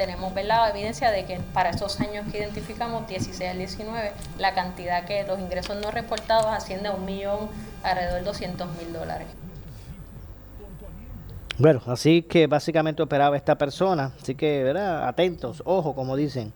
tenemos 0.00 0.32
¿verdad? 0.32 0.70
evidencia 0.70 1.10
de 1.10 1.26
que 1.26 1.40
para 1.52 1.70
esos 1.70 2.00
años 2.00 2.24
que 2.32 2.38
identificamos 2.38 3.06
16 3.06 3.50
al 3.50 3.58
19 3.58 4.12
la 4.38 4.54
cantidad 4.54 5.04
que 5.04 5.24
los 5.24 5.38
ingresos 5.38 5.76
no 5.76 5.90
reportados 5.90 6.46
asciende 6.46 6.88
a 6.88 6.92
un 6.92 7.04
millón 7.04 7.50
alrededor 7.82 8.20
de 8.20 8.24
200 8.24 8.68
mil 8.78 8.92
dólares 8.94 9.26
Bueno, 11.58 11.82
así 11.86 12.22
que 12.22 12.46
básicamente 12.46 13.02
operaba 13.02 13.36
esta 13.36 13.56
persona. 13.58 14.12
Así 14.18 14.34
que, 14.34 14.64
¿verdad? 14.64 15.06
Atentos, 15.06 15.62
ojo, 15.66 15.94
como 15.94 16.16
dicen, 16.16 16.54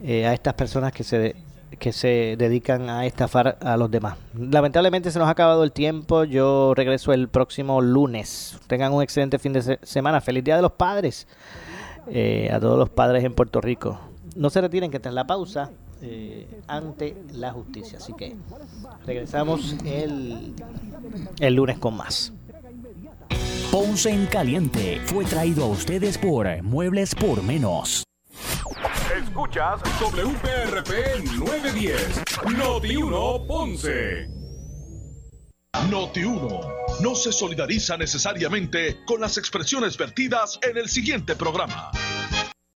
eh, 0.00 0.28
a 0.28 0.32
estas 0.32 0.54
personas 0.54 0.92
que 0.92 1.02
se, 1.02 1.34
que 1.78 1.92
se 1.92 2.36
dedican 2.38 2.88
a 2.90 3.06
estafar 3.06 3.58
a 3.60 3.76
los 3.76 3.90
demás. 3.90 4.16
Lamentablemente 4.34 5.10
se 5.10 5.18
nos 5.18 5.28
ha 5.28 5.32
acabado 5.32 5.64
el 5.64 5.72
tiempo. 5.72 6.24
Yo 6.24 6.72
regreso 6.74 7.12
el 7.12 7.28
próximo 7.28 7.80
lunes. 7.80 8.58
Tengan 8.66 8.92
un 8.92 9.02
excelente 9.02 9.38
fin 9.38 9.52
de 9.52 9.62
se- 9.62 9.78
semana. 9.82 10.20
Feliz 10.20 10.44
Día 10.44 10.56
de 10.56 10.62
los 10.62 10.72
Padres. 10.72 11.26
eh, 12.10 12.48
a 12.50 12.58
todos 12.58 12.78
los 12.78 12.88
padres 12.88 13.22
en 13.22 13.34
Puerto 13.34 13.60
Rico. 13.60 14.00
No 14.34 14.48
se 14.48 14.62
retiren, 14.62 14.90
que 14.90 14.98
tras 14.98 15.12
la 15.12 15.26
pausa, 15.26 15.70
eh, 16.00 16.48
ante 16.66 17.14
la 17.34 17.52
justicia. 17.52 17.98
Así 17.98 18.14
que 18.14 18.34
regresamos 19.06 19.76
el, 19.84 20.54
el 21.38 21.54
lunes 21.54 21.76
con 21.78 21.96
más. 21.98 22.32
Ponce 23.70 24.08
en 24.10 24.24
Caliente 24.24 25.00
fue 25.04 25.26
traído 25.26 25.64
a 25.64 25.68
ustedes 25.68 26.16
por 26.16 26.46
Muebles 26.62 27.14
por 27.14 27.42
Menos. 27.42 28.04
Escuchas 29.38 29.80
WPRP 30.00 31.22
910, 31.38 32.24
Noti 32.58 32.96
1 32.96 33.46
Ponce. 33.46 34.26
Noti 35.88 36.24
1 36.24 36.60
no 37.00 37.14
se 37.14 37.30
solidariza 37.30 37.96
necesariamente 37.96 38.96
con 39.06 39.20
las 39.20 39.38
expresiones 39.38 39.96
vertidas 39.96 40.58
en 40.68 40.76
el 40.76 40.88
siguiente 40.88 41.36
programa. 41.36 41.92